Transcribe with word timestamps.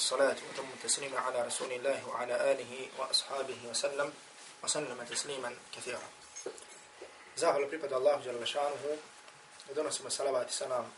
والصلاة 0.00 0.36
وتم 0.52 0.64
التسليم 0.74 1.16
على 1.16 1.42
رسول 1.42 1.72
الله 1.72 2.08
وعلى 2.08 2.52
آله 2.52 2.88
وأصحابه 2.98 3.58
وسلم 3.70 4.12
وسلم 4.64 5.04
تسليما 5.04 5.56
كثيرا. 5.76 6.08
زاهل 7.36 7.64
بريبد 7.64 7.92
الله 7.92 8.16
جل 8.16 8.46
شانه 8.48 8.96
ودونس 9.70 10.00
من 10.00 10.08
صلوات 10.10 10.48
السلام 10.48 10.88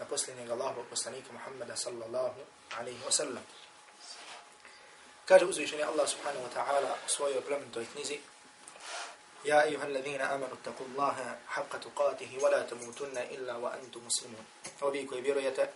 نقصلنا 0.00 0.54
الله 0.54 0.78
وقصلنيك 0.78 1.30
محمد 1.30 1.70
صلى 1.74 2.04
الله 2.06 2.34
عليه 2.72 3.06
وسلم 3.06 3.44
كاجه 5.28 5.48
أزويشني 5.50 5.84
الله 5.86 6.06
سبحانه 6.06 6.40
وتعالى 6.42 6.96
سوي 7.06 7.38
وبلمن 7.38 7.70
دويتنزي 7.70 8.20
يا 9.44 9.62
أيها 9.62 9.84
الذين 9.86 10.20
آمنوا 10.20 10.56
اتقوا 10.58 10.86
الله 10.86 11.38
حق 11.48 11.72
تقاته 11.78 12.38
ولا 12.42 12.62
تموتن 12.62 13.18
إلا 13.18 13.54
وأنتم 13.56 14.00
مسلمون 14.06 14.44
وبيكو 14.82 15.14
يبيرو 15.14 15.40
يتأ 15.40 15.70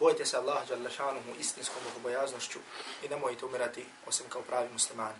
bojte 0.00 0.26
se 0.26 0.36
Allah 0.36 0.70
Jalla 0.70 0.90
šanuhu 0.90 1.30
istinskom 1.38 1.82
bogobojaznošću 1.84 2.58
i 3.02 3.08
nemojte 3.08 3.44
umirati 3.44 3.86
osim 4.06 4.26
kao 4.28 4.42
pravi 4.42 4.68
muslimani. 4.72 5.18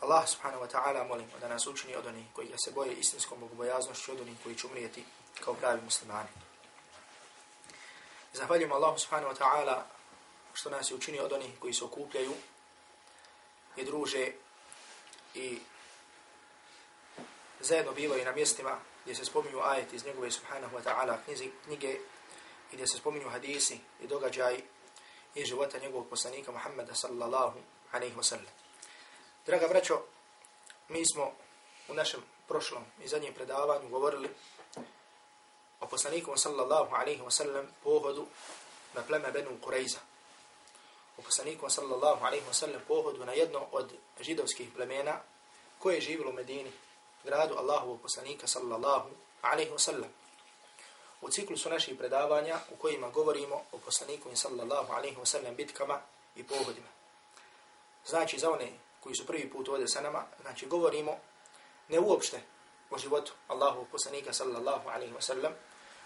Allah 0.00 0.28
subhanahu 0.28 0.64
wa 0.64 0.68
ta'ala 0.68 1.08
molim 1.08 1.26
da 1.40 1.48
nas 1.48 1.66
učini 1.66 1.96
od 1.96 2.06
onih 2.06 2.26
koji 2.32 2.48
se 2.64 2.70
boje 2.70 2.92
istinskom 2.92 3.40
bogobojaznošću 3.40 4.12
od 4.12 4.20
onih 4.20 4.36
koji 4.42 4.54
će 4.54 4.66
umrijeti 4.66 5.04
kao 5.44 5.54
pravi 5.54 5.80
muslimani. 5.82 6.28
Zahvaljujem 8.32 8.72
Allah 8.72 9.00
subhanahu 9.00 9.34
wa 9.34 9.38
ta'ala 9.38 9.82
što 10.54 10.70
nas 10.70 10.90
je 10.90 10.94
učinio 10.94 11.24
od 11.24 11.32
onih 11.32 11.58
koji 11.58 11.74
se 11.74 11.84
okupljaju 11.84 12.32
i 13.76 13.84
druže 13.84 14.32
i 15.34 15.58
zajedno 17.60 17.92
bivaju 17.92 18.24
na 18.24 18.32
mjestima 18.32 18.78
gdje 19.04 19.14
se 19.14 19.24
spominju 19.24 19.60
ajeti 19.62 19.96
iz 19.96 20.04
njegove 20.04 20.30
subhanahu 20.30 20.76
wa 20.76 20.82
ta'ala 20.82 21.16
knjige 21.64 21.98
i 22.72 22.74
gdje 22.74 22.86
se 22.86 22.98
spominju 22.98 23.28
hadisi 23.28 23.80
i 24.02 24.06
događaji 24.06 24.62
i 25.34 25.44
života 25.44 25.78
njegovog 25.78 26.08
poslanika 26.10 26.52
Muhammeda 26.52 26.94
sallallahu 26.94 27.58
alaihi 27.92 28.16
wasallam. 28.16 28.52
Draga 29.46 29.68
braćo, 29.68 30.02
mi 30.88 31.06
smo 31.06 31.32
u 31.88 31.94
našem 31.94 32.20
prošlom 32.48 32.84
i 33.04 33.08
zadnjem 33.08 33.34
predavanju 33.34 33.88
govorili 33.88 34.28
o 35.80 35.86
poslaniku 35.86 36.32
sallallahu 36.36 36.94
alaihi 36.94 37.22
wasallam 37.22 37.66
pohodu 37.84 38.26
na 38.94 39.02
pleme 39.02 39.32
Benu 39.32 39.50
Kureyza. 39.64 39.98
O 41.18 41.22
poslaniku 41.22 41.70
sallallahu 41.70 42.24
alaihi 42.24 42.44
wasallam 42.46 42.80
pohodu 42.88 43.24
na 43.24 43.32
jedno 43.32 43.66
od 43.72 43.92
židovskih 44.20 44.68
plemena 44.74 45.20
koje 45.78 45.94
je 45.94 46.00
živilo 46.00 46.30
u 46.30 46.32
Medini, 46.32 46.72
gradu 47.24 47.54
Allahovog 47.54 48.00
poslanika 48.02 48.46
sallallahu 48.46 49.10
alaihi 49.42 49.70
wasallam. 49.70 50.08
U 51.20 51.28
ciklusu 51.28 51.70
naših 51.70 51.98
predavanja 51.98 52.58
u 52.70 52.76
kojima 52.76 53.10
govorimo 53.10 53.62
o 53.72 53.78
poslaniku 53.78 54.28
sallallahu 54.34 54.92
alaihi 54.92 55.16
wa 55.16 55.26
sallam 55.26 55.54
bitkama 55.56 56.00
i 56.36 56.42
pohodima. 56.42 56.88
Znači 58.06 58.38
za 58.38 58.50
one 58.50 58.72
koji 59.00 59.14
su 59.14 59.26
prvi 59.26 59.50
put 59.50 59.68
ovdje 59.68 59.88
sa 59.88 60.00
nama, 60.00 60.24
znači 60.40 60.66
govorimo 60.66 61.16
ne 61.88 62.00
uopšte 62.00 62.40
o 62.90 62.98
životu 62.98 63.32
Allahu 63.48 63.86
poslanika 63.92 64.32
sallallahu 64.32 64.88
alaihi 64.88 65.14
wa 65.14 65.20
sallam, 65.20 65.52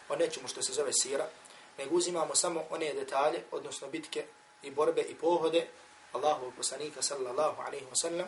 o 0.09 0.17
nečemu 0.17 0.49
što 0.49 0.63
se 0.63 0.73
zove 0.73 0.93
sira, 0.93 1.29
nego 1.79 1.95
uzimamo 1.95 2.35
samo 2.35 2.65
one 2.71 2.95
detalje, 2.95 3.45
odnosno 3.51 3.89
bitke 3.89 4.25
i 4.63 4.71
borbe 4.71 5.03
i 5.03 5.15
pohode 5.15 5.69
Allahu 6.13 6.53
poslanika 6.57 7.03
sallallahu 7.03 7.63
alaihi 7.63 7.87
wa 7.87 7.95
sallam 7.95 8.27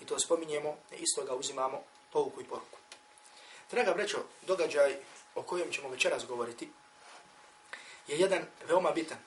i 0.00 0.06
to 0.06 0.18
spominjemo 0.18 0.76
i 0.92 1.02
isto 1.02 1.24
ga 1.24 1.34
uzimamo 1.34 1.82
pouku 2.12 2.40
i 2.40 2.44
poruku. 2.44 2.78
Draga 3.70 3.94
brećo, 3.94 4.18
događaj 4.42 4.96
o 5.34 5.42
kojem 5.42 5.72
ćemo 5.72 5.88
večeras 5.88 6.26
govoriti 6.26 6.70
je 8.06 8.18
jedan 8.18 8.46
veoma 8.68 8.90
bitan 8.90 9.18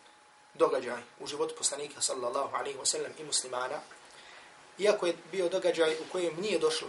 događaj 0.53 1.01
u 1.19 1.27
životu 1.27 1.55
poslanika 1.57 2.01
sallallahu 2.01 2.55
alaihi 2.55 2.79
wasallam 2.79 3.11
i 3.19 3.23
muslimana 3.23 3.79
iako 4.77 5.05
je 5.05 5.17
bio 5.31 5.49
događaj 5.49 5.93
u 5.93 6.11
kojem 6.11 6.35
nije 6.41 6.59
došlo 6.59 6.87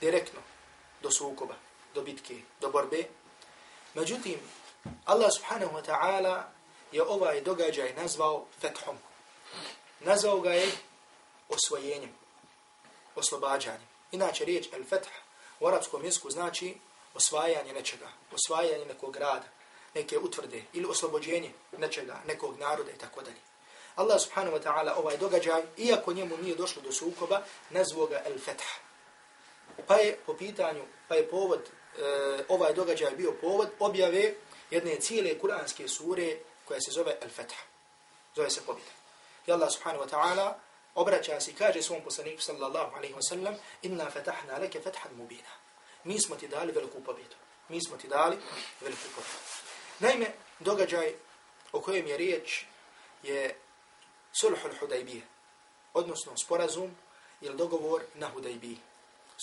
direktno 0.00 0.40
do 1.02 1.10
sukoba, 1.10 1.54
do 1.94 2.02
bitke, 2.02 2.34
do 2.60 2.70
borbe, 2.70 3.04
međutim, 3.94 4.40
Allah 5.04 5.30
subhanahu 5.32 5.76
wa 5.76 5.82
ta'ala 5.82 6.42
je 6.92 7.02
ovaj 7.02 7.40
događaj 7.40 7.94
nazvao 7.94 8.46
fethom. 8.60 8.96
Nazvao 10.00 10.40
ga 10.40 10.52
je 10.52 10.72
osvojenjem, 11.48 12.10
oslobađanjem. 13.14 13.88
Inače, 14.12 14.44
riječ 14.44 14.68
el-feth 14.72 15.08
u 15.60 15.66
arapskom 15.66 16.04
jeziku 16.04 16.30
znači 16.30 16.76
osvajanje 17.14 17.72
nečega, 17.72 18.08
osvajanje 18.32 18.84
nekog 18.84 19.12
grada, 19.12 19.46
neke 19.94 20.18
utvrde 20.18 20.62
ili 20.72 20.86
oslobođenje 20.86 21.52
nečega, 21.78 22.20
nekog 22.26 22.58
naroda 22.58 22.90
i 22.90 22.98
tako 22.98 23.22
dalje. 23.22 23.40
Allah 23.96 24.20
subhanahu 24.20 24.56
wa 24.56 24.62
ta'ala 24.62 24.92
ovaj 24.96 25.16
događaj, 25.16 25.62
iako 25.76 26.12
njemu 26.12 26.36
nije 26.36 26.56
došlo 26.56 26.82
do 26.82 26.92
sukoba, 26.92 27.42
nazvao 27.70 28.06
ga 28.06 28.22
El-Fetah. 28.26 28.72
Pa 29.86 29.94
je 29.94 30.18
po 30.26 30.34
pitanju, 30.34 30.82
pa 31.08 31.14
je 31.14 31.28
povod, 31.30 31.60
e, 31.60 32.44
ovaj 32.48 32.72
događaj 32.74 33.10
bio 33.10 33.32
povod 33.40 33.68
objave 33.78 34.34
jedne 34.70 34.96
cijele 35.00 35.38
kuranske 35.38 35.88
sure 35.88 36.36
koja 36.64 36.80
se 36.80 36.90
zove 36.90 37.16
El-Fetah. 37.20 37.60
Zove 38.36 38.50
se 38.50 38.60
pobjeda. 38.66 38.90
I 39.46 39.52
Allah 39.52 39.72
subhanahu 39.72 40.04
wa 40.04 40.10
ta'ala 40.10 40.52
obraća 40.94 41.40
se 41.40 41.50
i 41.50 41.54
kaže 41.54 41.82
svom 41.82 42.02
poslaniku 42.04 42.42
sallallahu 42.42 42.96
alaihi 42.96 43.14
wa 43.14 43.28
sallam 43.28 43.54
inna 43.82 44.10
fetahna 44.10 44.58
leke 44.58 44.80
fethan 44.80 45.12
mubina. 45.16 45.59
Mi 46.04 46.20
smo 46.20 46.36
ti 46.36 46.48
dali 46.48 46.72
veliku 46.72 47.00
pobjedu. 47.00 47.36
Mi 47.68 47.84
smo 47.84 47.96
ti 47.96 48.08
dali 48.08 48.36
veliku 48.80 49.08
pobjedu. 49.14 49.38
Naime, 49.98 50.32
događaj 50.58 51.14
o 51.72 51.80
kojem 51.80 52.06
je 52.06 52.16
riječ 52.16 52.64
je 53.22 53.56
sulhul 54.32 54.70
Hudajbije, 54.80 55.22
odnosno 55.94 56.36
sporazum 56.36 56.96
ili 57.40 57.56
dogovor 57.56 58.02
na 58.14 58.28
Hudajbiji. 58.28 58.78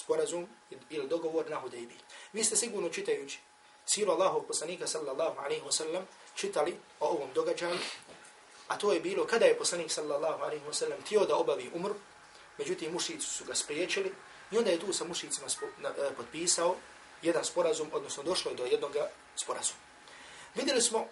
Sporazum 0.03 0.47
ili 0.90 1.07
dogovor 1.07 1.50
na 1.50 1.59
Hudajbiji. 1.59 2.00
Vi 2.34 2.44
ste 2.44 2.56
sigurno 2.56 2.89
čitajući 2.89 3.39
siru 3.85 4.12
Allahov 4.12 4.41
poslanika 4.41 4.88
sallallahu 4.88 5.39
alaihi 5.39 5.63
wa 5.63 5.72
sallam 5.72 6.07
čitali 6.35 6.75
o 7.00 7.07
ovom 7.07 7.29
događaju, 7.34 7.79
a 8.68 8.78
to 8.78 8.94
je 8.94 9.00
bilo 9.00 9.25
kada 9.25 9.45
je 9.45 9.57
poslanik 9.57 9.91
sallallahu 9.91 10.44
alaihi 10.44 10.66
wa 10.66 10.74
sallam 10.74 11.01
tio 11.01 11.25
da 11.25 11.35
obavi 11.35 11.72
umr, 11.74 11.91
međutim 12.57 12.94
mušici 12.94 13.28
su 13.28 13.45
ga 13.45 13.56
spriječili 13.56 14.12
i 14.52 14.58
onda 14.58 14.72
je 14.72 14.80
tu 14.80 14.94
sa 14.94 15.03
mušicima 15.03 15.47
e, 15.47 16.16
potpisao 16.18 16.75
jedan 17.22 17.46
sporazum, 17.46 17.90
odnosno 17.94 18.24
došlo 18.24 18.52
je 18.52 18.58
do 18.58 18.66
jednog 18.66 18.96
sporazuma. 19.35 19.80
Vidjeli 20.56 20.81
smo 20.81 21.08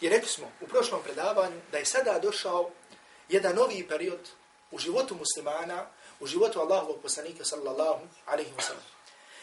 i 0.00 0.08
rekli 0.08 0.28
smo 0.28 0.52
u 0.60 0.66
prošlom 0.66 1.02
predavanju 1.02 1.60
da 1.72 1.78
je 1.78 1.84
sada 1.84 2.18
došao 2.18 2.70
jedan 3.28 3.56
novi 3.56 3.88
period 3.88 4.20
u 4.70 4.78
životu 4.78 5.14
muslimana, 5.14 5.86
u 6.20 6.26
životu 6.26 6.60
Allahovog 6.60 7.02
poslanika 7.02 7.44
sallallahu 7.44 8.04
alaihi 8.26 8.50
wa 8.56 8.62
sallam. 8.62 8.84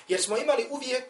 Jer 0.07 0.21
smo 0.21 0.37
imali 0.37 0.67
uvijek 0.69 1.03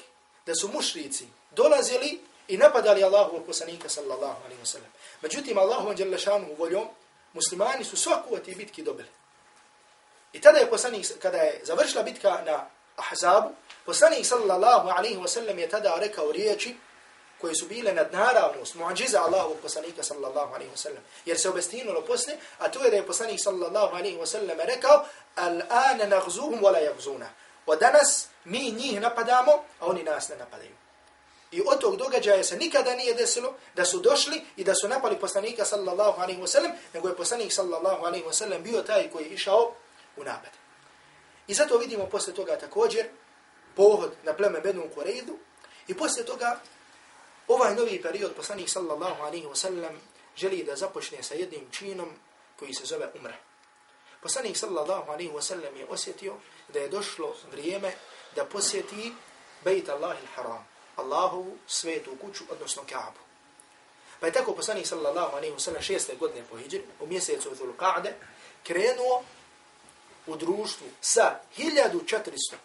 da 0.45 0.55
su 0.55 0.71
mušrici 0.73 1.27
dolazili 1.51 2.19
i 2.47 2.57
napadali 2.57 3.03
Allahovog 3.03 3.45
poslanika 3.45 3.89
sallallahu 3.89 4.43
alaihi 4.45 4.61
wa 4.61 4.65
sallam. 4.65 4.89
Međutim, 5.21 5.57
Allahom 5.57 5.95
djelašanu 5.95 6.55
voljom, 6.57 6.87
muslimani 7.33 7.83
su 7.83 7.97
svaku 7.97 8.35
od 8.35 8.43
tih 8.43 8.57
bitki 8.57 8.83
dobili. 8.83 9.09
I 10.33 10.41
tada 10.41 10.59
je 10.59 10.69
poslanik, 10.69 11.05
kada 11.21 11.37
je 11.37 11.61
završila 11.63 12.03
bitka 12.03 12.41
na 12.45 12.67
Ahzabu, 12.95 13.49
poslanik 13.85 14.25
sallallahu 14.25 14.89
alaihi 14.89 15.17
wa 15.17 15.27
sallam 15.27 15.59
je 15.59 15.69
tada 15.69 15.95
rekao 15.99 16.31
riječi 16.31 16.75
koje 17.41 17.55
su 17.55 17.65
bile 17.65 17.93
nadnaravnost, 17.93 18.75
muadžiza 18.75 19.21
Allahovog 19.21 19.57
poslanika 19.61 20.03
sallallahu 20.03 20.53
alaihi 20.53 20.71
wa 20.71 20.77
sallam. 20.77 21.03
Jer 21.25 21.39
se 21.39 21.49
obestinulo 21.49 22.01
posle, 22.01 22.33
a 22.59 22.71
to 22.71 22.83
je 22.83 22.91
da 22.91 22.95
je 22.95 23.07
poslanik 23.07 23.39
sallallahu 23.43 23.95
alaihi 23.95 24.17
wa 24.17 24.25
sallam 24.25 24.57
rekao 24.59 25.05
Al-ana 25.35 26.05
nagzuhum 26.05 26.59
wala 26.61 26.79
yagzuna. 26.79 27.27
Od 27.65 27.79
danas 27.79 28.27
mi 28.45 28.71
njih 28.71 29.01
napadamo, 29.01 29.51
a 29.79 29.85
oni 29.85 30.03
nas 30.03 30.29
ne 30.29 30.35
napadaju. 30.35 30.75
I 31.51 31.61
od 31.65 31.81
tog 31.81 31.95
događaja 31.97 32.43
se 32.43 32.57
nikada 32.57 32.95
nije 32.95 33.13
desilo 33.13 33.53
da 33.75 33.85
su 33.85 33.99
došli 33.99 34.41
i 34.57 34.63
da 34.63 34.75
su 34.75 34.87
napali 34.87 35.19
poslanika 35.19 35.65
sallallahu 35.65 36.21
alaihi 36.21 36.41
wa 36.41 36.47
sallam, 36.47 36.71
nego 36.93 37.07
je 37.07 37.15
poslanik 37.15 37.53
sallallahu 37.53 38.05
alaihi 38.05 38.25
wa 38.25 38.33
sallam 38.33 38.63
bio 38.63 38.81
taj 38.81 39.09
koji 39.09 39.23
je 39.23 39.29
išao 39.29 39.73
u 40.21 40.23
napad. 40.23 40.51
I 41.47 41.53
zato 41.53 41.77
vidimo 41.77 42.05
posle 42.05 42.33
toga 42.33 42.57
također 42.57 43.05
pohod 43.75 44.13
na 44.23 44.33
pleme 44.33 44.59
Benu 44.61 44.89
Kureidu 44.95 45.37
i 45.87 45.97
posle 45.97 46.25
toga 46.25 46.59
Ovaj 47.47 47.75
novi 47.75 48.01
period 48.01 48.31
poslanik 48.35 48.69
sallallahu 48.69 49.23
alaihi 49.23 49.45
wa 49.45 49.55
sallam 49.55 50.01
želi 50.37 50.63
da 50.63 50.75
započne 50.75 51.23
sa 51.23 51.33
jednim 51.33 51.67
činom 51.71 52.09
koji 52.59 52.73
se 52.73 52.85
zove 52.85 53.09
umre. 53.19 53.35
Poslanik 54.21 54.57
sallallahu 54.57 55.11
alaihi 55.11 55.31
wa 55.31 55.41
sallam 55.41 55.75
je 55.75 55.85
osjetio 55.89 56.33
da 56.73 56.79
je 56.79 56.89
došlo 56.89 57.35
vrijeme 57.51 57.91
da 58.35 58.45
posjeti 58.45 59.13
Bejt 59.63 59.89
Allahil 59.89 60.27
Haram, 60.35 60.67
Allahovu 60.95 61.57
svetu 61.67 62.15
kuću, 62.21 62.43
odnosno 62.51 62.83
Kaabu. 62.89 63.19
Pa 64.19 64.25
je 64.25 64.33
tako 64.33 64.53
poslanik 64.53 64.87
sallallahu 64.87 65.35
alaihi 65.35 65.55
wa 65.55 65.59
sallam 65.59 65.81
šeste 65.81 66.15
godine 66.15 66.45
po 66.49 66.57
hijđri, 66.57 66.83
u 66.99 67.07
mjesecu 67.07 67.49
Dhul 67.55 67.73
Qa'de, 67.77 68.11
krenuo 68.63 69.23
u 70.27 70.35
društvu 70.35 70.87
sa 71.01 71.39
1400 71.57 72.55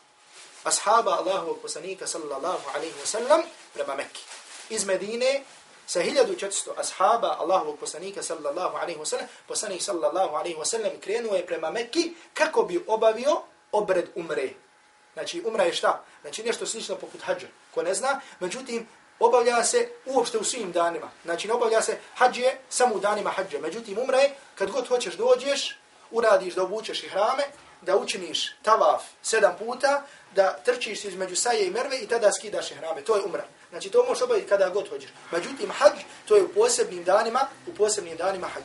ashaba 0.64 1.11
Allahovog 1.11 1.58
poslanika 1.62 2.06
sallallahu 2.06 2.70
alaihi 2.75 2.94
wa 3.03 3.06
sallam 3.06 3.41
prema 3.75 3.94
Mekki 3.94 4.23
iz 4.69 4.85
Medine 4.85 5.43
sa 5.87 6.00
1400 6.00 6.75
ashaba 6.76 7.37
Allahovog 7.38 7.79
poslanika 7.79 8.23
sallallahu 8.23 8.76
alaihi 8.76 8.99
wasallam, 8.99 9.26
poslanik 9.47 9.82
sallallahu 9.82 10.35
alaihi 10.37 10.56
wasallam 10.58 11.00
krenuo 11.00 11.37
je 11.37 11.47
prema 11.47 11.70
Mekki 11.70 12.14
kako 12.35 12.62
bi 12.62 12.85
obavio 12.87 13.43
obred 13.73 14.09
umre. 14.14 14.50
Znači 15.14 15.43
umra 15.47 15.64
je 15.64 15.73
šta? 15.73 16.05
Znači 16.20 16.43
nešto 16.43 16.67
slično 16.67 16.97
poput 16.97 17.23
hađa. 17.23 17.47
Ko 17.75 17.82
ne 17.82 17.94
zna, 17.94 18.20
međutim, 18.41 18.88
obavlja 19.20 19.64
se 19.64 19.88
uopšte 20.06 20.38
u 20.38 20.44
svim 20.44 20.73
danima. 20.73 21.11
Znači 21.25 21.49
ne 21.49 21.55
obavlja 21.55 21.82
se 21.82 21.99
hađe 22.14 22.52
samo 22.69 22.94
u 22.94 23.00
danima 23.00 23.31
hađa. 23.31 23.59
Međutim, 23.59 23.99
umra 23.99 24.19
je 24.19 24.35
kad 24.55 24.70
god 24.70 24.88
hoćeš 24.88 25.14
dođeš, 25.14 25.79
uradiš 26.11 26.55
da 26.55 26.62
obučeš 26.62 27.03
i 27.03 27.08
hrame, 27.08 27.44
da 27.82 27.97
učiniš 27.97 28.55
tavaf 28.62 29.03
sedam 29.23 29.56
puta, 29.58 30.03
da 30.35 30.56
trčiš 30.64 31.05
između 31.05 31.37
saje 31.37 31.67
i 31.67 31.70
merve 31.70 31.99
i 31.99 32.06
tada 32.06 32.32
skidaš 32.32 32.70
hrame. 32.73 33.03
To 33.03 33.17
je 33.17 33.23
umra. 33.25 33.44
Znači 33.70 33.91
to 33.91 34.05
možeš 34.08 34.23
obaviti 34.23 34.49
kada 34.49 34.69
god 34.69 34.88
hođeš. 34.88 35.11
Međutim, 35.31 35.70
hađ, 35.70 35.93
to 36.29 36.37
je 36.37 36.43
u 36.43 36.49
posebnim 36.49 37.05
danima, 37.05 37.47
u 37.67 37.75
posebnim 37.75 38.17
danima 38.17 38.47
hađ. 38.47 38.64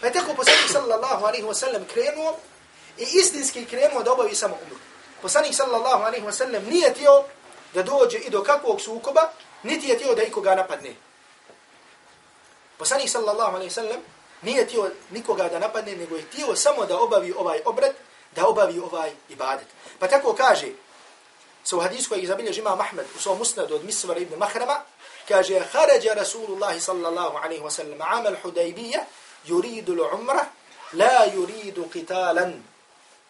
Pa 0.00 0.06
je 0.06 0.12
tako 0.12 0.34
poslanik 0.34 0.70
sallallahu 0.72 1.24
alaihi 1.24 1.46
wa 1.46 1.54
sallam 1.54 1.84
krenuo 1.84 2.36
i 2.98 3.02
istinski 3.02 3.64
krenuo 3.64 4.02
da 4.02 4.12
obavi 4.12 4.34
samo 4.34 4.58
umru. 4.64 4.76
Poslanik 5.22 5.54
sallallahu 5.54 6.02
alaihi 6.02 6.26
wa 6.26 6.32
sallam 6.32 6.64
nije 6.64 6.94
tio 6.94 7.24
da 7.74 7.82
dođe 7.82 8.18
i 8.18 8.30
do 8.30 8.42
kakvog 8.42 8.80
sukoba, 8.80 9.30
niti 9.62 9.88
je 9.88 9.98
tio 9.98 10.14
da 10.14 10.22
ikoga 10.22 10.54
napadne. 10.54 10.94
Poslanik 12.78 13.08
sallallahu 13.08 13.56
alaihi 13.56 13.70
wa 13.70 13.74
sallam 13.74 14.00
nije 14.42 14.66
tio 14.66 14.90
nikoga 15.10 15.48
da 15.48 15.58
napadne, 15.58 15.96
nego 15.96 16.16
je 16.16 16.30
tio 16.30 16.56
samo 16.56 16.86
da 16.86 17.00
obavi 17.00 17.32
ovaj 17.32 17.60
obred, 17.64 17.92
da 18.36 18.46
obavi 18.46 18.78
ovaj 18.78 19.12
ibadet. 19.28 19.66
Pa 19.98 20.08
tako 20.08 20.34
kaže, 20.34 20.66
se 21.64 21.76
u 21.76 21.80
hadisku 21.80 22.14
je 22.14 22.22
izabilje 22.22 22.58
imam 22.58 22.80
Ahmed 22.80 23.06
u 23.16 23.20
svom 23.20 23.38
musnadu 23.38 23.74
od 23.74 23.84
Misvara 23.84 24.20
ibn 24.20 24.34
Mahrama, 24.38 24.80
kaže, 25.28 25.60
harađa 25.72 26.14
Rasulullah 26.14 26.80
sallallahu 26.80 27.36
alaihi 27.36 27.62
wa 27.62 27.70
sallam 27.70 27.98
amal 28.00 28.34
hudaybija 28.42 29.00
yuridu 29.46 29.94
l'umra, 29.96 30.44
la 30.92 31.26
yuridu 31.34 31.84
qitalan. 31.92 32.52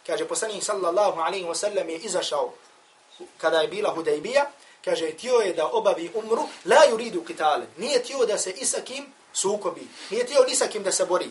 Kaže, 0.07 0.25
poslanik 0.25 0.63
sallallahu 0.65 1.21
alaihi 1.21 1.47
wa 1.47 1.55
sallam 1.55 1.89
je 1.89 1.97
izašao 1.97 2.53
kada 3.39 3.61
je 3.61 3.69
bila 3.69 3.95
Hudajbija, 3.95 4.47
kaže, 4.85 5.11
tio 5.11 5.35
je 5.35 5.53
da 5.53 5.67
obavi 5.67 6.11
umru, 6.15 6.49
la 6.65 6.83
yuridu 6.91 7.25
qitalan. 7.25 7.67
Nije 7.77 8.03
tio 8.03 8.27
da 8.27 8.39
se 8.39 8.51
isakim 8.51 9.13
sukobi. 9.41 9.89
Nije 10.11 10.27
tijel 10.27 10.45
ni 10.49 10.55
sa 10.55 10.67
kim 10.67 10.83
da 10.83 10.93
se 10.93 11.05
bori. 11.05 11.31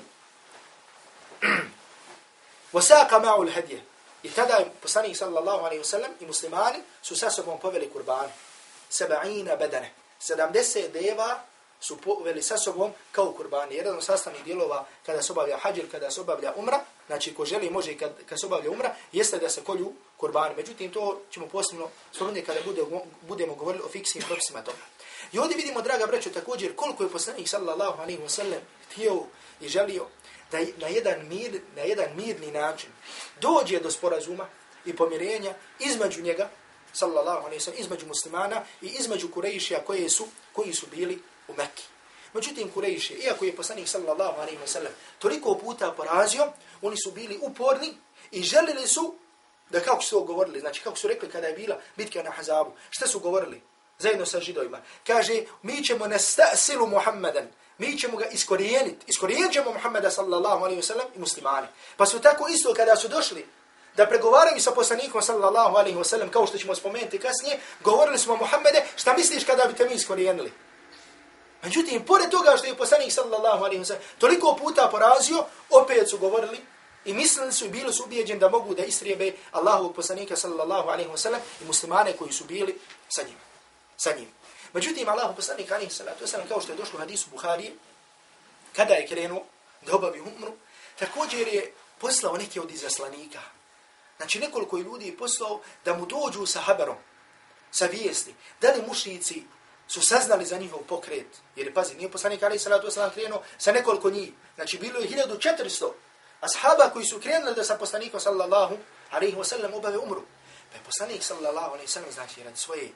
Vosaka 2.73 3.19
ma'u 3.19 3.41
al-hadiyah. 3.47 3.81
I 4.23 4.29
tada 4.29 4.65
poslanik 4.81 5.17
sallallahu 5.17 5.65
alaihi 5.65 5.83
wasallam 5.83 6.11
i 6.19 6.25
muslimani 6.25 6.79
su 7.01 7.15
sa 7.15 7.29
sobom 7.29 7.59
poveli 7.59 7.89
kurban. 7.89 8.29
Seba'ina 8.91 9.55
bedane. 9.55 9.91
70 10.21 10.91
deva 10.91 11.43
su 11.79 11.97
poveli 11.97 12.41
sa 12.43 12.57
sobom 12.57 12.91
kao 13.11 13.31
kurbani. 13.31 13.75
Jedan 13.75 13.97
od 13.97 14.03
sastavnih 14.03 14.43
dijelova 14.43 14.85
kada 15.05 15.21
se 15.21 15.31
obavlja 15.31 15.57
hađir, 15.57 15.91
kada 15.91 16.11
se 16.11 16.21
obavlja 16.21 16.53
umra, 16.55 16.79
znači 17.07 17.33
ko 17.33 17.45
želi 17.45 17.69
može 17.69 17.97
kad, 17.97 18.11
kad 18.25 18.39
se 18.39 18.45
obavlja 18.45 18.71
umra, 18.71 18.95
jeste 19.11 19.37
da 19.37 19.49
se 19.49 19.63
kolju 19.63 19.93
kurbani. 20.17 20.55
Međutim, 20.55 20.91
to 20.91 21.21
ćemo 21.31 21.47
posebno 21.47 21.89
spomenuti 22.11 22.45
kada 22.45 22.59
bude, 22.65 22.81
budemo 23.21 23.55
govorili 23.55 23.83
o 23.83 23.89
fiksnim 23.89 24.23
propisima 24.27 24.61
toga. 24.61 24.77
I 25.31 25.39
ovdje 25.39 25.57
vidimo, 25.57 25.81
draga 25.81 26.05
braćo, 26.05 26.29
također 26.29 26.75
koliko 26.75 27.03
je 27.03 27.09
poslanik 27.09 27.47
sallallahu 27.47 28.01
alaihi 28.01 28.21
wasallam 28.21 28.59
htio 28.91 29.23
i 29.61 29.67
želio 29.67 30.05
da 30.51 30.57
na 30.77 30.87
jedan 30.87 31.27
mir, 31.27 31.61
na 31.75 31.81
jedan 31.81 32.15
mirni 32.15 32.51
način 32.51 32.89
dođe 33.41 33.79
do 33.79 33.91
sporazuma 33.91 34.47
i 34.85 34.95
pomirenja 34.95 35.53
između 35.79 36.21
njega 36.21 36.49
sallallahu 36.93 37.45
alaihi 37.45 37.59
wa 37.59 37.63
sallam, 37.63 37.81
između 37.81 38.07
muslimana 38.07 38.63
i 38.81 38.87
između 38.99 39.31
Kurejšija 39.31 39.79
koji 39.85 40.09
su 40.09 40.27
koji 40.53 40.73
su 40.73 40.85
bili 40.91 41.21
u 41.47 41.53
Mekki. 41.53 41.83
Međutim 42.33 42.71
Kurejši, 42.71 43.13
iako 43.13 43.45
je 43.45 43.55
poslanik 43.55 43.87
sallallahu 43.87 44.41
alaihi 44.41 44.57
wa 44.57 44.67
sallam 44.67 44.91
toliko 45.19 45.55
puta 45.55 45.91
porazio, 45.91 46.51
oni 46.81 46.95
su 46.97 47.11
bili 47.11 47.39
uporni 47.41 47.97
i 48.31 48.43
želili 48.43 48.87
su 48.87 49.15
da 49.69 49.79
kako 49.79 50.03
su 50.03 50.23
govorili, 50.23 50.59
znači 50.59 50.81
kako 50.83 50.97
su 50.97 51.07
rekli 51.07 51.29
kada 51.29 51.47
je 51.47 51.53
bila 51.53 51.79
bitka 51.97 52.23
na 52.23 52.31
Hazabu, 52.31 52.71
šta 52.89 53.07
su 53.07 53.19
govorili 53.19 53.61
zajedno 53.99 54.25
sa 54.25 54.39
židovima. 54.39 54.81
Kaže, 55.07 55.43
mi 55.61 55.83
ćemo 55.83 56.07
nastasilu 56.07 56.87
Muhammeden, 56.87 57.47
mi 57.77 57.97
ćemo 57.97 58.17
ga 58.17 58.25
iskorijeniti. 58.25 59.05
Iskorijenit 59.07 59.53
ćemo 59.53 59.73
Muhammeda 59.73 60.11
sallallahu 60.11 60.63
alaihi 60.65 60.81
wasallam 60.81 61.05
i 61.15 61.19
muslimani. 61.19 61.67
Pa 61.97 62.05
su 62.05 62.19
tako 62.19 62.47
isto 62.47 62.73
kada 62.73 62.95
su 62.95 63.07
došli 63.07 63.45
da 63.95 64.05
pregovaraju 64.05 64.61
sa 64.61 64.71
poslanikom 64.71 65.21
sallallahu 65.21 65.75
alaihi 65.75 65.97
wasallam, 65.97 66.29
kao 66.29 66.47
što 66.47 66.57
ćemo 66.57 66.75
spomenuti 66.75 67.19
kasnije, 67.19 67.59
govorili 67.83 68.17
smo 68.17 68.35
Muhammede, 68.35 68.85
šta 68.95 69.13
misliš 69.13 69.43
kada 69.43 69.65
bi 69.65 69.73
te 69.73 69.85
mi 69.85 69.95
iskorijenili? 69.95 70.51
Međutim, 71.63 72.05
pored 72.05 72.29
toga 72.29 72.57
što 72.57 72.67
je 72.67 72.77
poslanik 72.77 73.11
sallallahu 73.11 73.63
alaihi 73.63 73.83
wasallam 73.83 74.19
toliko 74.19 74.55
puta 74.55 74.87
porazio, 74.91 75.45
opet 75.69 76.09
su 76.09 76.17
govorili 76.17 76.57
i 77.05 77.13
mislili 77.13 77.53
su 77.53 77.65
i 77.65 77.69
bili 77.69 77.93
su 77.93 78.03
ubijeđeni 78.03 78.39
da 78.39 78.49
mogu 78.49 78.75
da 78.75 78.83
istrijebe 78.83 79.31
Allahovog 79.51 79.95
poslanika 79.95 80.35
sallallahu 80.35 80.89
alaihi 80.89 81.09
wasallam 81.09 81.39
i 81.61 81.65
muslimane 81.65 82.13
koji 82.13 82.31
su 82.31 82.43
bili 82.43 82.79
sa 83.09 83.23
njim. 83.23 83.46
Sa 83.97 84.13
njim. 84.17 84.29
Međutim, 84.73 85.09
Allah 85.09 85.35
poslanik 85.35 85.71
alaihi 85.71 85.91
salatu 85.91 86.25
wasalam, 86.25 86.47
kao 86.47 86.61
što 86.61 86.71
je 86.71 86.77
došlo 86.77 86.97
u 86.97 86.99
hadisu 86.99 87.29
Buhari, 87.29 87.73
kada 88.75 88.93
je 88.93 89.07
krenuo 89.07 89.43
da 89.81 89.95
obavi 89.95 90.19
umru, 90.19 90.53
također 90.99 91.47
je 91.47 91.73
poslao 91.97 92.37
neke 92.37 92.61
od 92.61 92.71
izaslanika. 92.71 93.41
Znači, 94.17 94.39
nekoliko 94.39 94.77
ljudi 94.77 95.07
je 95.07 95.17
poslao 95.17 95.61
da 95.85 95.93
mu 95.93 96.05
dođu 96.05 96.45
sa 96.45 96.59
haberom, 96.59 96.97
sa 97.71 97.85
vijesti. 97.85 98.35
Da 98.61 98.71
li 98.71 98.83
mušnici 98.87 99.43
su 99.87 100.01
saznali 100.01 100.45
za 100.45 100.57
njihov 100.57 100.79
pokret? 100.79 101.27
Jer, 101.55 101.73
pazi, 101.73 101.95
nije 101.95 102.11
poslanik 102.11 102.43
alaihi 102.43 102.59
salatu 102.59 102.87
wasalam 102.87 103.13
krenuo 103.13 103.43
sa 103.57 103.71
nekoliko 103.71 104.09
njih. 104.09 104.31
Znači, 104.55 104.77
bilo 104.77 104.99
je 104.99 105.09
1400 105.09 105.91
ashaba 106.41 106.89
koji 106.93 107.05
su 107.05 107.19
krenuli 107.19 107.55
da 107.55 107.63
sa 107.63 107.77
poslanikom 107.77 108.19
sallallahu 108.19 108.77
alaihi 109.11 109.35
wasallam 109.35 109.75
obave 109.75 109.97
umru. 109.97 110.23
Pa 110.71 110.77
je 110.77 110.83
poslanik 110.83 111.23
sallallahu 111.23 111.73
alaihi 111.73 111.87
wasallam, 111.87 112.13
znači, 112.13 112.43
radi 112.43 112.57
svoje 112.57 112.91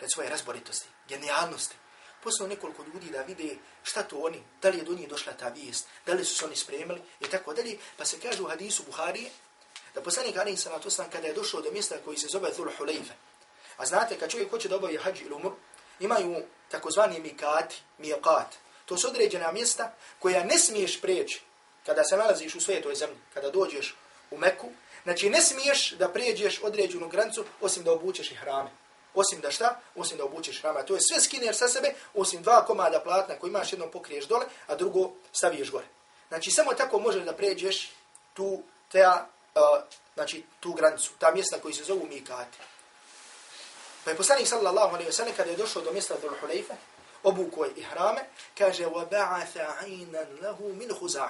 radi 0.00 0.12
svoje 0.12 0.30
razboritosti, 0.30 0.86
genijalnosti. 1.08 1.76
Poslao 2.22 2.48
nekoliko 2.48 2.84
ljudi 2.94 3.10
da 3.10 3.22
vide 3.22 3.56
šta 3.82 4.02
to 4.02 4.18
oni, 4.18 4.42
da 4.62 4.68
li 4.68 4.78
je 4.78 4.84
do 4.84 4.94
njih 4.94 5.08
došla 5.08 5.32
ta 5.32 5.48
vijest, 5.48 5.86
da 6.06 6.12
li 6.12 6.24
su 6.24 6.34
se 6.34 6.44
oni 6.44 6.56
spremili 6.56 7.02
i 7.20 7.24
tako 7.30 7.54
dalje. 7.54 7.78
Pa 7.96 8.04
se 8.04 8.20
kaže 8.20 8.42
u 8.42 8.48
hadisu 8.48 8.82
Buhari 8.82 9.30
da 9.94 10.02
poslanik 10.02 10.36
Ali 10.36 10.56
Salatu 10.56 10.88
Osman 10.88 11.10
kada 11.10 11.26
je 11.26 11.34
došao 11.34 11.60
do 11.60 11.70
mjesta 11.70 11.94
koji 12.04 12.18
se 12.18 12.26
zove 12.26 12.50
Dhul 12.50 12.70
Hulejfe. 12.78 13.14
A 13.76 13.86
znate 13.86 14.18
kad 14.18 14.30
čovjek 14.30 14.50
hoće 14.50 14.68
da 14.68 14.76
obavi 14.76 14.96
hađi 14.96 15.24
ili 15.24 15.34
umru, 15.34 15.56
imaju 16.00 16.42
takozvani 16.70 17.20
mikati, 17.20 17.76
miqat. 17.98 18.46
To 18.84 18.96
su 18.96 19.08
određena 19.08 19.52
mjesta 19.52 19.94
koja 20.18 20.44
ne 20.44 20.58
smiješ 20.58 21.00
preći 21.00 21.40
kada 21.86 22.04
se 22.04 22.16
nalaziš 22.16 22.54
u 22.54 22.60
svetoj 22.60 22.94
zemlji, 22.94 23.16
kada 23.34 23.50
dođeš 23.50 23.96
u 24.30 24.38
Meku. 24.38 24.68
Znači 25.02 25.30
ne 25.30 25.40
smiješ 25.40 25.90
da 25.90 26.08
prijeđeš 26.08 26.60
određenu 26.62 27.08
grancu 27.08 27.44
osim 27.60 27.84
da 27.84 27.92
obučeš 27.92 28.30
i 28.30 28.34
hrame 28.34 28.70
Osim 29.17 29.41
da 29.41 29.51
šta? 29.51 29.79
Osim 29.95 30.17
da 30.17 30.25
obučeš 30.25 30.61
hrama. 30.61 30.83
To 30.83 30.95
je 30.95 31.01
sve 31.01 31.21
skiner 31.21 31.55
sa 31.55 31.67
sebe, 31.67 31.93
osim 32.13 32.41
dva 32.41 32.65
komada 32.65 32.99
platna 32.99 33.39
koji 33.39 33.49
imaš 33.49 33.73
jedno 33.73 33.91
pokriješ 33.91 34.25
dole, 34.25 34.45
a 34.67 34.75
drugo 34.75 35.11
staviš 35.31 35.71
gore. 35.71 35.85
Znači, 36.27 36.51
samo 36.51 36.73
tako 36.73 36.99
možeš 36.99 37.23
da 37.23 37.33
pređeš 37.33 37.91
tu, 38.33 38.63
ta, 38.91 39.27
uh, 39.55 39.61
znači, 40.13 40.43
tu 40.59 40.73
granicu, 40.73 41.11
ta 41.19 41.31
mjesta 41.31 41.59
koji 41.61 41.73
se 41.73 41.83
zovu 41.83 42.07
Mikati. 42.07 42.57
Pa 44.03 44.11
je 44.11 44.17
poslanik 44.17 44.47
sallallahu 44.47 44.95
alaihi 44.95 45.09
wa 45.09 45.13
sallam, 45.13 45.33
kada 45.37 45.51
je 45.51 45.57
došao 45.57 45.81
do 45.81 45.91
mjesta 45.91 46.15
Dhul 46.17 46.35
Huleyfe, 46.41 46.73
obuko 47.23 47.65
je 47.65 47.71
i 47.75 47.83
hrame, 47.83 48.21
kaže, 48.57 48.85
وَبَعَثَ 48.85 49.57
عَيْنًا 49.57 50.25
لَهُ 50.41 50.57
مِنْ 50.59 50.93
خُزَعَ 50.99 51.29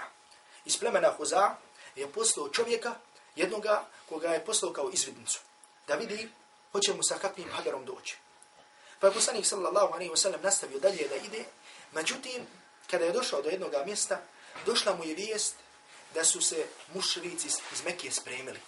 Iz 0.66 0.78
plemena 0.80 1.12
Huza 1.18 1.56
je 1.96 2.08
poslao 2.08 2.50
čovjeka, 2.50 2.96
jednoga 3.36 3.86
koga 4.10 4.30
je 4.34 4.46
poslao 4.46 4.74
kao 4.74 4.90
izvidnicu. 4.94 5.40
Da 5.88 5.96
vidi 5.96 6.30
hoće 6.79 6.95
mu 6.95 7.03
sa 7.03 7.19
kakvim 7.19 7.51
hadarom 7.51 7.85
doći. 7.85 8.17
Pa 9.01 9.07
je 9.07 9.13
poslanik 9.13 9.47
sallallahu 9.47 9.95
alaihi 9.95 10.11
wasallam 10.11 10.43
nastavio 10.43 10.79
dalje 10.79 11.09
da 11.09 11.17
ide, 11.17 11.45
međutim, 11.93 12.47
kada 12.91 13.05
je 13.05 13.13
došao 13.13 13.43
do 13.43 13.49
jednog 13.49 13.73
mjesta, 13.87 14.21
došla 14.67 14.95
mu 14.95 15.05
je 15.05 15.15
vijest 15.15 15.55
da 16.15 16.25
su 16.25 16.41
se 16.41 16.67
mušrici 16.95 17.47
iz 17.47 17.85
Mekije 17.85 18.13
spremili 18.13 18.61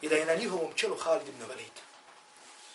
i 0.00 0.08
da 0.08 0.16
je 0.16 0.26
na 0.26 0.34
njihovom 0.34 0.72
čelu 0.74 0.96
Halid 0.96 1.28
ibn 1.28 1.44
Velid. 1.48 1.76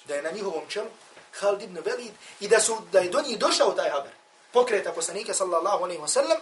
Da 0.08 0.16
je 0.16 0.22
na 0.22 0.32
njihovom 0.32 0.64
čelu 0.70 0.90
Halid 1.32 1.62
ibn 1.62 1.80
Velid 1.86 2.14
i 2.40 2.48
da, 2.48 2.60
su, 2.60 2.78
da 2.92 3.00
je 3.00 3.10
do 3.10 3.22
njih 3.22 3.40
došao 3.40 3.72
taj 3.72 3.90
haber 3.90 4.12
pokreta 4.54 4.92
poslanika 4.92 5.34
sallallahu 5.34 5.84
alaihi 5.84 6.02
wasallam 6.02 6.40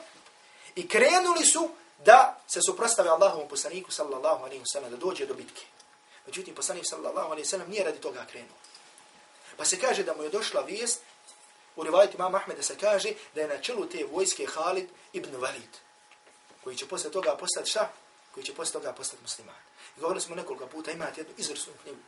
i 0.76 0.88
krenuli 0.88 1.46
su 1.46 1.70
da 2.06 2.42
se 2.48 2.60
suprostave 2.68 3.10
Allahovom 3.10 3.48
poslaniku 3.48 3.92
sallallahu 3.92 4.44
alaihi 4.44 4.64
wasallam 4.64 4.90
da 4.90 4.98
dođe 4.98 5.26
do 5.26 5.34
bitke. 5.34 5.66
Međutim, 6.34 6.56
poslanik 6.56 6.86
sallallahu 6.90 7.32
alaihi 7.32 7.46
sallam 7.46 7.70
nije 7.70 7.84
radi 7.84 8.02
toga 8.02 8.26
krenuo. 8.32 8.58
Pa 9.58 9.66
se 9.66 9.80
kaže 9.80 10.04
da 10.04 10.16
mu 10.16 10.24
je 10.24 10.30
došla 10.30 10.62
vijest, 10.62 11.02
u 11.76 11.84
rivajti 11.84 12.18
mama 12.18 12.38
Ahmeda 12.38 12.64
se 12.64 12.78
kaže 12.78 13.14
da 13.36 13.42
je 13.42 13.48
na 13.48 13.58
čelu 13.58 13.86
te 13.86 14.06
vojske 14.12 14.46
Halid 14.46 14.90
ibn 15.14 15.36
Walid, 15.36 15.74
koji 16.64 16.76
će 16.76 16.88
posle 16.88 17.12
toga 17.12 17.36
postati 17.38 17.70
šta? 17.70 17.92
Koji 18.34 18.44
će 18.44 18.56
posle 18.56 18.74
toga 18.74 18.94
postati 18.94 19.22
musliman. 19.22 19.56
I 19.98 20.00
govorili 20.00 20.22
smo 20.22 20.36
nekoliko 20.36 20.68
puta, 20.68 20.92
imate 20.92 21.22
jednu 21.22 21.34
izvrsnu 21.38 21.74
knjigu, 21.84 22.02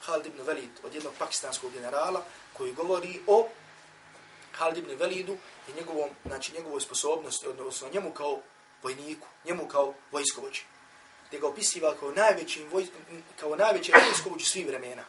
Halid 0.00 0.26
ibn 0.26 0.38
Walid, 0.46 0.70
od 0.84 0.94
jednog 0.94 1.12
pakistanskog 1.18 1.72
generala, 1.72 2.24
koji 2.52 2.72
govori 2.72 3.20
o 3.26 3.48
Halid 4.52 4.78
ibn 4.78 4.94
Velidu 4.96 5.36
i 5.68 5.72
njegovom, 5.72 6.10
znači 6.26 6.52
njegovoj 6.52 6.80
sposobnosti, 6.80 7.48
odnosno 7.48 7.88
njemu 7.92 8.12
kao 8.12 8.40
vojniku, 8.82 9.26
njemu 9.44 9.68
kao 9.68 9.94
vojskovođi. 10.12 10.62
Gdje 11.36 11.40
ga 11.40 11.52
opisiva 11.52 11.94
kao 12.00 12.10
najveći, 12.10 12.64
voj, 12.64 12.86
kao 13.40 13.56
najveći 13.56 13.92
vojskovođi 13.92 14.44
svih 14.44 14.66
vremena. 14.66 15.04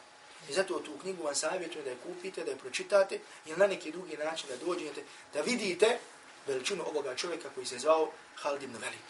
I 0.48 0.52
zato 0.52 0.78
tu 0.78 0.98
knjigu 1.00 1.22
vam 1.22 1.34
savjetujem 1.34 1.84
da 1.84 1.90
je 1.90 1.96
kupite, 2.06 2.44
da 2.44 2.50
je 2.50 2.56
pročitate 2.56 3.20
ili 3.46 3.56
na 3.56 3.66
neki 3.66 3.92
drugi 3.92 4.16
način 4.16 4.48
da 4.48 4.66
dođete, 4.66 5.02
da 5.34 5.40
vidite 5.40 5.98
veličinu 6.46 6.84
ovoga 6.86 7.16
čovjeka 7.16 7.48
koji 7.54 7.66
se 7.66 7.78
zvao 7.78 8.10
Halid 8.34 8.62
ibn 8.62 8.76
Velid. 8.76 9.08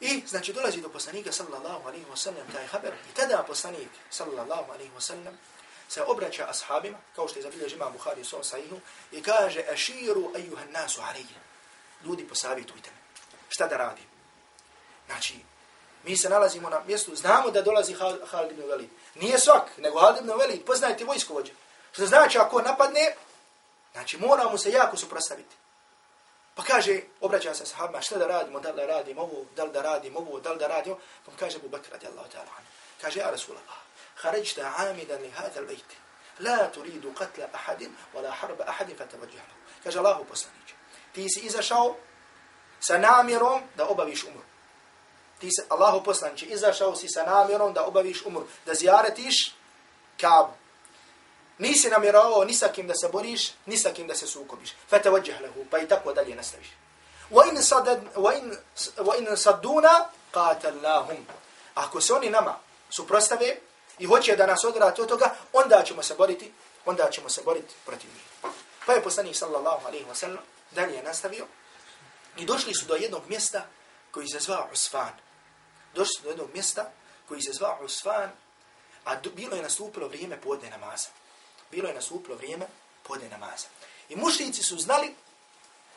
I 0.00 0.22
znači 0.26 0.52
dolazi 0.52 0.80
do 0.80 0.88
poslanika 0.88 1.32
sallallahu 1.32 1.88
alaihi 1.88 2.06
wa 2.12 2.16
sallam 2.16 2.46
taj 2.52 2.66
haber 2.66 2.92
i 2.92 3.14
tada 3.16 3.44
poslanik 3.46 3.88
sallallahu 4.10 4.72
alaihi 4.72 4.92
wa 4.96 5.00
sallam 5.00 5.38
se 5.88 6.02
obraća 6.02 6.46
ashabima, 6.48 6.98
kao 7.16 7.28
što 7.28 7.38
je 7.38 7.42
zabilježi 7.42 7.74
imam 7.74 7.92
Bukhari 7.92 8.20
u 8.20 8.24
svom 8.24 8.44
sahihu, 8.44 8.80
i 9.12 9.22
kaže, 9.22 9.64
aširu 9.72 10.32
ejuhan 10.36 10.70
nasu 10.70 11.00
alaihi. 11.00 11.34
Ljudi, 12.04 12.28
posavjetujte 12.28 12.90
me. 12.90 12.96
Šta 13.48 13.66
da 13.66 13.76
radim? 13.76 14.19
Znači, 15.10 15.34
mi 16.04 16.16
se 16.16 16.28
nalazimo 16.28 16.70
na 16.70 16.80
mjestu, 16.86 17.14
znamo 17.16 17.50
da 17.50 17.62
dolazi 17.62 17.96
Halid 18.30 18.50
ibn 18.50 18.68
Velid. 18.68 18.90
Nije 19.14 19.38
svak, 19.38 19.78
nego 19.78 20.00
Halid 20.00 20.20
ibn 20.20 20.38
Velid, 20.38 20.64
poznajte 20.64 21.04
vojskovođa. 21.04 21.52
Što 21.92 22.06
znači, 22.06 22.38
ako 22.38 22.62
napadne, 22.62 23.14
znači, 23.92 24.18
moramo 24.18 24.58
se 24.58 24.70
jako 24.70 24.96
suprostaviti. 24.96 25.56
Pa 26.54 26.62
kaže, 26.62 27.00
obraća 27.20 27.54
se 27.54 27.66
sahabima, 27.66 28.00
šta 28.00 28.18
da 28.18 28.26
radimo, 28.26 28.60
da 28.60 28.70
li 28.70 28.76
da 28.76 28.86
radim 28.86 29.18
ovo, 29.18 29.44
da 29.56 29.64
li 29.64 29.72
da 29.72 29.82
radim 29.82 30.16
ovo, 30.16 30.40
da 30.40 30.52
li 30.52 30.58
da 30.58 30.66
radimo. 30.66 30.98
Pa 31.26 31.32
kaže 31.38 31.56
Abu 31.56 31.68
Bakr 31.68 31.92
radijallahu 31.92 32.28
ta'ala 32.28 32.50
anhu. 32.58 32.70
Kaže, 33.00 33.20
ja 33.20 33.30
Rasulallah, 33.30 33.78
haređte 34.16 34.62
amidan 34.76 35.22
li 35.22 35.30
hadal 35.30 35.64
bejti. 35.64 35.96
La 36.40 36.70
turidu 36.72 37.12
qatla 37.12 37.46
ahadin, 37.52 37.96
wala 38.14 38.30
harba 38.30 38.64
ahadin, 38.66 38.96
fa 38.96 39.04
tabađihnu. 39.04 39.54
Kaže, 39.84 39.98
Allahu 39.98 40.24
poslaniče, 40.24 40.74
ti 41.12 41.26
si 41.28 41.40
izašao 41.40 41.96
sa 42.80 42.98
namjerom 42.98 43.62
da 43.76 43.88
obaviš 43.88 44.24
umru 44.24 44.50
ti 45.40 45.48
se, 45.50 45.64
Allahu 45.68 46.04
poslanče, 46.04 46.46
izašao 46.46 46.96
si 46.96 47.08
sa 47.08 47.24
namjerom 47.24 47.72
da 47.72 47.84
obaviš 47.84 48.22
umru 48.26 48.46
da 48.66 48.74
zijaretiš 48.74 49.54
Kaabu 50.20 50.52
nisi 51.58 51.90
namjerovao 51.90 52.44
ni 52.44 52.54
sa 52.54 52.68
kim 52.68 52.86
da 52.86 52.94
se 52.94 53.08
boriš 53.12 53.52
ni 53.66 53.76
sa 53.76 53.90
kim 53.90 54.06
da 54.06 54.14
se 54.14 54.26
sukobiš 54.26 54.70
fatawajjah 54.90 55.40
lahu 55.42 55.64
pa 55.70 55.78
i 55.78 55.88
tako 55.88 56.12
dalje 56.12 56.34
nastaviš 56.34 56.68
wa 57.30 57.48
in 57.50 57.62
sadad 57.62 58.00
wa 58.14 58.38
in 58.38 58.56
wa 58.96 59.18
in 59.18 59.36
saduna 59.36 60.08
ako 61.74 62.00
se 62.00 62.14
oni 62.14 62.30
nama 62.30 62.58
suprostave 62.90 63.56
i 63.98 64.06
hoće 64.06 64.36
da 64.36 64.46
nas 64.46 64.64
odrati 64.64 65.00
od 65.00 65.08
toga, 65.08 65.34
onda 65.52 65.82
ćemo 65.86 66.02
se 66.02 66.14
boriti, 66.14 66.52
onda 66.84 67.10
ćemo 67.10 67.28
se 67.28 67.42
boriti 67.44 67.74
protiv 67.86 68.10
njih. 68.14 68.52
Pa 68.86 68.92
je 68.92 69.02
poslanik 69.02 69.36
sallallahu 69.36 69.86
alaihi 69.86 70.04
wa 70.04 70.14
sallam 70.14 70.44
dalje 70.70 71.02
nastavio 71.02 71.46
i 72.36 72.46
došli 72.46 72.74
su 72.74 72.86
do 72.86 72.94
jednog 72.94 73.22
mjesta 73.28 73.66
koji 74.10 74.28
se 74.28 74.38
zvao 74.38 74.68
Usfan. 74.72 75.12
Došli 75.94 76.14
su 76.16 76.22
do 76.22 76.28
jednog 76.28 76.50
mjesta 76.52 76.90
koji 77.28 77.42
se 77.42 77.52
zvao 77.52 77.78
Usfan, 77.84 78.30
a 79.04 79.16
bilo 79.34 79.56
je 79.56 79.62
nastupilo 79.62 80.08
vrijeme 80.08 80.40
podne 80.40 80.70
namaza. 80.70 81.08
Bilo 81.70 81.88
je 81.88 81.94
nastupilo 81.94 82.36
vrijeme 82.36 82.66
podne 83.02 83.28
namaza. 83.28 83.66
I 84.08 84.16
mušnici 84.16 84.62
su 84.62 84.78
znali 84.78 85.14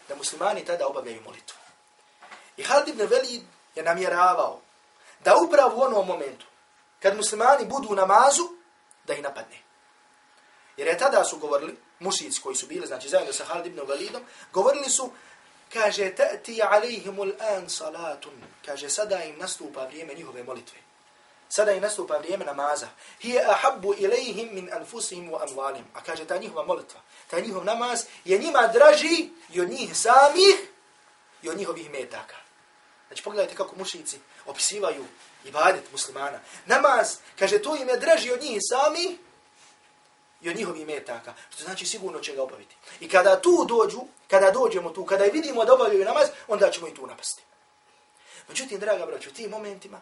da 0.08 0.16
muslimani 0.16 0.66
tada 0.66 0.88
obavljaju 0.88 1.22
molitvu. 1.22 1.58
I 2.58 2.64
Halid 2.64 2.88
ibn 2.88 3.02
Velid 3.02 3.44
je 3.76 3.84
namjeravao 3.84 4.62
da 5.24 5.38
upravo 5.38 5.76
u 5.76 5.82
onom 5.82 6.08
momentu 6.08 6.46
kad 7.00 7.18
muslimani 7.18 7.66
budu 7.66 7.88
u 7.90 7.96
namazu, 7.96 8.50
da 9.04 9.14
ih 9.14 9.24
napadne. 9.24 9.58
Jer 10.78 10.88
je 10.88 10.98
tada 10.98 11.24
su 11.24 11.38
govorili, 11.38 11.78
mušici 12.00 12.42
koji 12.42 12.56
su 12.56 12.68
bili, 12.68 12.88
znači 12.88 13.10
zajedno 13.10 13.34
sa 13.34 13.46
Halid 13.46 13.66
ibn 13.66 13.82
Velidom, 13.88 14.22
govorili 14.54 14.90
su, 14.90 15.12
kaže, 15.74 16.16
ta'ti 16.16 16.62
alaihimul 16.62 17.34
an 17.40 17.70
salatun, 17.70 18.34
kaže, 18.66 18.90
sada 18.90 19.24
im 19.24 19.38
nastupa 19.40 19.86
vrijeme 19.86 20.14
njihove 20.14 20.44
molitve. 20.44 20.78
Sada 21.50 21.72
im 21.72 21.82
nastupa 21.82 22.18
vrijeme 22.18 22.46
namaza. 22.46 22.88
hiya 23.20 23.50
ahabbu 23.50 23.94
ilaihim 23.94 24.54
min 24.54 24.70
anfusihim 24.74 25.30
wa 25.32 25.44
amwalihim 25.44 25.86
A 25.94 26.02
kaže, 26.02 26.26
ta 26.26 26.38
njihova 26.38 26.66
molitva, 26.66 27.02
ta 27.28 27.40
njihov 27.40 27.66
namaz 27.66 28.06
je 28.26 28.38
njima 28.38 28.68
draži 28.68 29.30
i 29.54 29.62
od 29.62 29.70
njih 29.70 29.98
samih 29.98 30.56
i 31.42 31.50
od 31.50 31.58
njihovih 31.58 31.92
metaka. 31.92 32.36
Znači, 33.08 33.24
pogledajte 33.24 33.56
kako 33.56 33.76
mušici 33.76 34.20
opisivaju 34.46 35.06
ibadet 35.46 35.92
muslimana. 35.92 36.40
Namaz, 36.66 37.18
kaže, 37.40 37.62
to 37.62 37.76
im 37.76 37.90
je 37.90 37.98
draži 37.98 38.32
od 38.32 38.42
njih 38.42 38.60
sami 38.62 39.18
i 40.44 40.50
od 40.50 40.56
njihovih 40.56 40.88
metaka. 40.88 41.34
Što 41.50 41.64
znači 41.64 41.86
sigurno 41.86 42.20
će 42.20 42.36
ga 42.36 42.44
obaviti. 42.44 42.76
I 43.00 43.10
kada 43.10 43.42
tu 43.42 43.66
dođu, 43.68 44.02
kada 44.28 44.52
dođemo 44.52 44.90
tu, 44.90 45.06
kada 45.06 45.24
vidimo 45.24 45.66
da 45.66 45.74
obavljaju 45.74 46.06
namaz, 46.06 46.28
onda 46.48 46.72
ćemo 46.72 46.88
i 46.88 46.94
tu 46.94 47.08
napasti. 47.08 47.44
Međutim, 48.48 48.80
draga 48.80 49.06
braću, 49.06 49.30
u 49.30 49.34
tim 49.34 49.50
momentima, 49.50 50.02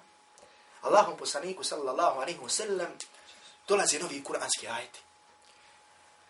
Allahom 0.81 1.17
poslaniku, 1.17 1.63
sallallahu 1.63 2.19
alaihi 2.19 2.39
wa 2.39 2.49
sallam, 2.49 2.87
dolazi 3.67 3.99
novi 3.99 4.23
kuranski 4.23 4.67
ajeti. 4.67 4.99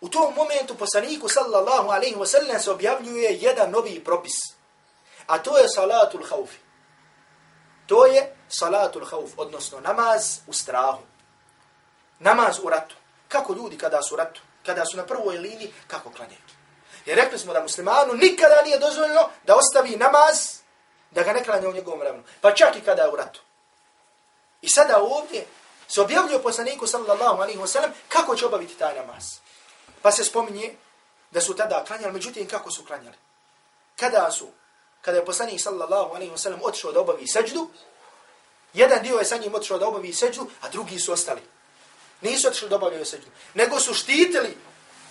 U 0.00 0.08
tom 0.08 0.34
momentu 0.34 0.74
poslaniku, 0.74 1.28
sallallahu 1.28 1.88
alaihi 1.90 2.16
wa 2.16 2.26
sallam, 2.26 2.60
se 2.60 2.70
objavljuje 2.70 3.38
jedan 3.40 3.70
novi 3.70 4.04
propis. 4.04 4.32
A 5.26 5.38
to 5.38 5.58
je 5.58 5.68
salatul 5.68 6.26
haufi. 6.30 6.58
To 7.86 8.06
je 8.06 8.36
salatul 8.48 9.04
hauf, 9.04 9.30
odnosno 9.36 9.80
namaz 9.80 10.38
u 10.46 10.52
strahu. 10.52 11.02
Namaz 12.18 12.58
u 12.62 12.68
ratu. 12.68 12.94
Kako 13.32 13.54
ljudi 13.54 13.78
kada 13.78 14.02
su 14.02 14.14
u 14.14 14.16
ratu, 14.16 14.40
kada 14.66 14.84
su 14.86 14.96
na 14.96 15.06
prvoj 15.06 15.38
liniji, 15.38 15.72
kako 15.86 16.10
klanjaju. 16.10 16.40
Jer 17.06 17.16
rekli 17.18 17.38
smo 17.38 17.52
da 17.52 17.62
muslimanu 17.62 18.14
nikada 18.14 18.62
nije 18.64 18.78
dozvoljeno 18.78 19.28
da 19.44 19.56
ostavi 19.56 19.96
namaz, 19.96 20.36
da 21.10 21.22
ga 21.22 21.32
ne 21.32 21.44
klanja 21.44 21.68
u 21.68 21.72
njegovom 21.72 22.02
ravnu. 22.02 22.22
Pa 22.40 22.54
čak 22.54 22.76
i 22.76 22.84
kada 22.84 23.02
je 23.02 23.12
u 23.12 23.16
ratu. 23.16 23.40
I 24.62 24.68
sada 24.68 24.98
ovdje 25.02 25.46
se 25.88 26.00
objavljuje 26.00 26.42
poslaniku 26.42 26.86
sallallahu 26.86 27.42
alaihi 27.42 27.58
wasallam 27.58 27.90
kako 28.08 28.36
će 28.36 28.46
obaviti 28.46 28.74
taj 28.74 28.96
namaz. 28.96 29.24
Pa 30.02 30.12
se 30.12 30.24
spominje 30.24 30.74
da 31.30 31.40
su 31.40 31.56
tada 31.56 31.84
klanjali, 31.84 32.12
međutim 32.12 32.48
kako 32.48 32.70
su 32.70 32.84
klanjali. 32.84 33.16
Kada 33.96 34.30
su 34.30 34.48
kada 35.02 35.18
je 35.18 35.24
poslanik 35.24 35.60
sallallahu 35.60 36.14
alaihi 36.14 36.32
wasallam 36.32 36.38
sellem 36.38 36.60
otišao 36.62 36.92
da 36.92 37.00
obavi 37.00 37.26
seđdu, 37.26 37.68
jedan 38.72 39.02
dio 39.02 39.18
je 39.18 39.24
sa 39.24 39.36
njim 39.36 39.54
otišao 39.54 39.78
da 39.78 39.88
obavi 39.88 40.12
seđdu, 40.12 40.46
a 40.60 40.68
drugi 40.68 40.98
su 40.98 41.12
ostali. 41.12 41.40
Nisu 42.22 42.48
otišli 42.48 42.68
da 42.68 42.76
obavljaju 42.76 43.04
sećdu, 43.04 43.30
nego 43.54 43.80
su 43.80 43.94
štitili 43.94 44.56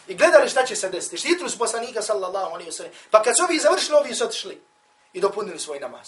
i 0.08 0.16
gledali 0.16 0.50
šta 0.50 0.66
će 0.66 0.76
se 0.76 0.90
desiti. 0.90 1.18
Štitili 1.18 1.50
su 1.50 1.58
poslanika 1.58 2.02
sallallahu 2.02 2.52
alejhi 2.52 2.70
ve 2.70 2.76
sellem. 2.76 2.94
Pa 3.12 3.24
kad 3.24 3.38
su 3.38 3.44
ovi 3.44 3.60
završili, 3.60 3.98
ovi 3.98 4.16
su 4.16 4.24
otišli 4.24 4.62
i 5.14 5.22
dopunili 5.22 5.60
svoj 5.60 5.80
namaz. 5.80 6.08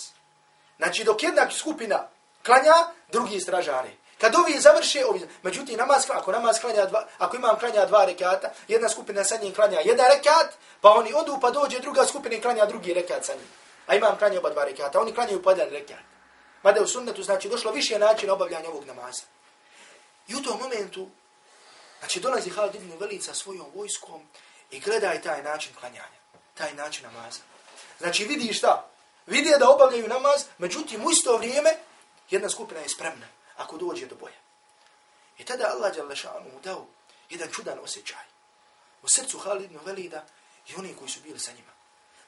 Znači 0.78 1.04
dok 1.04 1.24
jedna 1.24 1.52
skupina 1.52 2.08
klanja, 2.46 2.74
drugi 3.12 3.40
stražari. 3.40 3.98
Kad 4.18 4.36
ovi 4.36 4.60
završe, 4.60 5.06
ovi... 5.06 5.28
međutim, 5.44 5.78
namaz, 5.78 6.04
ako 6.10 6.32
namaz 6.32 6.60
klanja 6.62 6.86
dva, 6.86 7.08
ako 7.18 7.36
imam 7.36 7.60
klanja 7.60 7.86
dva 7.86 8.06
rekata, 8.06 8.54
jedna 8.68 8.90
skupina 8.90 9.24
sa 9.24 9.38
njim 9.38 9.54
klanja 9.54 9.80
jedan 9.80 10.06
rekat, 10.16 10.54
pa 10.82 10.90
oni 10.90 11.14
odu, 11.14 11.38
pa 11.42 11.52
dođe 11.52 11.80
druga 11.80 12.06
skupina 12.06 12.36
i 12.36 12.42
klanja 12.42 12.66
drugi 12.66 12.94
rekat 12.94 13.26
sa 13.26 13.34
njim. 13.34 13.48
A 13.88 13.96
imam 13.96 14.18
klanja 14.18 14.40
oba 14.40 14.50
dva 14.50 14.64
rekata, 14.64 15.02
oni 15.02 15.14
klanjaju 15.14 15.44
po 15.44 15.50
jedan 15.50 15.70
rekat. 15.70 16.00
Mada 16.64 16.82
u 16.82 16.88
sunnetu 16.88 17.24
znači 17.24 17.50
došlo 17.50 17.72
više 17.72 18.00
načina 18.00 18.34
obavljanja 18.34 18.70
ovog 18.70 18.86
namaza. 18.86 19.24
I 20.27 20.36
u 20.36 20.42
tom 20.42 20.60
momentu, 20.60 21.10
znači 22.00 22.20
dolazi 22.20 22.50
Halid 22.50 22.75
ibn 22.75 22.98
Velid 23.00 23.24
sa 23.24 23.34
svojom 23.34 23.65
vojskom 23.75 24.27
i 24.72 24.80
gledaj 24.80 25.22
taj 25.22 25.44
način 25.44 25.74
klanjanja, 25.80 26.20
taj 26.53 26.74
način 26.74 27.03
namaza. 27.03 27.39
Znači 28.00 28.25
vidi 28.25 28.53
šta? 28.53 28.89
Vidi 29.25 29.53
da 29.60 29.70
obavljaju 29.70 30.08
namaz, 30.08 30.44
međutim 30.58 31.06
u 31.06 31.12
isto 31.12 31.38
vrijeme 31.38 31.77
jedna 32.30 32.50
skupina 32.50 32.80
je 32.80 32.89
spremna 32.89 33.27
ako 33.56 33.77
dođe 33.77 34.06
do 34.06 34.15
boja. 34.15 34.39
I 35.38 35.46
tada 35.46 35.68
Allah 35.68 35.96
Đalešanu 35.96 36.50
mu 36.53 36.60
dao 36.63 36.86
jedan 37.30 37.50
čudan 37.51 37.80
osjećaj. 37.80 38.25
U 39.01 39.10
srcu 39.10 39.39
Halid 39.39 39.72
ibn 39.72 39.80
Velida 39.86 40.25
i 40.68 40.75
oni 40.75 40.96
koji 40.96 41.10
su 41.10 41.20
bili 41.24 41.39
sa 41.39 41.51
njima. 41.51 41.72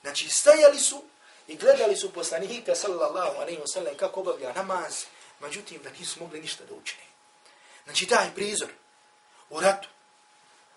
Znači 0.02 0.30
stajali 0.30 0.80
su 0.80 1.04
i 1.48 1.56
gledali 1.56 1.96
su 1.96 2.14
poslanika 2.14 2.76
sallallahu 2.76 3.38
alaihi 3.42 3.62
wa 3.62 3.74
sallam 3.74 3.98
kako 3.98 4.20
obavlja 4.20 4.54
namaz, 4.54 5.04
međutim 5.40 5.84
da 5.84 5.90
nisu 5.90 6.20
mogli 6.20 6.42
ništa 6.42 6.64
da 6.66 6.74
učine. 6.74 7.04
Znači 7.86 8.06
taj 8.06 8.36
prizor. 8.36 8.70
U 9.50 9.60
ratu, 9.60 9.90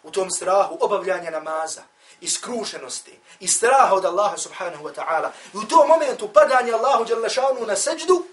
u 0.03 0.11
tom 0.11 0.31
strahu 0.31 0.79
obavljanja 0.81 1.31
namaza, 1.31 1.83
iskrušenosti 2.21 3.19
i 3.41 3.49
straha 3.49 3.95
od 3.95 4.05
Allaha 4.05 4.37
subhanahu 4.37 4.85
wa 4.85 4.95
ta'ala. 4.95 5.31
I 5.55 5.57
u 5.57 5.69
tom 5.69 5.89
momentu 5.89 6.33
padanja 6.33 6.77
Allahu 6.77 7.05
djelašanu 7.05 7.67
na 7.67 7.77
seđdu, 7.77 8.27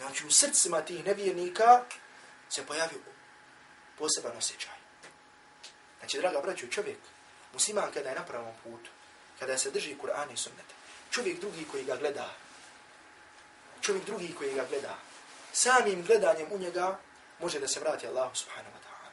znači 0.00 0.26
u 0.26 0.30
srcima 0.30 0.80
tih 0.80 1.04
nevjernika 1.04 1.82
se 2.48 2.66
pojavio 2.66 2.98
poseban 3.98 4.36
osjećaj. 4.36 4.74
Znači, 5.98 6.18
draga 6.18 6.40
braću, 6.40 6.66
čovjek, 6.70 6.98
musliman 7.52 7.92
kada 7.94 8.08
je 8.08 8.14
na 8.14 8.24
pravom 8.24 8.54
putu, 8.64 8.90
kada 9.38 9.58
se 9.58 9.70
drži 9.70 9.96
Kur'an 10.02 10.32
i 10.32 10.36
sunnete, 10.36 10.74
čovjek 11.10 11.40
drugi 11.40 11.66
koji 11.70 11.84
ga 11.84 11.96
gleda, 11.96 12.30
čovjek 13.80 14.04
drugi 14.04 14.34
koji 14.38 14.54
ga 14.54 14.64
gleda, 14.68 14.98
samim 15.52 16.04
gledanjem 16.06 16.48
u 16.52 16.58
njega 16.58 16.98
može 17.40 17.60
da 17.60 17.68
se 17.68 17.80
vrati 17.80 18.06
Allahu 18.06 18.36
subhanahu 18.36 18.76
wa 18.76 18.80
ta'ala. 18.80 19.10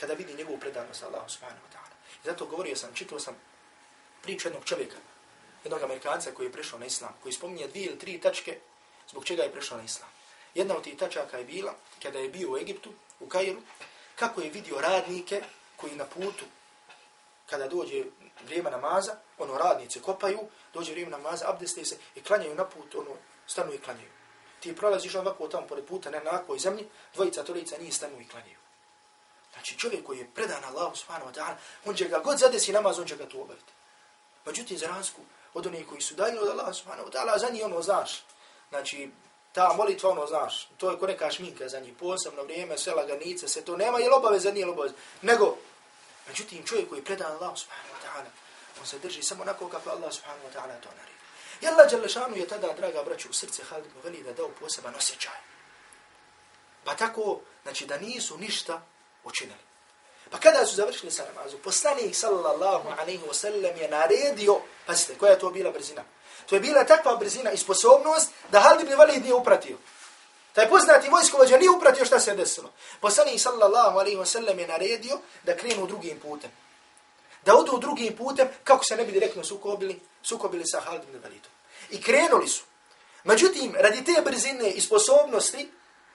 Kada 0.00 0.14
vidi 0.14 0.34
njegovu 0.34 0.58
predanost 0.58 1.02
Allahu 1.02 1.28
subhanahu 1.28 1.66
wa 1.66 1.76
ta'ala. 1.76 1.94
I 2.24 2.26
zato 2.26 2.46
govorio 2.46 2.76
sam, 2.76 2.94
čitao 2.94 3.20
sam 3.20 3.36
priču 4.22 4.48
jednog 4.48 4.64
čovjeka, 4.64 4.96
jednog 5.64 5.82
Amerikanca 5.82 6.30
koji 6.30 6.46
je 6.46 6.52
prešao 6.52 6.78
na 6.78 6.86
islam, 6.86 7.14
koji 7.22 7.32
spominje 7.32 7.68
dvije 7.68 7.86
ili 7.86 7.98
tri 7.98 8.20
tačke 8.20 8.58
zbog 9.10 9.24
čega 9.24 9.42
je 9.42 9.52
prešao 9.52 9.78
na 9.78 9.84
islam. 9.84 10.08
Jedna 10.54 10.76
od 10.76 10.84
tih 10.84 10.96
tačaka 10.98 11.38
je 11.38 11.44
bila, 11.44 11.74
kada 12.02 12.18
je 12.18 12.28
bio 12.28 12.52
u 12.52 12.58
Egiptu, 12.58 12.92
u 13.20 13.28
Kairu, 13.28 13.60
kako 14.16 14.40
je 14.40 14.50
vidio 14.50 14.80
radnike 14.80 15.42
koji 15.76 15.94
na 15.94 16.04
putu, 16.04 16.44
kada 17.46 17.68
dođe 17.68 18.04
vrijeme 18.44 18.70
namaza, 18.70 19.16
ono 19.38 19.58
radnice 19.58 20.02
kopaju, 20.02 20.38
dođe 20.74 20.92
vrijeme 20.92 21.10
namaza, 21.10 21.50
abdeste 21.50 21.84
se 21.84 21.98
i 22.14 22.22
klanjaju 22.22 22.54
na 22.54 22.64
put, 22.64 22.94
ono, 22.94 23.16
stanu 23.46 23.72
i 23.72 23.78
klanjaju. 23.78 24.08
Ti 24.60 24.76
prolaziš 24.76 25.14
ovako 25.14 25.48
tamo 25.48 25.66
pored 25.66 25.84
puta, 25.84 26.10
ne 26.10 26.20
na 26.20 26.40
ovoj 26.48 26.58
zemlji, 26.58 26.88
dvojica, 27.14 27.44
trojica 27.44 27.78
nije 27.78 27.92
stanu 27.92 28.20
i 28.20 28.28
klanjaju. 28.28 28.58
Znači 29.52 29.78
čovjek 29.78 30.06
koji 30.06 30.18
je 30.18 30.30
predan 30.34 30.64
Allahu 30.64 30.96
subhanahu 30.96 31.30
wa 31.30 31.34
ta'ala, 31.34 31.54
on 31.84 31.94
će 31.94 32.08
ga 32.08 32.18
god 32.18 32.38
zadesi 32.38 32.72
namaz, 32.72 32.98
on 32.98 33.06
će 33.06 33.16
ga 33.16 33.28
tu 33.28 33.42
obaviti. 33.42 33.72
Međutim, 34.46 34.78
za 34.78 34.86
razliku 34.86 35.20
od 35.54 35.66
onih 35.66 35.86
koji 35.88 36.00
su 36.00 36.14
dalje 36.14 36.40
od 36.40 36.48
Allaha 36.48 36.72
subhanahu 36.72 37.08
wa 37.08 37.12
ta'ala, 37.12 37.38
za 37.38 37.48
njih 37.48 37.64
ono 37.64 37.82
znaš. 37.82 38.24
Znači, 38.68 39.10
ta 39.52 39.72
molitva 39.72 40.10
ono 40.10 40.26
znaš, 40.26 40.68
to 40.76 40.90
je 40.90 40.98
ko 40.98 41.06
neka 41.06 41.30
šminka 41.30 41.68
za 41.68 41.80
njih, 41.80 41.94
posebno 41.98 42.42
vrijeme, 42.42 42.78
sve 42.78 42.94
laganice, 42.94 43.48
se 43.48 43.64
to 43.64 43.76
nema, 43.76 43.98
je 43.98 44.14
obaveza, 44.14 44.52
nije 44.52 44.68
obaveza. 44.68 44.94
Nego, 45.22 45.56
međutim, 46.28 46.66
čovjek 46.66 46.88
koji 46.88 46.98
je 46.98 47.04
predan 47.04 47.32
Allahu 47.32 47.56
subhanahu 47.56 47.94
wa 47.94 48.06
ta'ala, 48.06 48.30
on 48.80 48.86
se 48.86 48.98
drži 48.98 49.22
samo 49.22 49.42
onako 49.42 49.68
kako 49.68 49.90
Allah 49.90 50.12
subhanahu 50.12 50.48
wa 50.48 50.52
ta'ala 50.52 50.80
to 50.80 50.88
naredi. 50.96 51.15
I 51.60 51.66
Allah 51.66 51.90
Đalešanu 51.90 52.36
je 52.36 52.48
tada, 52.48 52.72
draga 52.72 53.02
braću, 53.02 53.28
u 53.30 53.32
srce 53.32 53.62
Halid 53.70 53.86
ibn 53.86 54.00
Velida 54.04 54.32
dao 54.32 54.48
poseban 54.60 54.94
osjećaj. 54.94 55.34
Pa 56.84 56.94
tako, 56.94 57.40
znači 57.62 57.86
da 57.86 57.98
nisu 57.98 58.38
ništa 58.38 58.82
učinili. 59.24 59.60
Pa 60.30 60.38
kada 60.38 60.66
su 60.66 60.76
završili 60.76 61.12
sa 61.12 61.24
namazu, 61.34 61.58
poslanik 61.58 62.16
sallallahu 62.16 62.88
alaihi 63.00 63.24
wa 63.24 63.34
sallam 63.34 63.76
je 63.76 63.88
naredio, 63.88 64.60
pazite, 64.86 65.18
koja 65.18 65.32
je 65.32 65.38
to 65.38 65.50
bila 65.50 65.70
brzina? 65.70 66.04
To 66.46 66.54
je 66.54 66.60
bila 66.60 66.84
takva 66.84 67.16
brzina 67.16 67.52
i 67.52 67.56
sposobnost 67.56 68.30
da 68.50 68.60
Halid 68.60 68.86
ibn 68.86 68.98
Velid 68.98 69.22
nije 69.22 69.34
upratio. 69.34 69.76
Taj 70.52 70.68
poznati 70.68 71.08
vojskovođa 71.08 71.56
nije 71.56 71.70
upratio 71.70 72.04
šta 72.04 72.20
se 72.20 72.34
desilo. 72.34 72.72
Poslanik 73.00 73.40
sallallahu 73.40 73.98
alaihi 73.98 74.16
wa 74.16 74.26
sallam 74.26 74.58
je 74.58 74.66
naredio 74.66 75.18
da 75.42 75.56
krenu 75.56 75.86
drugim 75.86 76.20
putem 76.20 76.50
da 77.46 77.54
odu 77.56 77.78
drugim 77.78 78.16
putem 78.16 78.48
kako 78.64 78.84
se 78.84 78.96
ne 78.96 79.04
bi 79.04 79.12
direktno 79.12 79.44
sukobili, 79.44 80.00
sukobili 80.22 80.66
sa 80.66 80.80
Halid 80.80 81.02
ibn 81.02 81.18
Velidom. 81.22 81.50
I 81.90 82.02
krenuli 82.02 82.48
su. 82.48 82.64
Međutim, 83.24 83.74
radi 83.78 84.04
te 84.04 84.22
brzine 84.24 84.70
i 84.70 84.80
sposobnosti, 84.80 85.68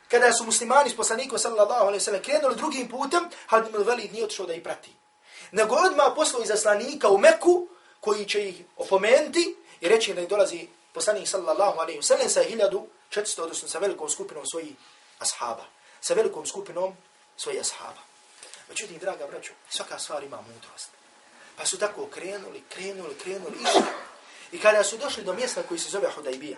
kada 0.07 0.33
su 0.33 0.43
muslimani 0.45 0.89
s 0.89 0.95
poslanikom 0.95 1.39
sallallahu 1.39 1.85
alaihi 1.85 2.03
sallam 2.03 2.21
krenuli 2.21 2.55
drugim 2.55 2.87
putem, 2.87 3.29
Halid 3.47 3.67
ibn 3.67 3.83
Velid 3.83 4.13
nije 4.13 4.25
otišao 4.25 4.45
da 4.45 4.53
ih 4.53 4.63
prati. 4.63 4.91
Nego 5.51 5.75
odmah 5.75 6.13
poslao 6.15 6.43
izaslanika 6.43 7.09
u 7.09 7.17
Meku, 7.17 7.67
koji 7.99 8.25
će 8.25 8.49
ih 8.49 8.61
opomenuti 8.77 9.55
i 9.81 9.87
reći 9.87 10.13
da 10.13 10.21
ih 10.21 10.27
dolazi 10.27 10.67
poslanik 10.93 11.27
sallallahu 11.27 11.79
alaihi 11.79 12.01
sallam 12.01 12.29
sa 12.29 12.43
1400, 12.43 13.41
odnosno 13.41 13.67
sa 13.67 13.79
velikom 13.79 14.09
skupinom 14.09 14.45
svojih 14.51 14.73
ashaba. 15.19 15.65
Sa 16.01 16.13
velikom 16.13 16.45
skupinom 16.45 16.97
svojih 17.37 17.61
ashaba. 17.61 18.01
Međutim, 18.69 18.97
draga 18.97 19.27
braću, 19.27 19.51
svaka 19.69 19.99
stvar 19.99 20.23
ima 20.23 20.37
mudrost. 20.37 21.00
Pa 21.57 21.65
su 21.65 21.77
tako 21.77 22.07
krenuli, 22.07 22.63
krenuli, 22.69 23.15
krenuli, 23.15 23.57
išli. 23.61 23.81
I 24.51 24.59
kada 24.59 24.83
su 24.83 24.97
došli 24.97 25.23
do 25.23 25.33
mjesta 25.33 25.63
koji 25.63 25.79
se 25.79 25.89
zove 25.89 26.09
Hudaybija, 26.15 26.55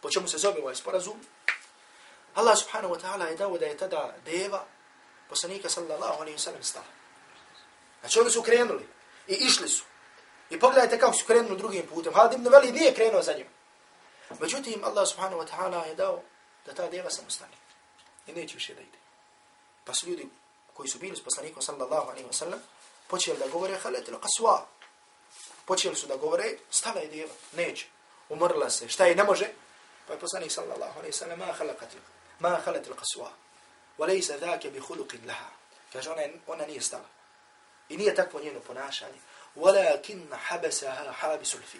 po 0.00 0.10
čemu 0.10 0.28
se 0.28 0.38
zove 0.38 0.60
ovaj 0.60 0.74
sporazum, 0.74 1.20
Allah 2.34 2.58
subhanahu 2.58 2.94
wa 2.94 3.00
ta'ala 3.00 3.24
je 3.28 3.36
dao 3.36 3.58
da 3.58 3.66
je 3.66 3.76
tada 3.76 4.14
deva 4.24 4.64
poslanika 5.28 5.68
sallallahu 5.68 6.20
alaihi 6.20 6.38
wa 6.38 6.42
sallam 6.42 6.62
stala. 6.62 6.86
Znači 8.00 8.20
oni 8.20 8.30
su 8.30 8.42
krenuli 8.42 8.88
i 9.26 9.34
išli 9.34 9.68
su. 9.68 9.84
I 10.50 10.58
pogledajte 10.60 10.98
kako 10.98 11.12
su 11.12 11.24
krenuli 11.26 11.58
drugim 11.58 11.86
putem. 11.86 12.14
Halid 12.14 12.32
ibn 12.32 12.48
Veli 12.48 12.72
nije 12.72 12.94
krenuo 12.94 13.22
za 13.22 13.32
njim. 13.32 13.46
Međutim, 14.40 14.84
Allah 14.84 15.08
subhanahu 15.08 15.42
wa 15.42 15.46
ta'ala 15.48 15.86
je 15.86 15.94
dao 15.94 16.22
da 16.66 16.74
ta 16.74 16.88
deva 16.88 17.10
samo 17.10 17.30
stane. 17.30 17.56
I 18.26 18.32
neće 18.32 18.54
više 18.54 18.74
da 18.74 18.80
ide. 18.80 18.98
Pa 19.84 19.94
su 19.94 20.06
ljudi 20.08 20.28
koji 20.74 20.88
su 20.88 20.98
bili 20.98 21.16
s 21.16 21.24
poslanikom 21.24 21.62
sallallahu 21.62 22.10
alaihi 22.10 22.28
wa 22.28 22.32
sallam, 22.32 22.60
počeli 23.08 23.38
da 23.38 23.46
govore 23.48 23.78
haletil 23.78 24.14
qaswa. 24.14 24.60
Počeli 25.64 25.96
su 25.96 26.06
da 26.06 26.16
govore, 26.16 26.56
stala 26.70 27.00
je 27.00 27.08
djeva, 27.08 27.32
neće, 27.52 27.86
umrla 28.28 28.70
se, 28.70 28.88
šta 28.88 29.06
je, 29.06 29.14
ne 29.14 29.24
može? 29.24 29.48
Pa 30.06 30.12
je 30.12 30.18
poslanik 30.18 30.52
sallallahu 30.52 30.98
alaihi 30.98 31.12
sallam, 31.12 31.38
ma 31.38 31.52
halakatil, 31.52 32.00
ma 32.38 32.60
haletil 32.64 32.94
qaswa. 32.94 33.28
Walejsa 33.98 34.38
dhake 34.38 34.70
bi 34.70 34.78
hulukin 34.78 35.20
laha. 35.26 35.50
Kaže, 35.92 36.10
ona, 36.10 36.22
ona 36.46 36.66
nije 36.66 36.80
stala. 36.80 37.08
I 37.88 37.96
nije 37.96 38.14
takvo 38.14 38.40
njeno 38.40 38.60
ponašanje. 38.60 39.18
Walakin 39.56 40.36
habasaha 40.48 41.12
habisul 41.12 41.60
fi. 41.70 41.78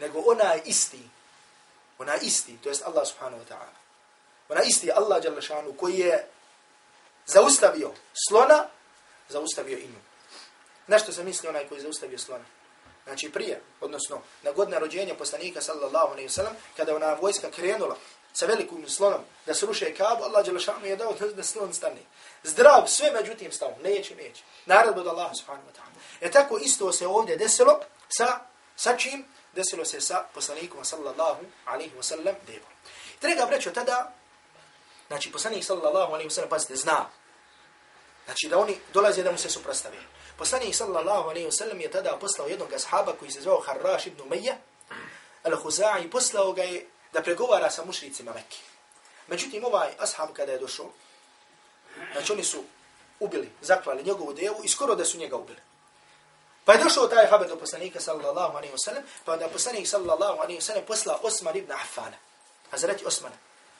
Nego 0.00 0.22
ona 0.26 0.54
isti, 0.64 1.08
ona 1.98 2.16
isti, 2.16 2.56
to 2.62 2.68
jest 2.68 2.82
Allah 2.82 3.08
subhanahu 3.08 3.42
wa 3.42 3.48
ta'ala. 3.48 3.74
Ona 4.48 4.62
isti 4.62 4.92
Allah 4.92 5.24
jalla 5.24 5.40
šanu 5.40 5.72
koji 5.72 5.98
je 5.98 6.26
zaustavio 7.26 7.92
slona, 8.28 8.66
zaustavio 9.28 9.78
i 9.78 9.88
nju. 9.88 10.07
Na 10.88 10.98
što 10.98 11.12
se 11.12 11.24
misli 11.24 11.48
onaj 11.48 11.68
koji 11.68 11.80
zaustavio 11.80 12.18
slona? 12.18 12.44
Znači 13.04 13.30
prije, 13.32 13.60
odnosno 13.80 14.20
na 14.42 14.52
god 14.52 14.72
rođenja 14.72 15.14
poslanika 15.14 15.60
sallallahu 15.60 16.12
alaihi 16.12 16.28
wasallam, 16.28 16.52
kada 16.76 16.96
ona 16.96 17.14
vojska 17.14 17.50
krenula 17.50 17.96
sa 18.32 18.46
velikim 18.46 18.88
slonom 18.88 19.20
da 19.46 19.54
sruše 19.54 19.94
Kabu, 19.94 20.24
Allah 20.24 20.44
Đelešanu 20.44 20.86
je 20.86 20.96
dao 20.96 21.14
da 21.34 21.42
slon 21.42 21.74
stane. 21.74 22.00
Zdrav, 22.42 22.84
sve 22.86 23.10
međutim 23.10 23.52
stao, 23.52 23.74
neće, 23.82 24.14
neće. 24.16 24.42
Narod 24.66 24.98
od 24.98 25.06
Allah 25.06 25.30
subhanahu 25.38 25.68
wa 25.68 25.72
ta'ala. 25.72 26.00
E 26.20 26.30
tako 26.30 26.58
isto 26.58 26.92
se 26.92 27.06
ovdje 27.06 27.36
desilo 27.36 27.80
sa, 28.08 28.40
sa 28.76 28.96
čim? 28.96 29.24
Desilo 29.52 29.84
se 29.84 30.00
sa 30.00 30.24
poslanikom 30.34 30.84
sallallahu 30.84 31.44
alaihi 31.64 31.96
wasallam 31.98 32.34
devom. 32.46 32.72
Treba 33.18 33.46
breću 33.46 33.72
tada, 33.72 34.12
znači 35.06 35.32
poslanik 35.32 35.64
sallallahu 35.64 36.12
alaihi 36.12 36.30
wasallam, 36.30 36.48
pazite, 36.48 36.76
zna. 36.76 37.10
Znači 38.24 38.48
da 38.48 38.58
oni 38.58 38.78
dolaze 38.92 39.22
da 39.22 39.32
mu 39.32 39.38
se 39.38 39.50
suprastavaju. 39.50 40.02
Poslanik 40.38 40.74
sallallahu 40.74 41.30
alejhi 41.30 41.46
ve 41.46 41.52
sellem 41.52 41.80
je 41.80 41.90
tada 41.90 42.16
poslao 42.20 42.48
jednog 42.48 42.72
ashaba 42.72 43.12
koji 43.12 43.30
se 43.30 43.40
zvao 43.40 43.60
Harraš 43.60 44.06
ibn 44.06 44.22
Umayya 44.22 44.54
al-Huza'i, 45.44 46.10
poslao 46.10 46.52
ga 46.52 46.62
je 46.62 46.86
da 47.12 47.22
pregovara 47.22 47.70
sa 47.70 47.84
mušricima 47.84 48.32
Mekke. 48.32 48.56
Međutim, 49.26 49.64
ovaj 49.64 49.88
ashab 49.98 50.32
kada 50.32 50.52
je 50.52 50.58
došao, 50.58 50.86
znači 52.12 52.32
oni 52.32 52.44
su 52.44 52.62
ubili, 53.20 53.50
zaklali 53.60 54.02
njegovu 54.02 54.32
devu 54.32 54.64
i 54.64 54.68
skoro 54.68 54.94
da 54.94 55.04
su 55.04 55.18
njega 55.18 55.36
ubili. 55.36 55.60
Pa 56.64 56.72
je 56.72 56.84
došao 56.84 57.08
taj 57.08 57.26
haber 57.26 57.48
do 57.48 57.56
poslanika 57.56 58.00
sallallahu 58.00 58.56
alejhi 58.56 58.72
ve 58.72 58.78
sellem, 58.78 59.02
pa 59.24 59.36
da 59.36 59.48
poslanik 59.48 59.88
sallallahu 59.88 60.38
alejhi 60.38 60.58
ve 60.58 60.64
sellem 60.64 60.84
poslao 60.86 61.18
Osman 61.22 61.56
ibn 61.56 61.72
Affana, 61.72 62.16
Hazreti 62.70 63.06
Osman, 63.06 63.32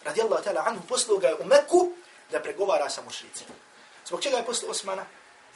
radijallahu 0.05 0.45
ta'ala 0.45 0.63
anhu, 0.67 0.83
poslao 0.89 1.19
ga 1.19 1.29
je 1.29 1.35
u 1.35 1.45
Mekku 1.45 1.93
da 2.31 2.43
pregovara 2.43 2.91
sa 2.91 3.03
mušricima. 3.03 3.55
Zbog 4.07 4.23
čega 4.23 4.37
je 4.37 4.45
poslao 4.45 4.71
Osmana? 4.71 5.07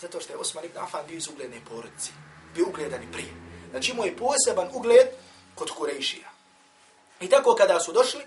Zato 0.02 0.20
što 0.20 0.32
je 0.32 0.38
Osman 0.38 0.64
ibn 0.64 0.78
Affan 0.78 1.06
bio 1.06 1.16
iz 1.16 1.28
ugledne 1.28 1.60
porodice. 1.68 2.10
Bio 2.54 2.66
ugledan 2.68 3.02
i 3.02 3.12
prije. 3.12 3.32
Znači 3.70 3.90
imao 3.90 4.04
je 4.04 4.16
poseban 4.16 4.68
ugled 4.72 5.06
kod 5.54 5.70
Kurejšija. 5.70 6.28
I 7.20 7.28
tako 7.28 7.54
kada 7.54 7.80
su 7.80 7.92
došli, 7.92 8.26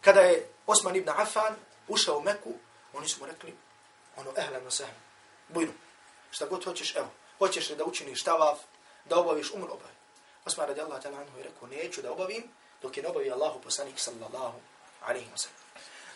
kada 0.00 0.20
je 0.20 0.48
Osman 0.66 0.96
ibn 0.96 1.08
Affan 1.08 1.54
ušao 1.88 2.18
u 2.18 2.22
Meku, 2.22 2.52
oni 2.92 3.08
su 3.08 3.20
mu 3.20 3.26
rekli, 3.26 3.54
ono, 4.16 4.30
ehlan 4.36 4.64
na 4.64 4.70
sehnu, 4.70 5.72
šta 6.30 6.46
god 6.46 6.64
hoćeš, 6.64 6.96
evo, 6.96 7.08
hoćeš 7.38 7.70
li 7.70 7.76
da 7.76 7.84
učiniš 7.84 8.22
tavav, 8.22 8.58
da 9.04 9.20
obaviš 9.20 9.50
umr 9.50 9.64
obavi. 9.64 9.94
Osman 10.44 10.68
radi 10.68 10.80
Allah 10.80 11.02
ta'ala 11.02 11.20
anhu 11.20 11.38
je 11.38 11.44
rekao, 11.44 11.68
neću 11.68 12.02
da 12.02 12.12
obavim, 12.12 12.42
dok 12.82 12.96
je 12.96 13.02
ne 13.02 13.08
obavi 13.08 13.30
Allahu 13.30 13.60
poslanik 13.60 13.98
sallallahu 13.98 14.58
alaihi 15.00 15.30
wa 15.30 15.38
sallam. 15.38 15.60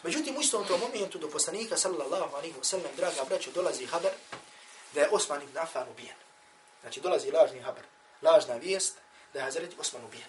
Međutim, 0.02 0.36
u 0.36 0.40
istom 0.40 0.64
tom 0.66 0.80
momentu 0.80 1.18
do 1.18 1.30
poslanika 1.30 1.76
sallallahu 1.76 2.36
alaihi 2.36 2.54
wa 2.60 2.64
sallam, 2.64 2.90
draga 2.96 3.24
braćo, 3.28 3.50
dolazi 3.50 3.86
haber 3.86 4.12
da 4.94 5.00
je 5.00 5.08
Osman 5.10 5.42
ibn 5.42 5.58
Affan 5.58 5.88
ubijen. 5.90 6.16
Znači 6.82 7.00
dolazi 7.00 7.30
lažni 7.30 7.60
haber, 7.60 7.84
lažna 8.22 8.54
vijest 8.54 8.98
da 9.32 9.38
je 9.38 9.44
Hazreti 9.44 9.76
Osman 9.80 10.04
ubijen. 10.04 10.28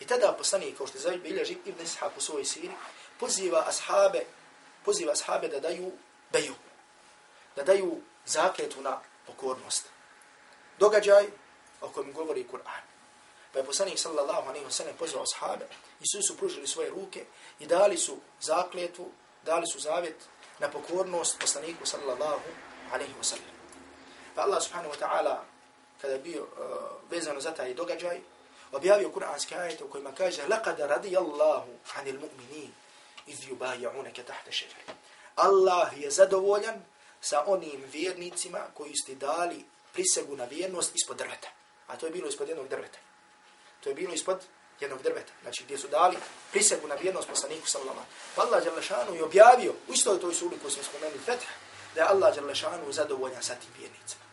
I 0.00 0.06
tada 0.06 0.34
poslanik, 0.38 0.76
kao 0.76 0.86
što 0.86 0.98
je 0.98 1.02
zavljeno 1.02 1.42
Ibn 1.64 1.84
Ishaq 1.84 2.10
u 2.16 2.20
svojoj 2.20 2.44
siri, 2.44 2.70
poziva 3.20 3.64
ashabe, 3.66 4.20
poziva 4.84 5.12
ashabe 5.12 5.48
da 5.48 5.60
daju 5.60 5.92
beju, 6.32 6.54
da 7.56 7.62
daju 7.62 8.00
zakletu 8.26 8.82
na 8.82 9.00
pokornost. 9.26 9.84
Događaj 10.78 11.26
o 11.80 11.88
kojem 11.88 12.12
govori 12.12 12.46
Kur'an. 12.52 12.82
Pa 13.52 13.58
je 13.58 13.64
poslanik 13.64 13.98
sallallahu 13.98 14.48
alaihi 14.48 14.66
wa 14.66 14.70
sallam 14.70 14.96
pozvao 14.98 15.22
ashabe 15.22 15.66
i 16.00 16.06
su 16.06 16.22
su 16.22 16.36
pružili 16.36 16.66
svoje 16.66 16.90
ruke 16.90 17.24
i 17.58 17.66
dali 17.66 17.96
su 17.96 18.16
zakletu, 18.40 19.10
dali 19.44 19.66
su 19.66 19.80
zavjet 19.80 20.16
na 20.58 20.70
pokornost 20.70 21.40
poslaniku 21.40 21.86
sallallahu 21.86 22.48
alaihi 22.92 23.14
wa 23.20 23.24
sallam. 23.24 23.57
Pa 24.37 24.41
Allah 24.41 24.61
subhanahu 24.61 24.93
wa 24.93 24.99
ta'ala, 24.99 25.43
kada 26.01 26.13
je 26.13 26.19
bio 26.19 26.41
uh, 26.43 26.49
vezano 27.11 27.41
za 27.41 27.51
taj 27.51 27.73
događaj, 27.73 28.19
objavio 28.71 29.09
kuranski 29.09 29.55
ajet 29.55 29.81
u 29.81 29.87
kojima 29.87 30.11
kaže 30.11 30.41
لَقَدَ 30.47 30.79
رَدِيَ 30.79 31.17
اللَّهُ 31.17 31.63
عَنِ 31.95 32.07
الْمُؤْمِنِينَ 32.07 32.71
إِذْ 33.27 33.37
يُبَايَعُونَكَ 33.51 34.17
تَحْتَ 34.27 34.49
شَجَرِ 34.49 34.93
Allah 35.35 35.89
je 35.97 36.11
zadovoljan 36.11 36.85
sa 37.21 37.43
onim 37.47 37.83
vjernicima 37.91 38.59
koji 38.73 38.95
ste 38.95 39.15
dali 39.15 39.65
prisegu 39.93 40.35
na 40.35 40.45
vjernost 40.45 40.95
ispod 40.95 41.17
drveta. 41.17 41.47
A 41.87 41.97
to 41.97 42.05
je 42.05 42.11
bilo 42.11 42.27
ispod 42.27 42.49
jednog 42.49 42.67
drveta. 42.67 42.97
To 43.83 43.89
je 43.89 43.95
bilo 43.95 44.13
ispod 44.13 44.39
jednog 44.79 45.01
drveta. 45.01 45.33
Znači 45.41 45.63
gdje 45.63 45.77
su 45.77 45.87
dali 45.87 46.17
prisegu 46.51 46.87
na 46.87 46.95
vjernost 46.95 47.29
poslaniku 47.29 47.67
sallallahu 47.67 47.99
Pa 48.35 48.41
Allah 48.41 48.63
Đalešanu 48.63 49.15
je 49.15 49.23
objavio, 49.23 49.71
u 49.89 49.93
istoj 49.93 50.19
toj 50.19 50.33
suri 50.33 50.59
koju 50.59 50.71
smo 50.71 50.83
spomenuli 50.83 51.19
Fetha, 51.19 51.53
da 51.95 52.01
je 52.01 52.07
Allah 52.07 52.35
Đalešanu 52.35 52.91
zadovoljan 52.91 53.43
sa 53.43 53.55
tim 53.55 53.69
vjernicima. 53.79 54.23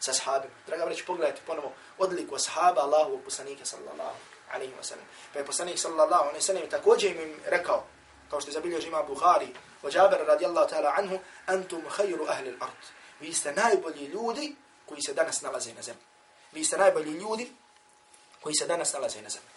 Sa 0.00 0.12
sahabima. 0.12 0.54
Draga 0.66 0.84
vreći, 0.84 1.04
pogledajte 1.06 1.40
ponovo 1.46 1.72
odliku 1.98 2.38
sahaba 2.38 2.80
Allahovog 2.80 3.20
poslanika 3.24 3.64
sallallahu 3.64 4.16
alaihi 4.52 4.72
wa 4.72 4.82
sallam. 4.82 5.04
Pa 5.32 5.38
je 5.38 5.46
poslanik 5.46 5.78
sallallahu 5.78 6.22
alaihi 6.22 6.40
wa 6.40 6.46
sallam 6.46 6.70
također 6.70 7.16
im 7.16 7.40
rekao, 7.46 7.84
kao 8.30 8.40
što 8.40 8.50
je 8.50 8.54
zabilio 8.54 8.80
žima 8.80 9.02
Bukhari, 9.02 9.48
o 9.82 9.88
Jabir 9.92 10.18
radijallahu 10.26 10.70
ta'ala 10.70 10.92
anhu, 10.96 11.18
antum 11.46 11.82
khayru 11.96 12.28
ahli 12.28 12.50
al-ard. 12.50 12.82
Vi 13.20 13.32
ste 13.32 13.52
najbolji 13.52 14.06
ljudi 14.06 14.54
koji 14.86 15.02
se 15.02 15.14
danas 15.14 15.42
nalaze 15.42 15.74
na 15.74 15.82
zemlji. 15.82 16.02
Vi 16.52 16.64
ste 16.64 16.78
najbolji 16.78 17.10
ljudi 17.10 17.52
koji 18.40 18.54
se 18.54 18.66
danas 18.66 18.92
nalaze 18.92 19.22
na 19.22 19.28
zemlji. 19.28 19.48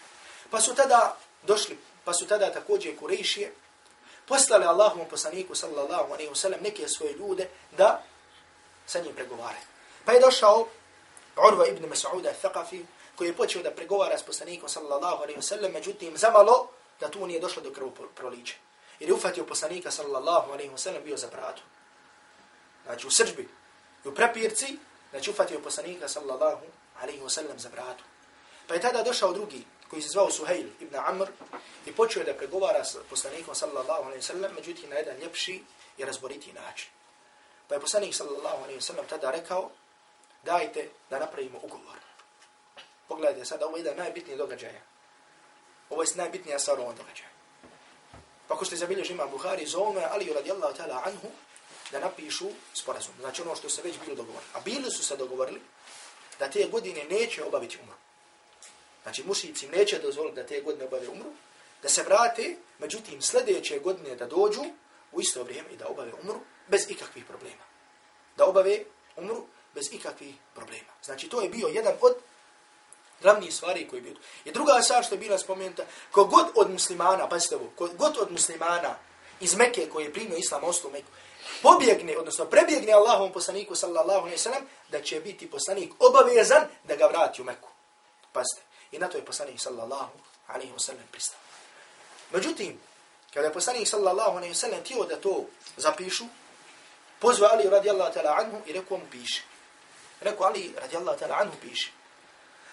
Pa 0.50 0.62
su 0.62 0.76
tada 0.76 1.18
došli, 1.44 1.78
pa 2.04 2.14
su 2.14 2.28
tada 2.28 2.54
također 2.54 3.00
kurejšije, 3.00 3.54
poslali 4.26 4.66
Allahovom 4.66 5.08
poslaniku 5.10 5.56
sallallahu 5.56 6.14
alaihi 6.14 6.32
wa 6.32 6.36
sallam 6.36 6.60
neke 6.62 6.88
svoje 6.88 7.14
ljude 7.14 7.50
da 7.78 8.04
sa 8.86 9.00
njim 9.00 9.16
pregovaraju. 9.16 9.66
Pa 10.10 10.14
je 10.14 10.20
došao 10.20 10.68
Urva 11.48 11.68
ibn 11.68 11.86
Mas'uda 11.86 12.34
al-Thaqafi, 12.34 12.84
koji 13.16 13.28
je 13.28 13.36
počeo 13.36 13.62
da 13.62 13.72
pregovara 13.72 14.18
s 14.18 14.24
poslanikom 14.24 14.70
sallallahu 14.70 15.24
alaihi 15.24 15.40
wa 15.40 15.42
sallam, 15.42 15.72
međutim 15.72 16.18
zamalo 16.18 16.68
da 17.00 17.10
tu 17.10 17.28
nije 17.28 17.40
došlo 17.40 17.62
do 17.62 17.72
krvu 17.72 17.92
proliče. 18.16 18.56
Jer 19.00 19.10
je 19.10 19.14
ufatio 19.14 19.46
poslanika 19.46 19.92
sallallahu 19.92 20.52
alaihi 20.52 20.72
wa 20.72 20.78
sallam 20.78 21.04
bio 21.04 21.18
za 21.18 21.28
bratu. 21.28 21.62
Znači 22.86 23.08
u 23.08 23.12
srđbi 23.12 23.50
i 24.06 24.08
u 24.08 24.16
prepirci, 24.16 24.78
znači 25.12 25.30
ufatio 25.30 25.60
poslanika 25.60 26.08
sallallahu 26.08 26.66
alaihi 27.02 27.22
wa 27.22 27.30
sallam 27.30 27.60
za 27.60 27.70
bratu. 27.70 28.04
Pa 28.68 28.74
je 28.74 28.82
tada 28.82 29.04
došao 29.04 29.34
drugi, 29.34 29.66
koji 29.90 30.02
se 30.02 30.10
zvao 30.10 30.32
Suhejl 30.32 30.68
ibn 30.80 30.96
Amr, 30.96 31.28
i 31.86 31.92
počeo 31.96 32.24
da 32.24 32.34
pregovara 32.34 32.86
s 32.86 32.98
poslanikom 33.10 33.56
sallallahu 33.56 34.04
alaihi 34.04 34.22
wa 34.22 34.28
sallam, 34.28 34.52
međutim 34.56 34.90
na 34.90 34.96
jedan 34.96 35.18
ljepši 35.18 35.64
i 35.98 36.06
razboriti 36.06 36.54
način. 36.54 36.90
Pa 37.68 37.76
je 37.76 37.82
poslanik 37.82 38.16
sallallahu 38.16 38.64
alaihi 38.64 38.80
wa 38.80 38.84
sallam 38.84 39.06
tada 39.06 39.32
rekao, 39.32 39.70
dajte 40.44 40.90
da 41.10 41.20
napravimo 41.20 41.60
ugovor. 41.64 42.00
Pogledajte 43.08 43.46
sada, 43.46 43.66
ovo 43.66 43.78
je 43.78 43.82
jedan 43.82 43.98
najbitniji 43.98 44.38
događaja. 44.38 44.82
Ovo 45.90 46.02
je 46.02 46.08
najbitnija 46.16 46.60
stvar 46.60 46.80
ovom 46.80 46.96
događaju. 46.96 47.30
Pa 48.48 48.58
ko 48.58 48.66
što 48.66 48.76
je 48.76 48.80
zabilježi 48.80 49.14
imam 49.14 49.30
Buhari, 49.30 49.66
zovno 49.66 50.00
je 50.00 50.06
Aliju 50.06 50.34
radijallahu 50.34 50.78
ta'ala 50.78 51.02
anhu 51.06 51.28
da 51.92 52.00
napišu 52.00 52.48
sporazum. 52.74 53.14
Znači 53.20 53.42
ono 53.42 53.56
što 53.56 53.70
se 53.70 53.82
već 53.82 53.96
bilo 54.06 54.16
dogovorili. 54.16 54.52
A 54.54 54.60
bili 54.60 54.92
su 54.92 55.04
se 55.04 55.18
dogovorili 55.18 55.62
da 56.40 56.50
te 56.50 56.68
godine 56.72 57.04
neće 57.10 57.44
obaviti 57.44 57.78
umru. 57.82 57.96
Znači 59.04 59.24
mušici 59.24 59.68
neće 59.68 60.00
dozvoliti 60.00 60.36
da 60.36 60.46
te 60.46 60.62
godine 60.62 60.86
obave 60.86 61.08
umru, 61.08 61.30
da 61.82 61.90
se 61.90 62.04
vrate, 62.04 62.56
međutim 62.80 63.22
sljedeće 63.22 63.80
godine 63.80 64.16
da 64.16 64.26
dođu 64.26 64.62
u 65.12 65.22
isto 65.22 65.44
vrijeme 65.44 65.70
i 65.72 65.78
da 65.78 65.88
obave 65.88 66.12
umru 66.24 66.40
bez 66.68 66.86
ikakvih 66.90 67.26
problema. 67.26 67.64
Da 68.38 68.46
obave 68.46 68.84
umru 69.16 69.46
bez 69.76 69.94
ikakvih 69.94 70.36
problema. 70.56 70.92
Znači 71.04 71.30
to 71.30 71.42
je 71.42 71.50
bio 71.50 71.68
jedan 71.68 71.94
od 72.02 72.16
glavni 73.22 73.52
stvari 73.52 73.88
koji 73.88 74.02
bi 74.02 74.16
I 74.46 74.52
druga 74.52 74.82
stvar 74.82 75.04
što 75.04 75.16
je 75.16 75.20
bila 75.20 75.38
spomenuta, 75.38 75.84
kogod 76.12 76.46
od 76.56 76.72
muslimana, 76.72 77.30
pazite 77.30 77.56
ovo, 77.56 77.70
kogod 77.76 78.18
od 78.20 78.32
muslimana 78.32 78.96
iz 79.40 79.56
Mekke 79.56 79.90
koji 79.90 80.06
je 80.06 80.14
primio 80.14 80.38
islam 80.38 80.64
ostu 80.64 80.90
Meku, 80.90 81.08
pobjegne, 81.62 82.18
odnosno 82.18 82.46
prebjegne 82.46 82.94
Allahovom 82.94 83.32
poslaniku 83.32 83.76
sallallahu 83.76 84.20
alaihi 84.20 84.38
sallam, 84.38 84.64
da 84.90 85.02
će 85.02 85.20
biti 85.20 85.50
poslanik 85.50 85.94
obavezan 86.00 86.68
da 86.84 86.96
ga 86.96 87.06
vrati 87.06 87.42
u 87.42 87.46
Meku. 87.46 87.70
Pazite. 88.32 88.62
I 88.92 89.00
na 89.00 89.08
to 89.08 89.18
je 89.18 89.26
poslanik 89.26 89.62
sallallahu 89.62 90.20
alaihi 90.48 90.74
sallam 90.78 91.04
pristao. 91.12 91.40
Međutim, 92.32 92.80
kada 93.34 93.48
je 93.48 93.54
poslanik 93.54 93.88
sallallahu 93.88 94.38
alaihi 94.38 94.56
sallam 94.56 94.84
tio 94.84 95.04
da 95.04 95.22
to 95.22 95.46
zapišu, 95.78 96.26
pozvali 97.20 97.70
radijallahu 97.70 98.14
ta'ala 98.14 98.36
anhu 98.40 98.58
i 98.66 98.74
rekao 98.74 98.98
mu 98.98 99.06
piše. 99.12 99.44
Rekao 100.22 100.48
Ali 100.48 100.74
radijallahu 100.82 101.20
ta'ala 101.20 101.38
anhu 101.42 101.58
piši. 101.62 101.92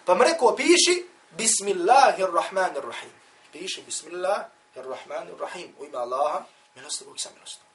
Pa 0.05 0.15
mu 0.15 0.25
rekao, 0.25 0.57
piši 0.57 1.07
Bismillahirrahmanirrahim. 1.31 3.11
Piši 3.53 3.83
Bismillahirrahmanirrahim. 3.83 5.75
U 5.79 5.85
ime 5.85 5.99
Allaha, 5.99 6.45
milostivog 6.75 7.17
i 7.17 7.19
samilostivog. 7.19 7.67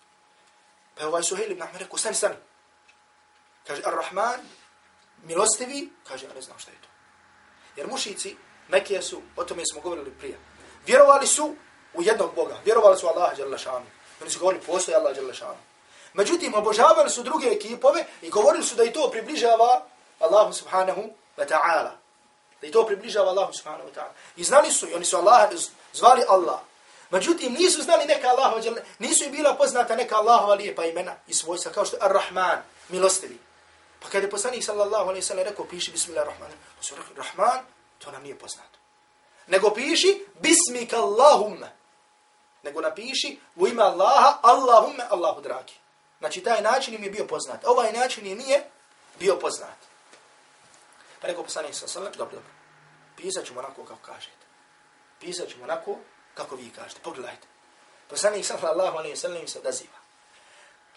Pa 0.95 1.01
je 1.01 1.07
ovaj 1.07 1.23
Suhejl 1.23 1.51
ibn 1.51 1.61
Ahmed 1.61 1.81
rekao, 1.81 1.97
stani, 1.97 2.15
stani. 2.15 2.35
Kaže, 3.67 3.81
Ar-Rahman, 3.85 4.39
milostivi, 5.23 5.89
kaže, 6.07 6.25
ja 6.25 6.33
ne 6.33 6.41
znam 6.41 6.59
šta 6.59 6.71
je 6.71 6.77
to. 6.81 6.87
Jer 7.75 7.87
mušici, 7.87 8.35
Mekije 8.67 9.01
su, 9.01 9.21
o 9.35 9.43
tome 9.43 9.63
smo 9.71 9.81
govorili 9.81 10.11
prije, 10.11 10.39
vjerovali 10.85 11.27
su 11.27 11.55
u 11.93 12.03
jednog 12.03 12.35
Boga, 12.35 12.57
vjerovali 12.65 12.97
su 12.97 13.07
Allaha, 13.07 13.35
Jalla 13.37 13.57
Šanu. 13.57 13.85
Oni 14.21 14.29
su 14.29 14.39
govorili, 14.39 14.63
postoje 14.65 14.95
Allah, 14.95 15.17
Jalla 15.17 15.33
Šanu. 15.33 15.57
Međutim, 16.13 16.53
obožavali 16.53 17.09
su 17.09 17.23
druge 17.23 17.47
ekipove 17.47 18.05
i 18.21 18.29
govorili 18.29 18.63
su 18.63 18.75
da 18.75 18.83
i 18.83 18.93
to 18.93 19.09
približava 19.11 19.85
Allahu 20.19 20.53
subhanahu 20.53 21.01
wa 21.37 21.47
ta'ala 21.47 22.01
da 22.61 22.67
i 22.67 22.71
to 22.71 22.85
približava 22.85 23.29
Allahu 23.29 23.53
subhanahu 23.53 23.89
wa 23.89 23.93
ta'ala. 23.93 24.13
I 24.35 24.43
znali 24.43 24.71
su, 24.71 24.89
i 24.89 24.93
oni 24.93 25.05
su 25.05 25.17
Allah, 25.17 25.49
zvali 25.93 26.23
Allah. 26.27 26.59
Međutim, 27.09 27.53
nisu 27.53 27.81
znali 27.81 28.05
neka 28.05 28.27
Allahova, 28.27 28.61
nisu 28.99 29.23
im 29.23 29.31
bila 29.31 29.55
poznata 29.55 29.95
neka 29.95 30.15
Allahova 30.15 30.53
lijepa 30.53 30.85
imena 30.85 31.15
i 31.27 31.33
svojstva, 31.33 31.71
kao 31.71 31.85
što 31.85 31.95
je 31.95 32.03
Ar-Rahman, 32.03 32.61
milostivi. 32.89 33.37
Pa 33.99 34.09
kada 34.09 34.25
je 34.25 34.29
poslanik 34.29 34.63
sallallahu 34.63 35.09
alaihi 35.09 35.21
sallam 35.21 35.45
rekao, 35.45 35.65
piši 35.65 35.91
Bismillahirrahman, 35.91 36.51
pa 36.77 36.83
su 36.83 36.95
rekli, 36.95 37.15
Rahman, 37.15 37.59
to 37.99 38.11
nam 38.11 38.23
nije 38.23 38.39
poznato. 38.39 38.79
Nego 39.47 39.69
piši 39.73 40.25
Bismika 40.39 40.97
Allahumma. 40.97 41.69
Nego 42.63 42.81
napiši 42.81 43.39
u 43.55 43.67
ime 43.67 43.83
Allaha, 43.83 44.39
Allahumma, 44.41 45.03
Allahu 45.09 45.41
dragi. 45.41 45.73
Znači, 46.21 46.43
taj 46.43 46.61
način 46.61 46.93
im 46.93 47.03
je 47.03 47.09
bio 47.09 47.25
poznat. 47.27 47.65
Ovaj 47.65 47.91
način 47.91 48.27
je 48.27 48.35
nije 48.35 48.63
bio 49.19 49.35
poznat. 49.35 49.77
Pa 51.21 51.27
rekao 51.27 51.43
poslanik 51.43 51.75
sa 51.75 51.87
sallam, 51.87 52.11
dobro, 52.17 52.35
dobro. 52.35 52.51
Pisat 53.17 53.45
ćemo 53.45 53.59
onako 53.59 53.85
kako 53.85 54.01
kažete. 54.05 54.45
Pisat 55.19 55.49
ćemo 55.49 55.63
onako 55.63 55.97
kako 56.33 56.55
vi 56.55 56.69
kažete. 56.69 57.01
Pogledajte. 57.03 57.47
Poslanik 58.09 58.45
sallallahu 58.45 58.97
alaihi 58.97 59.15
sallam 59.15 59.47
se 59.47 59.59
odaziva. 59.59 59.97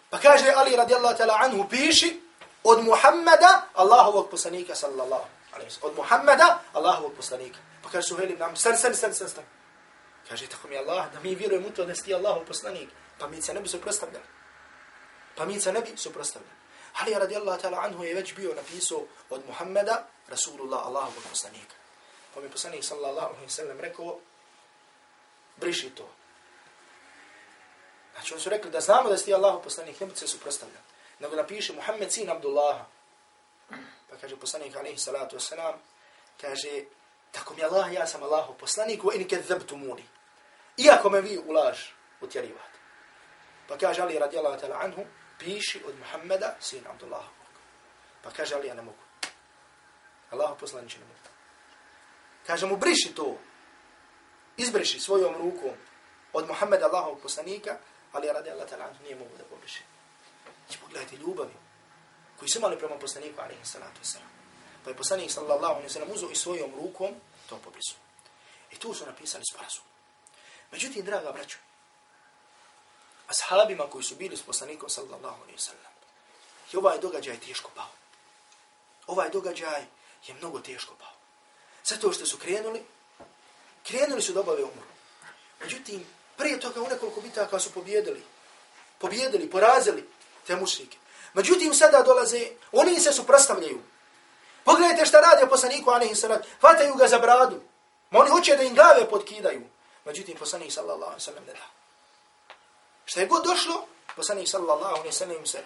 Pa 0.09 0.19
kaže 0.19 0.53
Ali 0.55 0.75
radijallahu 0.75 1.17
ta'ala 1.17 1.37
anhu, 1.41 1.69
piši 1.69 2.21
od 2.63 2.83
Muhammeda, 2.83 3.67
Allahovog 3.73 4.29
poslanika 4.29 4.75
sallallahu 4.75 5.25
alaihi 5.53 5.71
sallam. 5.71 5.91
Od 5.91 5.97
Muhammeda, 5.97 6.59
Allahovog 6.73 7.13
poslanika. 7.17 7.59
Pa 7.83 7.89
kaže 7.89 8.07
Suhail 8.07 8.31
ibn 8.31 8.43
Amr, 8.43 8.57
stan, 8.57 8.77
stan, 8.77 8.95
stan, 8.95 9.13
stan, 9.13 9.29
stan. 9.29 9.43
Kaže, 10.29 10.47
tako 10.47 10.67
mi 10.67 10.77
Allah, 10.77 11.11
da 11.13 11.19
mi 11.19 11.35
vjerujemo 11.35 11.67
u 11.67 11.71
to 11.71 11.85
da 11.85 11.95
sti 11.95 12.13
Allahov 12.13 12.45
poslanik. 12.45 12.89
Pa 13.19 13.27
mi 13.27 13.41
se 13.41 13.53
ne 13.53 13.61
bi 13.61 13.67
suprostavljali. 13.67 14.34
Pa 15.35 15.45
mi 15.45 15.59
se 15.59 15.71
ne 15.73 15.81
bi 15.81 15.97
suprostavljali. 15.97 16.55
Ali 16.99 17.13
radijallahu 17.13 17.61
ta'ala 17.61 17.79
anhu 17.83 18.03
je 18.03 18.15
već 18.15 18.35
bio 18.35 18.55
napisao 18.55 19.03
od 19.29 19.45
Muhammeda, 19.47 20.07
Rasulullah, 20.27 20.85
Allahovog 20.85 21.23
poslanika. 21.29 21.75
Pa 22.33 22.41
mi 22.41 22.49
poslanik 22.49 22.83
sallallahu 22.83 23.35
alaihi 23.35 23.49
sallam 23.49 23.79
rekao, 23.79 24.19
briši 25.57 25.89
to. 25.89 26.09
Znači 28.13 28.33
on 28.33 28.39
su 28.39 28.49
rekli 28.49 28.71
da 28.71 28.81
znamo 28.81 29.09
da 29.09 29.17
si 29.17 29.25
ti 29.25 29.33
Allahov 29.33 29.61
poslanik, 29.61 29.99
ne 29.99 30.07
bi 30.07 30.15
se 30.15 30.27
suprostavljali. 30.27 30.85
Nego 31.19 31.35
napiše 31.35 31.73
Muhammed 31.73 32.11
sin 32.11 32.29
Abdullaha. 32.29 32.85
Pa 34.09 34.15
kaže 34.21 34.35
poslanik 34.35 34.75
alaihi 34.75 34.97
salatu 34.97 35.35
wasalam, 35.37 35.73
kaže, 36.41 36.83
tako 37.31 37.53
mi 37.53 37.63
Allah, 37.63 37.93
ja 37.93 38.07
sam 38.07 38.23
Allahov 38.23 38.55
poslanik, 38.57 39.03
wa 39.03 39.15
in 39.15 39.27
kezabtu 39.27 39.77
muni. 39.77 40.05
Iako 40.77 41.09
me 41.09 41.21
vi 41.21 41.37
ulaž 41.37 41.79
utjerivate. 42.21 42.79
Pa 43.67 43.77
kaže 43.77 44.01
Ali 44.01 44.19
radijallahu 44.19 44.59
ta'ala 44.59 44.79
anhu, 44.79 45.05
piši 45.39 45.83
od 45.87 45.99
Muhammeda, 45.99 46.55
sin 46.59 46.87
Abdullah. 46.87 47.25
Pa 48.23 48.31
kaže 48.31 48.55
Ali, 48.55 48.67
ja 48.67 48.73
ne 48.73 48.81
mogu. 48.81 48.97
Allah 50.31 50.57
poslaniče 50.59 50.99
ne 50.99 51.05
mogu. 51.05 51.19
Kaže 52.47 52.65
mu, 52.65 52.77
briši 52.77 53.15
to. 53.15 53.37
Izbriši 54.57 54.99
svojom 54.99 55.35
rukom 55.35 55.73
od 56.33 56.47
Muhammeda 56.47 56.85
Allahovog 56.85 57.21
poslanika, 57.21 57.77
ali 58.11 58.27
radi 58.27 58.49
Allah 58.49 58.69
ta'ala 58.69 58.93
nije 59.03 59.15
mogu 59.15 59.37
da 59.37 59.43
pobriši. 59.43 59.83
Znači, 60.65 60.79
I 60.79 60.81
pogledajte 60.81 61.15
ljubavi 61.15 61.53
koji 62.39 62.49
su 62.49 62.57
imali 62.57 62.79
prema 62.79 62.95
poslaniku, 62.99 63.41
alaihi 63.41 63.65
salatu 63.65 64.01
wasalam. 64.03 64.31
Pa 64.83 64.89
je 64.89 64.95
poslanik 64.95 65.31
sallallahu 65.31 65.73
alaihi 65.73 65.89
wasalam, 65.89 66.13
uzao 66.13 66.29
i 66.29 66.35
svojom 66.35 66.71
rukom 66.75 67.15
to 67.49 67.57
pobrisu. 67.57 67.95
I 68.71 68.75
tu 68.75 68.93
su 68.93 69.05
napisali 69.05 69.43
sporazum. 69.51 69.83
Međutim, 70.71 71.05
draga 71.05 71.31
braćo, 71.31 71.57
ashabima 73.27 73.89
koji 73.89 74.03
su 74.03 74.15
bili 74.15 74.37
s 74.37 74.41
poslanikom 74.41 74.89
sallallahu 74.89 75.41
alaihi 75.41 75.59
sallam, 75.59 75.93
i 76.73 76.77
ovaj 76.77 76.97
događaj 76.99 77.39
teško 77.39 77.71
pao. 77.75 77.89
Ovaj 79.07 79.29
događaj 79.29 79.85
je 80.27 80.33
mnogo 80.33 80.59
teško 80.59 80.93
pao. 80.99 81.13
Zato 81.85 82.13
što 82.13 82.25
su 82.25 82.37
krenuli, 82.37 82.83
krenuli 83.87 84.21
su 84.21 84.33
da 84.33 84.39
obave 84.39 84.63
umru. 84.63 84.87
Međutim, 85.61 86.05
prije 86.37 86.59
toga 86.59 86.81
u 86.81 86.87
nekoliko 86.87 87.21
bitaka 87.21 87.59
su 87.59 87.71
pobjedili. 87.71 88.23
Pobjedili, 88.97 89.49
porazili 89.49 90.09
te 90.47 90.55
mušnike. 90.55 90.97
Međutim, 91.33 91.73
sada 91.73 92.01
dolaze, 92.01 92.49
oni 92.71 92.99
se 92.99 93.13
suprastavljaju. 93.13 93.81
Pogledajte 94.63 95.05
šta 95.05 95.19
radi 95.19 95.49
poslaniku, 95.49 95.89
alaihi 95.89 96.15
sallam, 96.15 96.41
hvataju 96.59 96.95
ga 96.95 97.07
za 97.07 97.19
bradu. 97.19 97.61
Ma 98.11 98.19
oni 98.19 98.29
hoće 98.29 98.55
da 98.55 98.63
im 98.63 98.75
glave 98.75 99.09
podkidaju. 99.09 99.61
Međutim, 100.05 100.37
poslanik 100.37 100.71
sallallahu 100.71 101.11
alaihi 101.11 101.23
sallam 101.23 101.43
ne 101.45 101.53
da. 101.53 101.84
Šta 103.05 103.19
je 103.19 103.27
god 103.27 103.45
došlo, 103.45 103.85
poslanik 104.15 104.49
sallallahu 104.49 104.95
alaihi 104.95 105.11
sallam 105.11 105.45
se 105.45 105.59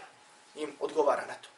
im 0.56 0.76
odgovara 0.80 1.26
na 1.26 1.34
to. 1.34 1.50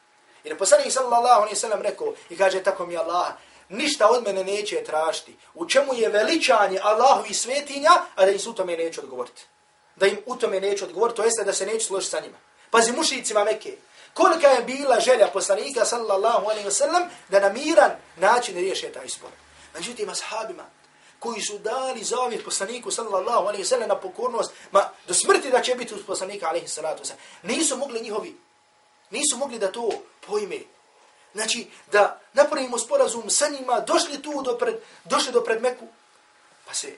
Jer 0.44 0.58
poslanik 0.58 0.92
sallallahu 0.92 1.42
alaihi 1.42 1.56
sallam 1.56 1.82
rekao 1.82 2.14
i 2.30 2.38
kaže 2.38 2.64
tako 2.64 2.86
mi 2.86 2.98
Allah, 2.98 3.28
ništa 3.70 4.10
od 4.10 4.24
mene 4.24 4.44
neće 4.44 4.84
tražiti. 4.84 5.36
U 5.54 5.70
čemu 5.70 5.94
je 5.94 6.10
veličanje 6.10 6.80
Allahu 6.84 7.26
i 7.30 7.34
svetinja, 7.34 7.92
a 8.16 8.26
da 8.26 8.32
im 8.32 8.40
u 8.48 8.54
tome 8.54 8.78
neće 8.78 9.02
odgovoriti. 9.02 9.42
Da 9.96 10.08
im 10.08 10.18
u 10.26 10.36
tome 10.36 10.60
neće 10.60 10.86
odgovoriti, 10.86 11.18
to 11.18 11.24
jeste 11.24 11.44
da 11.44 11.54
se 11.54 11.66
neće 11.66 11.86
složiti 11.86 12.12
sa 12.12 12.20
njima. 12.20 12.38
Pazi 12.72 12.92
mušicima 12.92 13.44
Mekke, 13.44 13.78
kolika 14.14 14.48
je 14.48 14.64
bila 14.64 15.00
želja 15.00 15.28
poslanika 15.28 15.86
sallallahu 15.86 16.50
alaihi 16.50 16.72
sallam 16.72 17.04
da 17.30 17.40
na 17.40 17.50
miran 17.50 17.92
način 18.16 18.56
riješe 18.56 18.92
taj 18.92 19.10
spor. 19.10 19.30
Međutim, 19.74 20.10
ashabima 20.10 20.64
koji 21.22 21.42
su 21.42 21.58
dali 21.58 22.04
zavjet 22.04 22.46
poslaniku 22.46 22.92
sallallahu 22.92 23.48
alaihi 23.48 23.66
sallam 23.66 23.90
na 23.90 23.96
pokornost, 23.96 24.52
ma 24.72 24.90
do 25.08 25.14
smrti 25.14 25.52
da 25.52 25.62
će 25.62 25.76
biti 25.76 25.94
uz 25.96 26.02
poslanika 26.08 26.48
alaihi 26.50 26.68
salatu 26.68 27.06
sallam, 27.06 27.24
nisu 27.44 27.78
mogli 27.78 28.02
njihovi, 28.02 28.38
nisu 29.10 29.38
mogli 29.38 29.60
da 29.60 29.72
to 29.72 29.90
pojme. 30.28 30.60
Znači, 31.34 31.68
da 31.92 32.20
napravimo 32.34 32.78
sporazum 32.78 33.30
sa 33.30 33.50
njima, 33.50 33.80
došli 33.80 34.22
tu 34.22 34.42
do 34.42 34.58
pred, 34.58 34.76
došli 35.04 35.32
do 35.32 35.44
pred 35.44 35.62
Meku, 35.62 35.86
pa 36.66 36.74
se 36.74 36.98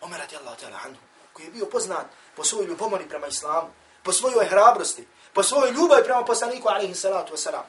Omer 0.00 0.20
radijallahu 0.20 0.56
ta'ala 0.60 0.78
anhu, 0.84 1.00
koji 1.32 1.44
je 1.44 1.50
bio 1.50 1.66
poznat 1.66 2.06
po 2.36 2.44
svojoj 2.44 2.66
ljubomori 2.66 3.08
prema 3.08 3.26
islamu, 3.26 3.68
po 4.02 4.12
svojoj 4.12 4.46
hrabrosti, 4.46 5.06
po 5.32 5.42
svojoj 5.42 5.70
ljubavi 5.70 6.04
prema 6.04 6.24
poslaniku 6.24 6.68
alaihi 6.68 6.94
salatu 6.94 7.34
wasalam. 7.34 7.64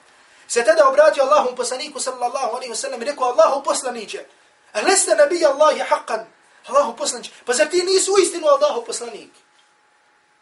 Se 0.47 0.63
tada 0.65 0.87
obratio 0.87 1.23
Allahom 1.23 1.55
poslaniku 1.55 1.99
sallallahu 1.99 2.55
alaihi 2.55 2.73
wasallam 2.73 3.01
i 3.01 3.05
rekao 3.05 3.27
Allahu 3.27 3.63
poslaniće, 3.63 4.25
a 4.73 4.81
leste 4.81 5.15
nabija 5.15 5.49
Allahi 5.49 5.79
haqqan, 5.79 6.25
Allahu 6.67 6.95
poslaniće, 6.97 7.31
pa 7.45 7.53
zar 7.53 7.69
ti 7.69 7.83
nisu 7.83 8.13
istinu 8.21 8.47
Allahu 8.47 8.85
poslanik? 8.85 9.31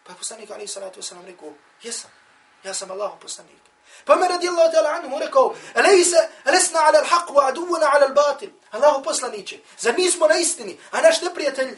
Pa 0.03 0.13
poslanik 0.13 0.51
alaihi 0.51 0.67
salatu 0.67 0.99
wasalam 0.99 1.25
rekao, 1.25 1.53
jesam, 1.83 2.11
ja 2.63 2.73
sam 2.73 2.91
Allahu 2.91 3.19
poslanik. 3.19 3.61
Pa 4.05 4.15
me 4.15 4.27
radijallahu 4.27 4.71
ta'ala 4.71 4.89
anhu 4.89 5.19
rekao, 5.19 5.55
alejse, 5.75 6.29
lesna 6.45 6.79
ala 6.79 7.01
l'haq 7.03 7.33
wa 7.33 7.47
aduvuna 7.47 7.87
ala 7.93 8.07
l'batil. 8.07 8.49
Allahu 8.71 9.03
poslaniće, 9.03 9.59
zar 9.79 9.97
nismo 9.97 10.27
na 10.27 10.35
istini, 10.35 10.79
a 10.91 11.01
naš 11.01 11.21
neprijatelj 11.21 11.77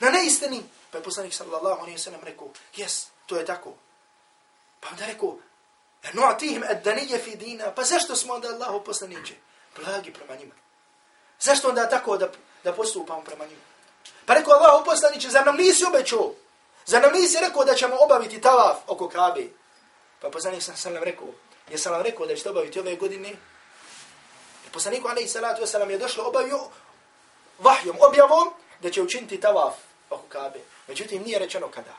na 0.00 0.10
neistini? 0.10 0.62
Pa 0.90 0.98
je 0.98 1.04
poslanik 1.04 1.34
sallallahu 1.34 1.80
alaihi 1.80 1.98
wasallam 1.98 2.24
rekao, 2.24 2.48
jes, 2.76 3.06
to 3.26 3.36
je 3.36 3.44
tako. 3.44 3.74
Pa 4.80 4.88
onda 4.88 5.06
rekao, 5.06 5.38
nu'atihim 6.12 6.62
ad-daniyya 6.62 7.24
fi 7.24 7.36
dina, 7.36 7.74
pa 7.74 7.82
zašto 7.82 8.16
smo 8.16 8.34
onda 8.34 8.48
Allahu 8.48 8.84
poslanice? 8.84 9.34
Blagi 9.76 10.12
prema 10.12 10.34
njima. 10.40 10.54
Zašto 11.42 11.68
onda 11.68 11.88
tako 11.88 12.16
da, 12.16 12.28
da 12.64 12.72
postupamo 12.72 13.22
prema 13.22 13.44
njima? 13.44 13.60
Pa 14.26 14.34
rekao 14.34 14.54
Allahu 14.54 14.84
poslanice, 14.84 15.28
za 15.28 15.40
nam 15.40 15.56
nisi 15.56 15.84
obećao? 15.84 16.32
Za 16.86 17.00
nam 17.00 17.12
nisi 17.12 17.38
rekao 17.40 17.64
da 17.64 17.74
ćemo 17.74 17.96
obaviti 18.00 18.40
tavaf 18.40 18.76
oko 18.86 19.08
Kabe? 19.08 19.46
Pa 20.20 20.30
poslanik 20.30 20.62
sam 20.62 20.76
sallam 20.76 21.02
rekao, 21.02 21.26
jesam 21.70 21.92
nam 21.92 22.02
rekao 22.02 22.26
da 22.26 22.36
ćete 22.36 22.50
obaviti 22.50 22.80
ove 22.80 22.96
godine? 22.96 23.30
Pa 23.30 24.68
I 24.68 24.72
poslaniku 24.72 25.08
alaihi 25.08 25.28
salatu 25.28 25.62
wasalam 25.62 25.90
je 25.90 25.98
došlo 25.98 26.24
obavio 26.24 26.60
vahjom, 27.58 27.96
objavom, 28.00 28.50
da 28.80 28.90
će 28.90 29.02
učiniti 29.02 29.40
tavaf 29.40 29.74
oko 30.10 30.24
Kabe. 30.28 30.60
Međutim, 30.88 31.22
nije 31.22 31.38
rečeno 31.38 31.68
kada. 31.68 31.94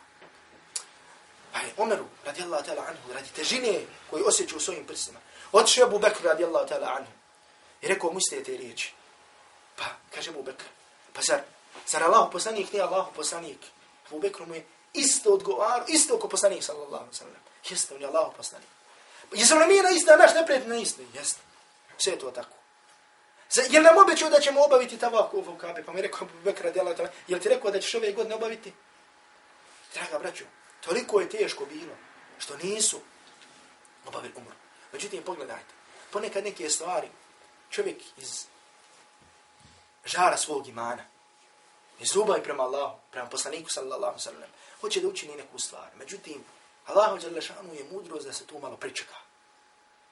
Pa 1.54 1.60
je 1.60 1.74
Omeru, 1.78 2.06
radijallahu 2.26 2.64
ta'ala 2.64 2.88
anhu, 2.88 3.14
radi 3.14 3.30
težine 3.36 3.82
koji 4.10 4.24
osjeću 4.24 4.58
u 4.58 4.60
svojim 4.60 4.86
prstima. 4.86 5.20
Otišao 5.52 5.88
Abu 5.88 6.00
Bekr, 6.00 6.24
radijallahu 6.24 6.68
ta'ala 6.70 6.98
anhu, 6.98 7.12
i 7.82 7.88
rekao 7.88 8.12
mu 8.12 8.18
iste 8.18 8.44
te 8.44 8.58
riječi. 8.58 8.94
Pa, 9.76 9.86
kaže 10.16 10.30
Abu 10.30 10.44
Bekr, 10.44 10.66
pa 11.14 11.22
zar, 11.22 11.42
zar 11.88 12.04
Allah 12.04 12.30
poslanik 12.32 12.74
nije 12.74 12.84
Allah 12.84 13.08
poslanik? 13.16 13.60
Abu 14.08 14.20
Bekr 14.20 14.46
mu 14.46 14.56
je 14.56 14.66
isto 14.94 15.34
odgovaru, 15.34 15.86
isto 15.88 16.20
ko 16.20 16.28
poslanik, 16.28 16.64
sallallahu 16.64 17.14
sallam. 17.14 17.42
Jeste, 17.70 17.96
on 17.96 18.02
je 18.02 18.08
Allah 18.08 18.34
poslanik. 18.38 18.70
Jesu 19.34 19.56
li 19.56 19.68
mi 19.68 19.82
na 19.82 19.90
isti, 19.90 20.12
a 20.12 20.16
naš 20.16 20.34
neprijatelj 20.34 20.70
na 20.70 20.76
isti? 20.76 21.08
Jeste. 21.14 21.40
Sve 21.98 22.14
je 22.14 22.20
to 22.20 22.32
tako. 22.32 22.58
Je 23.70 23.82
nam 23.82 23.98
obećao 23.98 24.30
da 24.30 24.40
ćemo 24.40 24.64
obaviti 24.64 24.98
tavak 24.98 25.34
u 25.34 25.58
Kabe? 25.58 25.84
Pa 25.84 25.92
mi 25.92 26.00
je 26.00 26.02
rekao 26.02 26.28
Abu 26.28 26.38
Bekr, 26.44 26.64
radijallahu 26.64 27.02
Jel 27.28 27.38
je 27.38 27.42
ti 27.42 27.50
rekao 27.50 27.72
da 27.72 27.80
ćeš 27.80 27.96
ove 27.96 28.12
godine 28.12 28.36
obaviti? 28.36 28.74
Draga 29.94 30.20
braćo, 30.20 30.44
Toliko 30.86 31.20
je 31.20 31.30
teško 31.30 31.66
bilo 31.66 31.96
što 32.40 32.58
nisu 32.58 33.00
obavili 34.06 34.34
umru. 34.36 34.56
Međutim, 34.94 35.24
pogledajte, 35.24 35.74
ponekad 36.12 36.44
neke 36.44 36.70
stvari 36.70 37.08
čovjek 37.70 37.98
iz 38.18 38.46
žara 40.06 40.38
svog 40.38 40.68
imana, 40.68 41.06
iz 42.00 42.16
ljubavi 42.16 42.44
prema 42.44 42.64
Allahu, 42.64 42.98
prema 43.12 43.30
poslaniku 43.30 43.70
sallallahu 43.70 44.20
sallam, 44.20 44.50
hoće 44.82 45.02
da 45.02 45.08
učini 45.08 45.36
neku 45.36 45.60
stvar. 45.60 45.88
Međutim, 45.96 46.44
Allahu 46.86 47.18
Đalešanu 47.18 47.74
je 47.74 47.88
mudrost 47.92 48.26
da 48.26 48.34
se 48.34 48.46
tu 48.46 48.60
malo 48.60 48.78
pričeka. 48.78 49.16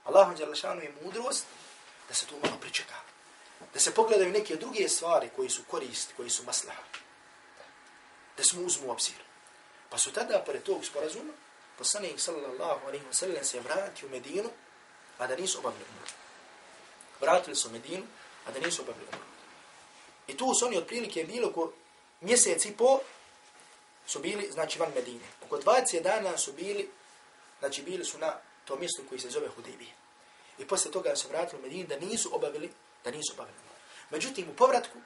Allahu 0.03 0.35
Đalešanu 0.35 0.81
je 0.81 0.93
mudrost 1.03 1.45
da 2.07 2.15
se 2.15 2.25
tu 2.25 2.35
malo 2.43 2.57
pričeka. 2.61 2.95
Da 3.73 3.79
se 3.79 3.93
pogledaju 3.93 4.31
neke 4.31 4.55
druge 4.55 4.89
stvari 4.89 5.29
koji 5.35 5.49
su 5.49 5.63
korist, 5.67 6.13
koji 6.17 6.29
su 6.29 6.43
maslaha. 6.43 6.83
Da 8.37 8.43
smo 8.43 8.61
uzmu 8.61 8.91
obzir. 8.91 9.15
Pa 9.89 9.97
su 9.97 10.11
tada, 10.11 10.43
pored 10.45 10.63
tog 10.63 10.85
sporazuma, 10.85 11.33
poslanik 11.77 12.19
sallallahu 12.19 12.87
alaihi 12.87 13.05
wa 13.05 13.13
sallam 13.13 13.43
se 13.43 13.59
vrati 13.59 14.05
u 14.05 14.09
Medinu, 14.09 14.49
a 15.17 15.27
da 15.27 15.35
nisu 15.35 15.59
obavili 15.59 15.85
umru. 15.89 16.11
Vratili 17.21 17.55
su 17.55 17.69
u 17.69 17.71
Medinu, 17.71 18.05
a 18.45 18.51
da 18.51 18.59
nisu 18.59 18.81
obavili 18.81 19.05
umru. 19.05 19.25
I 20.31 20.37
tu 20.37 20.53
su 20.53 20.65
oni 20.65 20.77
otprilike 20.77 21.23
bili 21.23 21.45
oko 21.45 21.71
mjesec 22.21 22.65
i 22.65 22.71
po, 22.77 22.99
su 24.07 24.19
bili, 24.19 24.51
znači, 24.51 24.79
van 24.79 24.91
Medine. 24.95 25.25
Oko 25.45 25.57
20 25.57 26.01
dana 26.01 26.37
su 26.37 26.53
bili, 26.53 26.89
znači, 27.59 27.81
bili 27.81 28.05
su 28.05 28.17
na 28.17 28.33
to 28.65 28.75
mjesto 28.75 29.03
koji 29.09 29.21
se 29.21 29.29
zove 29.29 29.47
Hudejbije. 29.47 29.91
I 30.57 30.67
posle 30.67 30.91
toga 30.91 31.15
se 31.15 31.27
vratili 31.27 31.59
u 31.59 31.63
Medinu 31.63 31.87
da 31.87 31.99
nisu 31.99 32.35
obavili, 32.35 32.71
da 33.03 33.11
nisu 33.11 33.33
obavili. 33.33 33.57
Međutim, 34.09 34.49
u 34.49 34.55
povratku, 34.55 34.97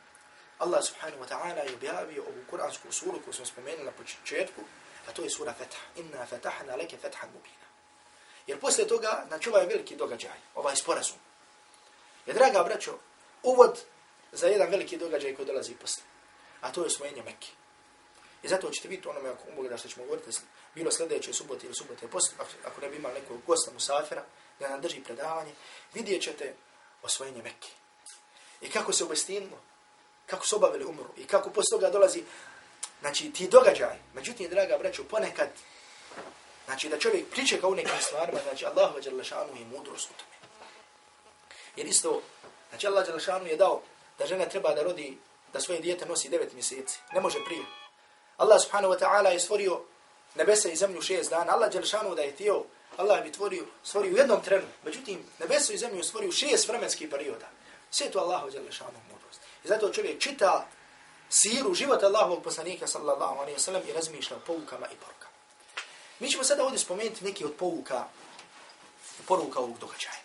Allah 0.59 0.83
subhanahu 0.83 1.23
wa 1.23 1.27
ta'ala 1.27 1.63
je 1.65 1.75
objavio 1.75 2.23
ovu 2.23 2.43
kuransku 2.49 2.91
suru 2.91 3.19
koju 3.23 3.33
smo 3.33 3.45
spomenuli 3.45 3.85
na 3.85 3.91
početku, 3.91 4.61
a 5.07 5.11
to 5.11 5.23
je 5.23 5.29
sura 5.29 5.53
Fetah. 5.53 5.81
Inna 5.95 6.25
fetahna 6.25 6.75
leke 6.75 6.97
fethan 6.97 7.29
mubina. 7.33 7.65
Jer 8.47 8.59
posle 8.59 8.87
toga, 8.87 9.25
znači 9.27 9.49
ovaj 9.49 9.65
veliki 9.65 9.95
događaj, 9.95 10.39
ovaj 10.55 10.75
sporazum, 10.75 11.17
je, 12.25 12.33
draga 12.33 12.63
braćo, 12.63 12.97
uvod 13.43 13.85
za 14.35 14.47
jedan 14.47 14.71
veliki 14.71 14.97
događaj 14.97 15.35
koji 15.35 15.45
dolazi 15.45 15.75
posle. 15.75 16.03
A 16.61 16.71
to 16.71 16.81
je 16.81 16.87
osvojenje 16.87 17.23
Mekke. 17.23 17.47
I 18.43 18.47
zato 18.47 18.69
ćete 18.69 18.87
vidjeti 18.87 19.07
onome, 19.07 19.29
ako 19.29 19.43
umog 19.51 19.67
da 19.67 19.77
što 19.77 19.87
ćemo 19.87 20.05
govoriti, 20.05 20.37
bilo 20.75 20.91
sljedeće 20.91 21.33
subote 21.33 21.65
ili 21.65 21.75
subote 21.75 22.07
posle, 22.07 22.35
ako 22.65 22.81
ne 22.81 22.89
bi 22.89 22.97
imali 22.97 23.13
nekog 23.13 23.37
gosta 23.47 23.71
musafira, 23.71 24.23
da 24.59 24.69
nam 24.69 24.81
drži 24.81 25.03
predavanje, 25.03 25.51
vidjet 25.93 26.23
ćete 26.23 26.53
osvojenje 27.01 27.41
Mekke. 27.43 27.67
I 28.61 28.69
kako 28.69 28.93
se 28.93 29.03
obestinilo, 29.03 29.57
kako 30.25 30.45
su 30.45 30.55
obavili 30.55 30.85
umru 30.85 31.09
i 31.17 31.27
kako 31.27 31.49
posle 31.49 31.69
toga 31.69 31.89
dolazi, 31.89 32.23
znači 32.99 33.31
ti 33.31 33.47
događaj. 33.47 33.97
Međutim, 34.13 34.49
draga 34.49 34.77
braću, 34.77 35.07
ponekad, 35.07 35.49
znači 36.65 36.89
da 36.89 36.99
čovjek 36.99 37.29
priče 37.29 37.61
kao 37.61 37.75
nekim 37.75 38.01
stvarima, 38.01 38.39
znači 38.43 38.65
Allah 38.65 38.93
va 38.93 38.99
je 39.59 39.65
mudrost 39.65 40.09
u 40.09 40.13
tome. 40.13 40.35
Jer 41.75 41.87
isto, 41.87 42.21
znači 42.69 42.87
Allah 42.87 43.21
šanu 43.21 43.47
je 43.47 43.57
dao 43.57 43.81
da 44.19 44.25
žena 44.25 44.45
treba 44.45 44.73
da 44.73 44.83
rodi, 44.83 45.17
da 45.53 45.61
svoje 45.61 45.79
dijete 45.79 46.05
nosi 46.05 46.29
devet 46.29 46.53
mjeseci. 46.53 46.99
Ne 47.13 47.21
može 47.21 47.45
prije. 47.45 47.65
Allah 48.37 48.61
subhanahu 48.61 48.93
wa 48.93 48.99
ta'ala 48.99 49.29
je 49.31 49.39
stvorio 49.39 49.81
nebesa 50.35 50.69
i 50.69 50.75
zemlju 50.75 51.01
šest 51.01 51.29
dana. 51.29 51.53
Allah 51.53 51.71
Đelšanu 51.71 52.15
da 52.15 52.21
je 52.21 52.35
tijel, 52.35 52.61
Allah 52.97 53.23
bi 53.23 53.31
tvorio, 53.31 53.65
stvorio 53.83 54.13
u 54.13 54.17
jednom 54.17 54.41
trenu. 54.41 54.67
Međutim, 54.83 55.25
nebesa 55.39 55.73
i 55.73 55.77
zemlju 55.77 56.03
stvorio 56.03 56.31
šest 56.31 56.67
vremenskih 56.67 57.09
perioda. 57.09 57.49
Sve 57.91 58.11
to 58.11 58.19
Allahu 58.19 58.51
šanu 58.51 58.99
mudrost. 59.11 59.41
I 59.63 59.67
zato 59.67 59.89
čovjek 59.89 60.21
čita 60.21 60.67
siru 61.29 61.73
života 61.73 62.05
Allahovog 62.05 62.43
poslanika 62.43 62.87
sallallahu 62.87 63.39
alaihi 63.39 63.57
wa 63.57 63.61
sallam 63.61 63.81
i 63.89 63.93
razmišlja 63.93 64.37
o 64.37 64.39
poukama 64.39 64.87
i 64.87 64.95
porukama. 64.95 65.35
Mi 66.19 66.29
ćemo 66.29 66.43
sada 66.43 66.63
ovdje 66.63 66.79
spomenuti 66.79 67.25
neki 67.25 67.45
od 67.45 67.53
pouka 67.59 68.05
i 69.19 69.25
poruka 69.27 69.59
ovog 69.59 69.79
događaja. 69.79 70.24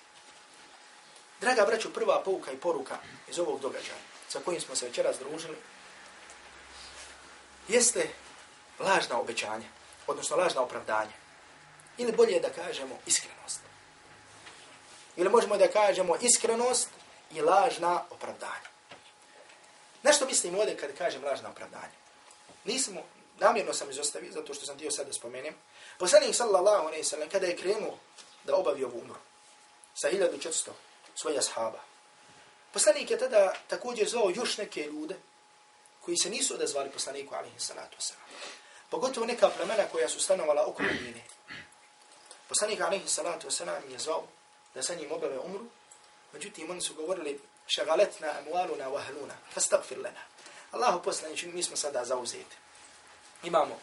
Draga 1.41 1.65
braćo, 1.67 1.91
prva 1.91 2.23
pouka 2.25 2.53
i 2.53 2.57
poruka 2.57 2.99
iz 3.29 3.39
ovog 3.39 3.61
događaja 3.61 3.99
sa 4.29 4.41
kojim 4.45 4.61
smo 4.61 4.77
se 4.77 4.87
večeras 4.87 5.19
družili 5.19 5.57
jeste 7.69 8.09
lažna 8.79 9.21
obećanja, 9.21 9.69
odnosno 10.07 10.37
lažna 10.37 10.63
opravdanja. 10.63 11.13
Ili 11.99 12.13
bolje 12.13 12.41
da 12.41 12.51
kažemo 12.51 12.99
iskrenost. 13.07 13.61
Ili 15.17 15.29
možemo 15.29 15.57
da 15.57 15.69
kažemo 15.69 16.17
iskrenost 16.21 16.89
i 17.33 17.41
lažna 17.41 18.05
opravdanja. 18.11 18.71
Nešto 20.03 20.27
mislim 20.27 20.59
ovdje 20.59 20.77
kad 20.77 20.99
kažem 20.99 21.25
lažna 21.25 21.51
opravdanja? 21.51 22.01
Nismo, 22.65 23.03
namjerno 23.39 23.73
sam 23.73 23.91
izostavio, 23.91 24.33
zato 24.33 24.55
što 24.55 24.67
sam 24.67 24.77
dio 24.77 24.91
sad 24.91 25.07
da 25.07 25.13
spomenem. 25.13 25.55
Poslanik 25.99 26.35
sallallahu 26.35 26.87
alaihi 26.87 27.05
sallam, 27.05 27.29
kada 27.29 27.47
je 27.47 27.57
krenuo 27.57 27.99
da 28.45 28.57
obavi 28.57 28.85
ovu 28.85 28.99
umru 28.99 29.19
sa 29.95 30.09
1400 30.11 30.71
svoje 31.15 31.39
ashaba. 31.39 31.81
Poslanik 32.73 33.11
je 33.11 33.19
tada 33.19 33.55
također 33.69 34.09
zvao 34.09 34.31
još 34.35 34.59
neke 34.59 34.83
ljude 34.83 35.17
koji 36.01 36.17
se 36.17 36.31
nisu 36.31 36.55
odazvali 36.55 36.91
poslaniku 36.91 37.35
alaihi 37.35 37.59
salatu 37.59 37.97
wasalam. 37.97 38.31
Pogotovo 38.91 39.27
neka 39.27 39.49
plemena 39.49 39.85
koja 39.93 40.09
su 40.09 40.21
stanovala 40.21 40.67
oko 40.67 40.83
Medine. 40.83 41.25
Poslanik 42.49 42.81
alaihi 42.81 43.09
salatu 43.09 43.49
wasalam 43.49 43.93
je 43.93 43.99
zvao 43.99 44.25
da 44.75 44.83
sa 44.83 44.95
njim 44.95 45.13
obave 45.13 45.39
umru, 45.39 45.65
međutim 46.33 46.71
oni 46.71 46.81
su 46.81 46.95
govorili 46.95 47.41
šagaletna 47.67 48.29
amualuna 48.39 48.89
wa 48.89 49.31
fastagfir 49.55 49.99
lana. 49.99 50.21
Allahu 50.71 51.03
poslanić, 51.03 51.43
mi 51.43 51.63
smo 51.63 51.77
sada 51.77 52.05
zauzeti. 52.05 52.57
Imamo 53.43 53.79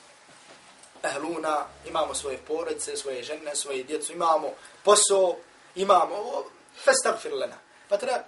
ahluna, 1.02 1.66
imamo 1.86 2.14
svoje 2.14 2.38
porodice, 2.38 2.98
svoje 2.98 3.24
žene, 3.24 3.56
svoje 3.56 3.84
djecu, 3.84 4.14
imamo 4.14 4.54
posao, 4.84 5.36
imamo, 5.76 6.44
fastagfir 6.86 7.34
lana. 7.34 7.58
Pa 7.90 7.98
treba 7.98 8.24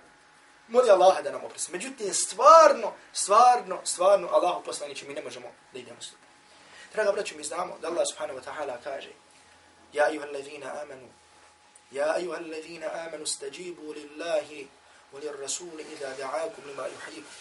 moli 0.68 0.90
Allaha 0.90 1.22
da 1.22 1.32
nam 1.32 1.44
oprosti. 1.44 1.72
Međutim, 1.72 2.14
stvarno, 2.14 2.94
stvarno, 3.14 3.80
stvarno, 3.84 4.28
Allahu 4.28 4.64
poslanić, 4.64 5.02
mi 5.02 5.14
ne 5.14 5.22
možemo 5.22 5.48
da 5.74 5.80
idemo 5.80 6.02
s 6.02 6.12
Draga 6.94 7.12
braću, 7.12 7.38
mi 7.38 7.44
znamo 7.44 7.78
da 7.82 7.88
Allah 7.88 8.04
subhanahu 8.12 8.40
wa 8.40 8.44
ta'ala 8.44 8.78
kaže 8.84 9.10
Ja 9.94 10.06
ayuha 10.06 10.26
allazina 10.26 10.82
amanu 10.82 11.08
Ja 11.92 12.16
ayuha 12.18 12.38
allazina 12.38 12.88
amanu 13.08 13.26
stajibu 13.26 13.94
lillahi 13.94 14.68
wa 15.14 15.20
lir 15.20 15.40
rasuli 15.42 15.84
idha 15.84 16.08
da'akum 16.18 16.66
lima 16.68 16.84
yuhyikum. 16.84 17.34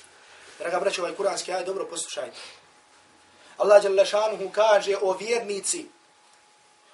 Draga 0.59 0.81
braću, 0.81 1.03
ovaj 1.03 1.15
kuranski 1.15 1.53
ajed 1.53 1.67
dobro 1.67 1.87
poslušajte. 1.87 2.37
Allah 3.59 3.85
jalla 3.85 4.53
kaže 4.53 4.97
o 5.03 5.13
vjernici, 5.13 5.87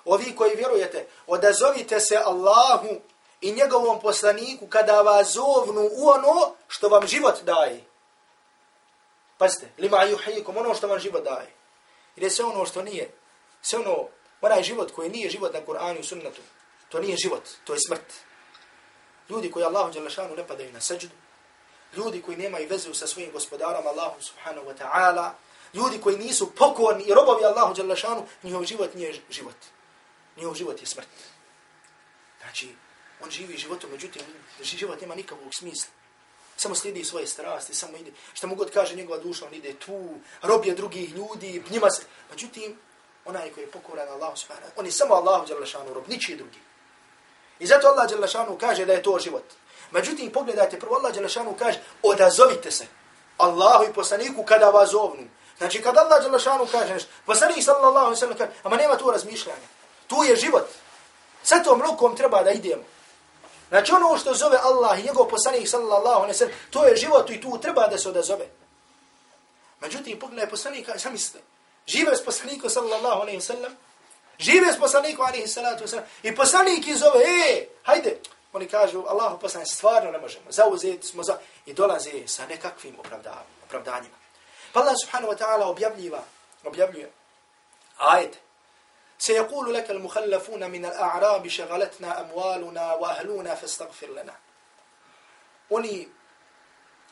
ovi 0.05 0.37
koji 0.37 0.57
vjerujete, 0.57 1.07
odazovite 1.27 2.01
se 2.01 2.17
Allahu 2.17 3.01
i 3.45 3.53
njegovom 3.53 4.01
poslaniku 4.01 4.67
kada 4.67 5.03
vas 5.03 5.33
zovnu 5.33 5.91
u 5.93 6.09
ono 6.09 6.55
što 6.69 6.89
vam 6.89 7.07
život 7.07 7.43
daje. 7.43 7.85
Pazite, 9.39 9.69
lima 9.79 9.97
yuhyikum, 9.97 10.59
ono 10.59 10.75
što 10.75 10.89
vam 10.89 10.99
život 10.99 11.25
daje. 11.25 11.53
Ili 12.17 12.31
sve 12.31 12.45
ono 12.45 12.67
što 12.67 12.83
nije, 12.83 13.11
sve 13.63 13.79
ono, 13.79 14.09
onaj 14.41 14.63
život 14.63 14.93
koji 14.93 15.11
nije 15.11 15.31
život 15.31 15.53
na 15.53 15.61
Kur'anu 15.67 16.01
i 16.01 16.05
sunnetu, 16.05 16.41
to 16.89 17.01
nije 17.01 17.17
život, 17.17 17.43
to 17.65 17.73
je 17.73 17.81
smrt. 17.81 18.13
Ljudi 19.29 19.51
koji 19.51 19.65
Allahu 19.65 19.93
Đalešanu 19.93 20.37
ne 20.37 20.47
padaju 20.47 20.73
na 20.73 20.81
seđdu, 20.81 21.17
ljudi 21.97 22.23
koji 22.23 22.37
nemaju 22.37 22.69
vezu 22.69 22.95
sa 22.95 23.07
svojim 23.07 23.33
gospodarom 23.33 23.87
Allahu 23.87 24.23
subhanahu 24.23 24.67
wa 24.67 24.75
ta'ala, 24.79 25.31
ljudi 25.75 26.01
koji 26.01 26.19
nisu 26.19 26.55
pokorni 26.55 27.05
i 27.05 27.15
robovi 27.15 27.45
Allahu 27.45 27.75
Đalešanu, 27.75 28.27
njihov 28.43 28.65
život 28.65 28.95
nije 28.95 29.21
život. 29.31 29.57
Njihov 30.37 30.55
život 30.55 30.81
je 30.81 30.87
smrt. 30.87 31.09
Znači, 32.41 32.75
on 33.25 33.31
živi 33.31 33.57
životom, 33.57 33.91
međutim, 33.91 34.23
život 34.63 35.01
nema 35.01 35.15
nikakvog 35.15 35.55
smisla. 35.59 35.91
Samo 36.57 36.75
slijedi 36.75 37.05
svoje 37.05 37.27
strasti, 37.27 37.75
samo 37.75 37.97
ide. 37.97 38.11
Šta 38.35 38.47
mu 38.47 38.55
god 38.55 38.71
kaže 38.71 38.97
njegova 38.97 39.19
duša, 39.19 39.47
on 39.47 39.55
ide 39.55 39.75
tu, 39.75 40.09
robije 40.43 40.75
drugih 40.75 41.11
ljudi, 41.11 41.63
njima 41.71 41.91
se. 41.91 42.03
Međutim, 42.31 42.79
onaj 43.25 43.51
koji 43.51 43.65
je 43.65 43.71
pokoran 43.71 44.09
Allahu 44.09 44.37
subhanahu, 44.37 44.73
on 44.77 44.87
je 44.87 44.93
samo 44.93 45.15
Allahu 45.15 45.47
djelašanu 45.47 45.95
rob, 45.95 46.09
niči 46.09 46.37
drugi. 46.37 46.59
I 47.59 47.67
zato 47.67 47.89
Allah 47.89 48.09
djelašanu 48.09 48.59
kaže 48.61 48.87
da 48.87 48.93
je 48.93 49.03
to 49.03 49.19
život. 49.19 49.45
Međutim, 49.91 50.33
pogledajte, 50.33 50.79
prvo 50.79 50.97
Allah 50.97 51.13
djelašanu 51.13 51.57
kaže, 51.59 51.79
odazovite 52.03 52.71
se 52.71 52.87
Allahu 53.37 53.85
i 53.85 53.93
poslaniku 53.93 54.45
kada 54.45 54.71
vas 54.71 54.91
zovnu. 54.91 55.29
Znači, 55.59 55.83
kada 55.83 56.01
Allah 56.01 56.21
djelašanu 56.21 56.67
kaže 56.73 56.95
nešto, 56.95 57.11
poslanik 57.27 57.65
sallallahu 57.65 58.07
alaihi 58.07 58.21
sallam 58.21 58.39
kaže, 58.39 58.51
ama 58.63 58.77
nema 58.77 58.97
tu 58.97 59.11
razmišljanja. 59.11 59.67
Tu 60.07 60.25
je 60.25 60.37
život. 60.37 60.69
Sa 61.43 61.63
tom 61.63 61.83
rukom 61.83 62.17
treba 62.17 62.43
da 62.43 62.51
idemo. 62.51 62.83
Znači 63.69 63.93
ono 63.93 64.19
što 64.19 64.35
zove 64.35 64.59
Allah 64.63 64.99
i 64.99 65.03
njegov 65.03 65.29
poslanik 65.29 65.69
sallallahu 65.69 66.23
alejhi 66.23 66.45
ve 66.45 66.53
to 66.71 66.85
je 66.85 66.97
život 66.97 67.31
i 67.31 67.41
tu 67.41 67.59
treba 67.63 67.87
da 67.87 67.99
se 67.99 68.09
odazove. 68.09 68.47
Međutim, 69.81 70.19
pogledaj 70.19 70.51
poslanika, 70.51 70.93
zamislite. 70.97 71.45
Žive 71.87 72.17
s 72.17 72.25
poslanikom 72.25 72.71
sallallahu 72.71 73.21
alejhi 73.21 73.39
ve 73.39 73.71
žive 74.39 74.73
s 74.73 74.79
poslanikom 74.79 75.27
alejhi 75.27 75.49
salatu 75.49 75.85
ve 75.93 76.03
i 76.23 76.35
poslanik 76.35 76.97
zove, 76.97 77.25
ej, 77.25 77.69
hajde. 77.83 78.19
Oni 78.53 78.69
kažu, 78.69 79.05
Allahu 79.09 79.39
poslanik, 79.39 79.69
stvarno 79.69 80.11
ne 80.11 80.19
možemo, 80.19 80.45
zauzeti 80.49 81.07
smo 81.07 81.23
za... 81.23 81.39
I 81.67 81.73
dolaze 81.73 82.11
sa 82.27 82.47
nekakvim 82.47 82.97
opravdanjima. 83.65 84.17
Pa 84.73 84.81
Allah 84.81 84.95
subhanahu 85.05 85.33
wa 85.33 85.39
ta'ala 85.39 85.65
objavljiva, 85.65 86.23
objavljuje 86.65 87.11
ajete 87.99 88.39
سيقول 89.27 89.75
لك 89.75 89.91
المخلفون 89.91 90.71
من 90.71 90.85
الأعراب 90.85 91.49
شغلتنا 91.49 92.21
أموالنا 92.21 92.95
وأهلنا 92.95 93.55
فاستغفر 93.55 94.11
لنا 94.11 94.35
Oni 95.71 96.09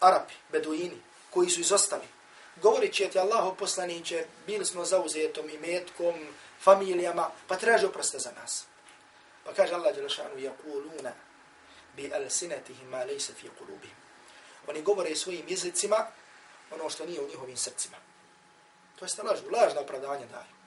Arapi, 0.00 0.34
Beduini, 0.52 1.00
koji 1.30 1.50
su 1.50 1.60
izostali, 1.60 2.08
govorit 2.56 2.94
će 2.94 3.08
ti 3.08 3.18
Allahu 3.18 3.56
poslaniće, 3.56 4.26
bili 4.46 4.64
smo 4.64 4.84
zauzetom 4.84 5.50
i 5.50 5.58
metkom, 5.58 6.14
familijama, 6.60 7.30
pa 7.48 7.56
traži 7.56 7.86
oprosta 7.86 8.18
za 8.18 8.30
nas. 8.40 8.64
Pa 9.44 9.54
kaže 9.54 9.74
Allah 9.74 9.94
Đelešanu, 9.94 10.36
يقولون 10.36 11.12
بألسنتهم 11.96 12.90
ما 12.90 13.04
ليس 13.04 13.30
في 13.30 13.48
قلوبهم. 13.48 13.96
Oni 14.68 14.82
govore 14.82 15.16
svojim 15.16 15.48
jezicima 15.48 16.06
ono 16.70 16.90
što 16.90 17.06
nije 17.06 17.20
u 17.20 17.28
njihovim 17.28 17.56
srcima. 17.56 17.96
To 18.98 19.04
je 19.04 19.10
lažno, 19.22 19.50
lažno 19.50 19.80
opravdanje 19.80 20.26
daju. 20.26 20.61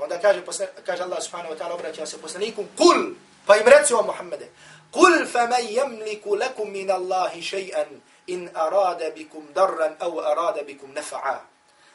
Pa 0.00 0.04
onda 0.04 0.16
kaže, 0.16 0.40
kaže 0.80 1.02
Allah 1.04 1.20
subhanahu 1.20 1.52
wa 1.52 1.58
ta'ala 1.58 1.74
obraća 1.74 2.06
se 2.06 2.16
poslaniku, 2.20 2.64
kul, 2.76 3.12
pa 3.46 3.56
im 3.56 3.68
reci 3.68 3.92
o 3.94 4.02
Muhammede, 4.02 4.48
kul 4.90 5.26
fa 5.28 5.46
man 5.46 5.60
yamliku 5.60 6.40
lakum 6.40 6.72
min 6.72 6.90
Allahi 6.90 7.40
shay'an 7.40 8.00
in 8.26 8.48
arada 8.54 9.10
bikum 9.12 9.52
darran 9.52 9.96
aw 10.00 10.20
arada 10.20 10.64
bikum 10.64 10.96
nafa'a. 10.96 11.44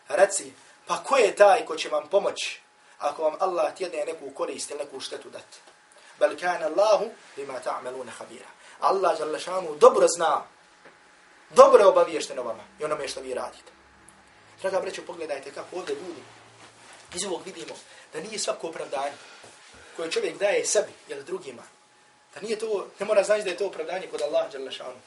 Reci, 0.08 0.54
pa 0.86 1.02
ko 1.02 1.18
je 1.18 1.36
taj 1.36 1.66
ko 1.66 1.76
će 1.76 1.90
vam 1.90 2.08
pomoći 2.08 2.62
ako 3.00 3.24
vam 3.24 3.36
Allah 3.40 3.74
tjedne 3.74 4.06
neku 4.06 4.30
korist 4.30 4.70
ili 4.70 4.80
neku 4.80 5.00
štetu 5.00 5.30
dat? 5.30 5.50
Bel 6.20 6.38
kana 6.38 6.66
Allahu 6.66 7.10
bima 7.36 7.60
ta'maluna 7.60 8.12
khabira. 8.18 8.50
Allah 8.80 9.20
jalla 9.20 9.40
šanu 9.40 9.76
dobro 9.82 10.08
zna, 10.08 10.44
dobro 11.50 11.90
obaviješteno 11.90 12.44
vama 12.44 12.64
i 12.80 12.86
onome 12.86 13.08
što 13.08 13.22
vi 13.22 13.34
radite. 13.34 13.72
Draga 14.62 14.80
breću, 14.80 15.06
pogledajte 15.06 15.52
kako 15.52 15.76
ovdje 15.76 15.96
ljudi 15.96 16.22
Iz 17.14 17.26
ovog 17.26 17.42
vidimo 17.46 17.76
da 18.14 18.20
nije 18.20 18.40
svako 18.40 18.68
opravdanje 18.68 19.14
koje 19.96 20.12
čovjek 20.12 20.38
daje 20.38 20.66
sebi 20.66 20.92
ili 21.08 21.24
drugima. 21.24 21.64
Da 22.36 22.42
nije 22.42 22.60
to, 22.60 22.88
ne 23.00 23.06
mora 23.06 23.24
znači 23.24 23.44
da 23.44 23.50
je 23.50 23.58
to 23.58 23.68
opravdanje 23.68 24.08
kod 24.08 24.22
Allaha 24.22 24.50
Đalešanu. 24.50 25.00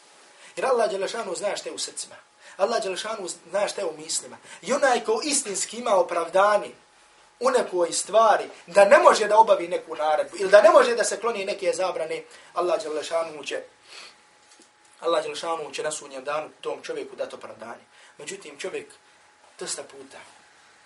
Jer 0.57 0.67
Allah 0.67 0.91
Đalešanu 0.91 1.35
zna 1.35 1.57
šta 1.57 1.69
je 1.69 1.75
u 1.75 1.79
srcima. 1.79 2.17
Allah 2.57 2.83
Đalešanu 2.83 3.29
zna 3.29 3.69
šta 3.69 3.81
je 3.81 3.87
u 3.87 3.97
mislima. 3.97 4.37
I 4.63 4.73
onaj 4.73 5.05
ko 5.05 5.21
istinski 5.25 5.77
ima 5.77 5.95
opravdanje 5.95 6.71
u 7.41 7.51
nekoj 7.51 7.93
stvari, 7.93 8.45
da 8.67 8.85
ne 8.85 8.99
može 8.99 9.29
da 9.29 9.39
obavi 9.39 9.69
neku 9.69 9.97
naredbu 9.97 10.37
ili 10.41 10.51
da 10.51 10.63
ne 10.63 10.71
može 10.71 10.95
da 10.95 11.05
se 11.05 11.21
kloni 11.21 11.45
neke 11.45 11.73
zabrane, 11.73 12.23
Allah 12.55 12.83
Đalešanu 12.83 13.45
će 13.45 13.63
Allah 15.01 15.23
Đelšanu 15.23 15.71
će 15.73 15.83
na 15.83 15.91
sunjem 15.91 16.25
danu 16.25 16.49
tom 16.61 16.83
čovjeku 16.83 17.17
dati 17.17 17.35
opravdanje. 17.35 17.85
Međutim, 18.19 18.59
čovjek 18.59 18.87
dosta 19.59 19.83
puta 19.83 20.19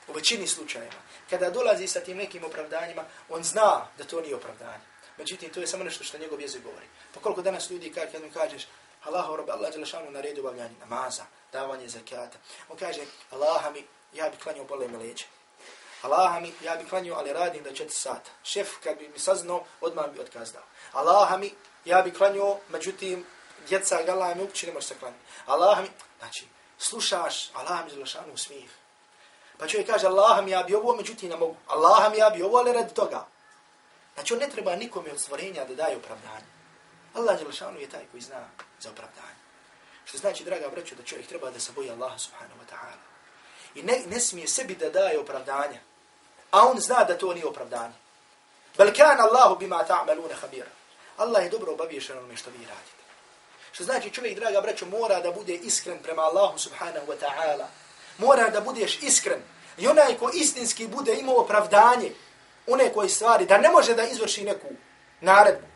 U 0.09 0.13
većini 0.13 0.47
slučajeva. 0.47 1.01
Kada 1.31 1.51
dolazi 1.51 1.87
sa 1.87 2.01
tim 2.01 2.17
nekim 2.17 2.45
opravdanjima, 2.45 3.05
on 3.29 3.43
zna 3.43 3.87
da 3.99 4.05
to 4.05 4.21
nije 4.21 4.37
opravdanje. 4.37 4.85
Međutim, 5.19 5.51
to 5.51 5.61
je 5.61 5.67
samo 5.67 5.85
nešto 5.85 6.05
što 6.05 6.19
njegov 6.19 6.41
jezik 6.41 6.63
govori. 6.63 6.87
Pa 7.15 7.21
koliko 7.21 7.43
danas 7.43 7.71
ljudi 7.71 7.93
kaže, 7.93 8.13
kad 8.13 8.23
mi 8.23 8.31
kažeš, 8.31 8.67
Allah, 9.05 9.27
rob, 9.37 9.51
Allah, 9.51 9.73
Đelešanu 9.73 10.11
naredu 10.11 10.41
obavljanje 10.41 10.75
namaza, 10.81 11.25
davanje 11.53 11.89
zakata. 11.89 12.39
On 12.69 12.77
kaže, 12.79 13.01
Allah 13.31 13.73
mi, 13.73 13.85
ja 14.13 14.31
bi 14.31 14.37
klanio 14.37 14.65
bole 14.65 14.89
me 14.89 14.99
leđe. 14.99 15.25
Allah 16.03 16.43
mi, 16.43 16.53
ja 16.65 16.77
bi 16.77 16.89
klanio, 16.89 17.15
ali 17.15 17.33
radim 17.33 17.63
do 17.63 17.71
četiri 17.71 17.95
sata. 17.95 18.31
Šef, 18.43 18.69
kad 18.85 18.99
bi 18.99 19.09
mi 19.09 19.19
saznao, 19.19 19.65
odmah 19.81 20.11
bi 20.11 20.21
otkazdao. 20.21 20.63
Allah 20.93 21.39
mi, 21.39 21.55
ja 21.85 22.03
bi 22.03 22.15
klanio, 22.15 22.57
međutim, 22.69 23.27
djeca, 23.69 23.99
Allah 24.09 24.37
mi 24.37 24.43
uopće 24.43 24.67
ne 24.67 24.73
može 24.73 24.87
se 24.87 24.95
klaniti. 24.99 25.25
Allah 25.47 25.83
mi, 25.83 25.89
znači, 26.19 26.47
slušaš, 26.79 27.51
Allah 27.55 27.85
mi, 27.85 27.91
Đelešanu, 27.91 28.37
smijeh. 28.37 28.71
Pa 29.59 29.67
čovjek 29.67 29.91
kaže, 29.91 30.07
Allah 30.07 30.45
mi 30.45 30.51
ja 30.51 30.63
bi 30.63 30.75
ovo, 30.75 30.97
međutim 30.97 31.31
ne 31.31 31.37
mogu. 31.37 31.57
Allah 31.67 32.13
mi 32.13 32.19
ja 32.19 32.31
bi 32.31 32.43
ovo, 32.43 32.59
ali 32.59 32.73
radi 32.73 32.95
toga. 32.95 33.27
Znači 34.15 34.33
on 34.35 34.39
ne 34.39 34.49
treba 34.49 34.77
nikome 34.77 35.13
od 35.13 35.21
stvorenja 35.21 35.65
da 35.65 35.75
daje 35.75 35.97
opravdanje. 35.97 36.47
Allah 37.15 37.39
Đelšanu 37.39 37.81
je 37.81 37.91
taj 37.91 38.05
koji 38.11 38.21
zna 38.21 38.49
za 38.81 38.91
opravdanje. 38.91 39.43
Što 40.05 40.19
znači, 40.19 40.45
draga 40.45 40.69
braću, 40.69 40.95
da 40.95 41.03
čovjek 41.03 41.29
treba 41.29 41.51
da 41.51 41.61
se 41.61 41.73
boji 41.73 41.91
Allaha 41.91 42.19
subhanahu 42.19 42.61
wa 42.61 42.75
ta'ala. 42.75 43.03
I 43.75 43.83
ne, 43.83 44.03
ne 44.07 44.21
smije 44.21 44.49
sebi 44.49 44.75
da 44.75 44.91
daje 44.91 45.21
opravdanje. 45.21 45.81
A 46.51 46.67
on 46.67 46.81
zna 46.81 47.05
da 47.05 47.19
to 47.19 47.35
nije 47.35 47.47
opravdanje. 47.47 47.95
Bel 48.79 48.93
kan 48.97 49.21
Allahu 49.21 49.59
bima 49.59 49.85
ta'maluna 49.89 50.35
khabira. 50.41 50.71
Allah 51.17 51.45
je 51.45 51.51
dobro 51.51 51.73
obavješen 51.73 52.19
onome 52.19 52.37
što 52.37 52.51
vi 52.51 52.59
radite. 52.59 53.03
Što 53.73 53.85
znači 53.85 54.11
čovjek, 54.11 54.39
draga 54.39 54.61
braćo, 54.61 54.87
mora 54.87 55.21
da 55.21 55.33
bude 55.33 55.55
iskren 55.55 55.99
prema 56.03 56.23
Allahu 56.23 56.59
subhanahu 56.59 57.07
wa 57.07 57.17
ta'ala 57.21 57.67
mora 58.23 58.51
da 58.51 58.61
budeš 58.61 58.99
iskren. 59.03 59.41
I 59.79 59.89
onaj 59.89 60.15
ko 60.19 60.31
istinski 60.35 60.87
bude 60.87 61.15
imao 61.15 61.41
opravdanje 61.41 62.11
u 62.67 62.77
nekoj 62.77 63.09
stvari, 63.09 63.47
da 63.47 63.59
ne 63.59 63.69
može 63.69 63.95
da 63.95 64.03
izvrši 64.03 64.45
neku 64.45 64.69
naredbu, 65.21 65.67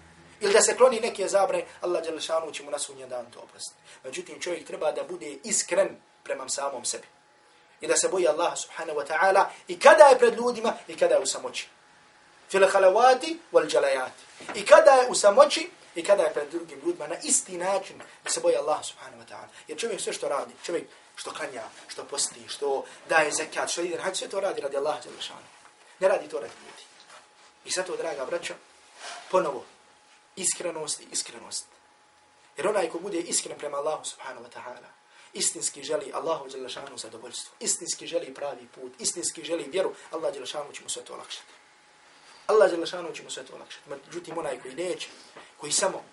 ili 0.40 0.52
da 0.52 0.62
se 0.62 0.76
kloni 0.76 1.00
neke 1.00 1.28
zabre, 1.28 1.64
Allah 1.80 2.02
Đelešanu 2.02 2.52
će 2.52 2.62
mu 2.62 2.70
na 2.70 2.78
sunje 2.78 3.06
dan 3.06 3.30
to 3.30 3.40
oprostiti. 3.40 3.80
Međutim, 4.04 4.40
čovjek 4.40 4.66
treba 4.66 4.92
da 4.92 5.02
bude 5.04 5.38
iskren 5.44 5.88
prema 6.24 6.48
samom 6.48 6.84
sebi. 6.84 7.06
I 7.80 7.86
da 7.86 7.96
se 7.96 8.08
boji 8.08 8.28
Allah 8.28 8.52
subhanahu 8.58 8.98
wa 8.98 9.06
ta'ala 9.06 9.44
i 9.68 9.78
kada 9.78 10.04
je 10.04 10.18
pred 10.18 10.34
ljudima 10.34 10.72
i 10.88 10.96
kada 10.96 11.14
je 11.14 11.20
u 11.20 11.26
samoći. 11.26 11.68
Fil 12.50 12.68
halavati 12.68 13.38
wal 13.52 13.74
jalajati. 13.74 14.22
I 14.54 14.66
kada 14.66 14.90
je 14.90 15.08
u 15.08 15.14
samoći 15.14 15.70
i 15.94 16.04
kada 16.04 16.22
je 16.22 16.32
pred 16.32 16.48
drugim 16.50 16.80
ljudima 16.86 17.06
na 17.06 17.16
isti 17.22 17.58
način 17.58 17.96
da 18.24 18.30
se 18.30 18.40
boji 18.40 18.56
Allah 18.56 18.84
subhanahu 18.84 19.22
wa 19.22 19.26
ta'ala. 19.26 19.48
Jer 19.68 19.78
čovjek 19.78 20.00
sve 20.00 20.12
što 20.12 20.28
radi, 20.28 20.52
čovjek 20.64 20.84
što 21.16 21.30
klanja, 21.30 21.62
što 21.88 22.04
posti, 22.04 22.48
što 22.48 22.84
daje 23.08 23.30
zekat, 23.32 23.70
što 23.70 23.82
ide, 23.82 23.98
sve 24.14 24.28
to 24.28 24.40
radi 24.40 24.60
radi 24.60 24.76
Allaha 24.76 25.00
Đelešanu. 25.00 25.46
Ne 26.00 26.08
radi 26.08 26.28
to 26.28 26.40
radi 26.40 26.54
ljudi. 26.60 26.82
I 27.64 27.70
zato, 27.70 27.96
draga 27.96 28.24
braća, 28.24 28.54
ponovo, 29.30 29.64
iskrenost 30.36 31.00
i 31.00 31.06
iskrenost. 31.12 31.64
Jer 32.56 32.68
onaj 32.68 32.88
ko 32.88 32.98
bude 32.98 33.18
iskren 33.18 33.58
prema 33.58 33.76
Allahu 33.76 34.04
subhanahu 34.04 34.44
wa 34.44 34.50
ta'ala, 34.50 34.88
istinski 35.32 35.82
želi 35.82 36.12
Allahu 36.14 36.48
Đelešanu 36.48 36.98
zadovoljstvo, 36.98 37.56
istinski 37.60 38.06
želi 38.06 38.34
pravi 38.34 38.66
put, 38.74 38.92
istinski 38.98 39.44
želi 39.44 39.68
vjeru, 39.72 39.94
Allah 40.10 40.32
Đelešanu 40.32 40.72
će 40.72 40.82
mu 40.82 40.88
sve 40.88 41.04
to 41.04 41.14
olakšati. 41.14 41.52
Allah 42.46 42.70
Đelešanu 42.70 43.12
će 43.12 43.22
mu 43.22 43.30
sve 43.30 43.44
to 43.44 43.54
olakšati. 43.54 43.90
Međutim, 43.90 44.38
onaj 44.38 44.60
koji 44.60 44.74
neće, 44.74 45.08
koji 45.56 45.72
samo, 45.72 46.04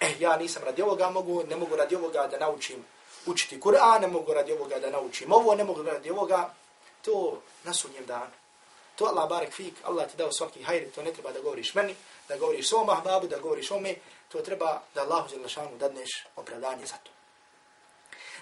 eh, 0.00 0.14
ja 0.20 0.36
nisam 0.36 0.62
radi 0.64 0.82
ovoga, 0.82 1.10
mogu, 1.10 1.44
ne 1.48 1.56
mogu 1.56 1.76
radi 1.76 1.96
ovoga 1.96 2.26
da 2.26 2.38
naučim 2.38 2.84
učiti 3.26 3.60
Kur'an, 3.60 4.00
ne 4.00 4.06
mogu 4.06 4.34
radi 4.34 4.52
ovoga 4.52 4.78
da 4.78 4.90
naučim 4.90 5.32
ovo, 5.32 5.54
ne 5.54 5.64
mogu 5.64 5.82
radi 5.82 6.10
ovoga, 6.10 6.54
to 7.02 7.42
na 7.64 7.72
dan. 7.72 8.06
danu. 8.06 8.32
To 8.96 9.04
Allah 9.06 9.28
barek 9.28 9.52
fik, 9.52 9.74
Allah 9.84 10.10
ti 10.10 10.16
dao 10.16 10.32
svaki 10.32 10.62
hajri, 10.62 10.90
to 10.90 11.02
ne 11.02 11.12
treba 11.12 11.32
da 11.32 11.40
govoriš 11.40 11.74
meni, 11.74 11.96
da 12.28 12.36
govoriš 12.36 12.68
svom 12.68 12.88
ahbabu, 12.88 13.26
da 13.26 13.38
govoriš 13.38 13.70
ome, 13.70 13.94
to 14.28 14.40
treba 14.40 14.82
da 14.94 15.02
Allahu 15.02 15.28
Đelešanu 15.28 15.76
dadneš 15.78 16.26
opravdanje 16.36 16.86
za 16.86 16.96
to. 17.04 17.10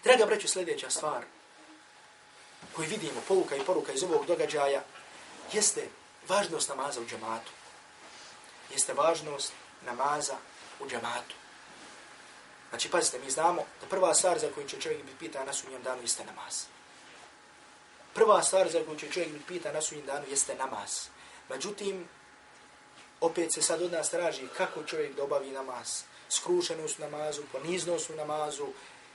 Draga 0.04 0.26
breću, 0.26 0.48
sljedeća 0.48 0.90
stvar 0.90 1.24
koju 2.76 2.88
vidimo, 2.88 3.20
poruka 3.28 3.56
i 3.56 3.64
poruka 3.64 3.92
iz 3.92 4.02
ovog 4.02 4.26
događaja, 4.26 4.82
jeste 5.52 5.88
važnost 6.28 6.68
namaza 6.68 7.00
u 7.00 7.06
džamatu. 7.06 7.50
Jeste 8.70 8.92
važnost 8.92 9.52
namaza 9.86 10.36
u 10.80 10.88
džamatu. 10.88 11.34
Znači, 12.70 12.90
pazite, 12.90 13.18
mi 13.18 13.30
znamo 13.30 13.64
da 13.80 13.86
prva 13.86 14.14
stvar 14.14 14.38
za 14.38 14.48
koju 14.54 14.68
će 14.68 14.80
čovjek 14.80 15.02
biti 15.02 15.18
pitan 15.18 15.46
na 15.46 15.52
sunnjem 15.52 15.82
danu 15.82 16.02
jeste 16.02 16.24
namaz. 16.24 16.64
Prva 18.14 18.42
stvar 18.42 18.70
za 18.70 18.84
koju 18.84 18.98
će 18.98 19.10
čovjek 19.10 19.32
biti 19.32 19.44
pitan 19.48 19.74
na 19.74 19.82
sunnjem 19.82 20.06
danu 20.06 20.26
jeste 20.30 20.54
namaz. 20.54 20.90
Međutim, 21.48 22.08
opet 23.20 23.52
se 23.52 23.62
sad 23.62 23.82
od 23.82 23.92
nas 23.92 24.10
traži 24.10 24.48
kako 24.56 24.82
čovjek 24.82 25.16
da 25.16 25.22
obavi 25.22 25.50
namaz. 25.50 26.02
Skrušenost 26.28 26.98
u 26.98 27.02
namazu, 27.02 27.42
poniznost 27.52 28.10
u 28.10 28.14
namazu 28.14 28.66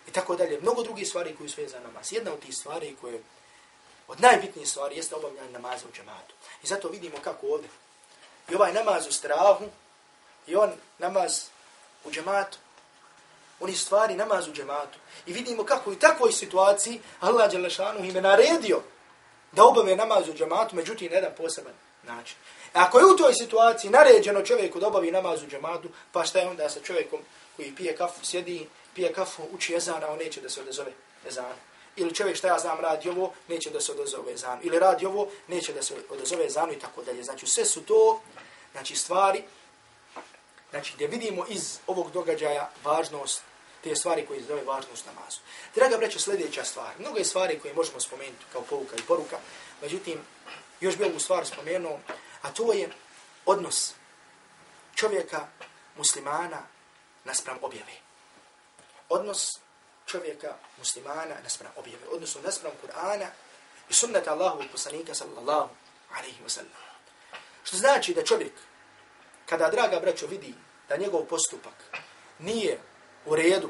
i 0.08 0.12
tako 0.12 0.36
dalje. 0.36 0.62
Mnogo 0.62 0.84
drugih 0.84 1.08
stvari 1.08 1.36
koji 1.36 1.50
su 1.50 1.62
za 1.68 1.80
namaz. 1.80 2.14
Jedna 2.14 2.34
od 2.34 2.40
tih 2.40 2.56
stvari 2.56 2.96
koje 3.02 3.22
od 4.08 4.22
najbitnijih 4.22 4.70
stvari 4.70 4.96
jeste 4.96 5.16
obavljanje 5.16 5.52
namaza 5.52 5.86
u 5.90 5.96
džematu. 5.96 6.36
I 6.64 6.68
zato 6.68 6.88
vidimo 6.88 7.18
kako 7.24 7.48
ovdje. 7.48 7.70
I 8.50 8.56
ovaj 8.56 8.74
namaz 8.74 9.08
u 9.08 9.12
strahu 9.12 9.66
i 10.48 10.56
on 10.56 10.72
namaz 10.98 11.42
u 12.04 12.12
džematu 12.12 12.58
oni 13.64 13.76
stvari 13.76 14.16
namaz 14.16 14.48
u 14.48 14.54
džematu. 14.54 15.00
I 15.26 15.34
vidimo 15.34 15.64
kako 15.64 15.92
i 15.92 16.00
takvoj 16.00 16.32
situaciji 16.32 17.00
Allah 17.20 17.52
Đelešanu 17.52 18.06
ime 18.06 18.22
naredio 18.22 18.82
da 19.52 19.66
obave 19.66 19.96
namaz 19.96 20.30
u 20.30 20.34
džematu, 20.34 20.76
međutim 20.76 21.12
na 21.12 21.16
jedan 21.16 21.32
poseban 21.38 21.74
način. 22.04 22.38
A 22.74 22.84
ako 22.84 23.00
je 23.00 23.06
u 23.06 23.18
toj 23.18 23.34
situaciji 23.34 23.92
naređeno 23.92 24.42
čovjeku 24.42 24.80
da 24.80 24.88
obavi 24.88 25.12
namaz 25.12 25.44
u 25.44 25.48
džematu, 25.48 25.90
pa 26.12 26.26
šta 26.26 26.40
je 26.40 26.48
onda 26.48 26.70
sa 26.70 26.80
čovjekom 26.80 27.20
koji 27.56 27.76
pije 27.76 27.96
kafu, 27.96 28.26
sjedi, 28.26 28.68
pije 28.94 29.14
kafu, 29.14 29.44
uči 29.52 29.74
jezana, 29.74 30.10
on 30.10 30.18
neće 30.18 30.42
da 30.42 30.50
se 30.50 30.62
odazove 30.62 30.92
jezana. 31.26 31.56
Ili 31.96 32.16
čovjek 32.16 32.38
šta 32.38 32.48
ja 32.48 32.60
znam 32.60 32.80
radi 32.80 33.10
ovo, 33.10 33.34
neće 33.48 33.70
da 33.70 33.82
se 33.82 33.92
odazove 33.92 34.32
jezanu. 34.32 34.62
Ili 34.64 34.80
radi 34.80 35.06
ovo, 35.06 35.28
neće 35.48 35.74
da 35.74 35.84
se 35.84 35.96
odazove 36.10 36.44
jezanu 36.44 36.74
i 36.74 36.80
tako 36.80 37.04
dalje. 37.04 37.24
Znači 37.24 37.48
sve 37.48 37.66
su 37.66 37.82
to 37.82 38.22
znači, 38.74 38.96
stvari 38.96 39.44
Znači, 40.74 40.94
gdje 40.96 41.08
vidimo 41.08 41.46
iz 41.50 41.78
ovog 41.88 42.12
događaja 42.12 42.70
važnost 42.84 43.42
te 43.84 43.96
stvari 43.96 44.26
koje 44.26 44.44
zove 44.44 44.64
važnost 44.64 45.06
namazu. 45.06 45.40
Draga 45.76 45.98
braćo, 45.98 46.20
sljedeća 46.20 46.64
stvar. 46.64 47.00
Mnogo 47.00 47.18
je 47.18 47.26
stvari 47.26 47.60
koje 47.60 47.74
možemo 47.74 48.00
spomenuti 48.00 48.46
kao 48.52 48.62
pouka 48.62 48.96
i 48.96 49.06
poruka. 49.08 49.38
Međutim, 49.82 50.20
još 50.80 50.98
bi 50.98 51.04
ovu 51.04 51.20
stvar 51.20 51.46
spomenuo, 51.46 52.00
a 52.42 52.52
to 52.52 52.74
je 52.74 52.90
odnos 53.46 53.94
čovjeka, 54.96 55.48
muslimana, 55.98 56.62
naspram 57.24 57.58
objave. 57.62 57.94
Odnos 59.10 59.60
čovjeka, 60.06 60.56
muslimana, 60.78 61.36
naspram 61.44 61.72
objave. 61.76 62.08
Odnosno, 62.12 62.42
naspram 62.42 62.72
Kur'ana 62.84 63.28
i 63.90 63.94
sunnata 63.94 64.32
Allahu 64.32 64.64
i 64.64 64.68
poslanika, 64.68 65.14
sallallahu 65.14 65.70
alaihi 66.18 66.44
wa 66.46 66.50
sallam. 66.50 66.72
Što 67.64 67.78
znači 67.78 68.14
da 68.14 68.24
čovjek, 68.24 68.54
kada 69.46 69.70
draga 69.70 70.00
braćo 70.00 70.28
vidi 70.28 70.54
da 70.90 70.98
njegov 70.98 71.26
postupak 71.26 71.74
nije 72.40 72.80
u 73.26 73.36
redu 73.36 73.70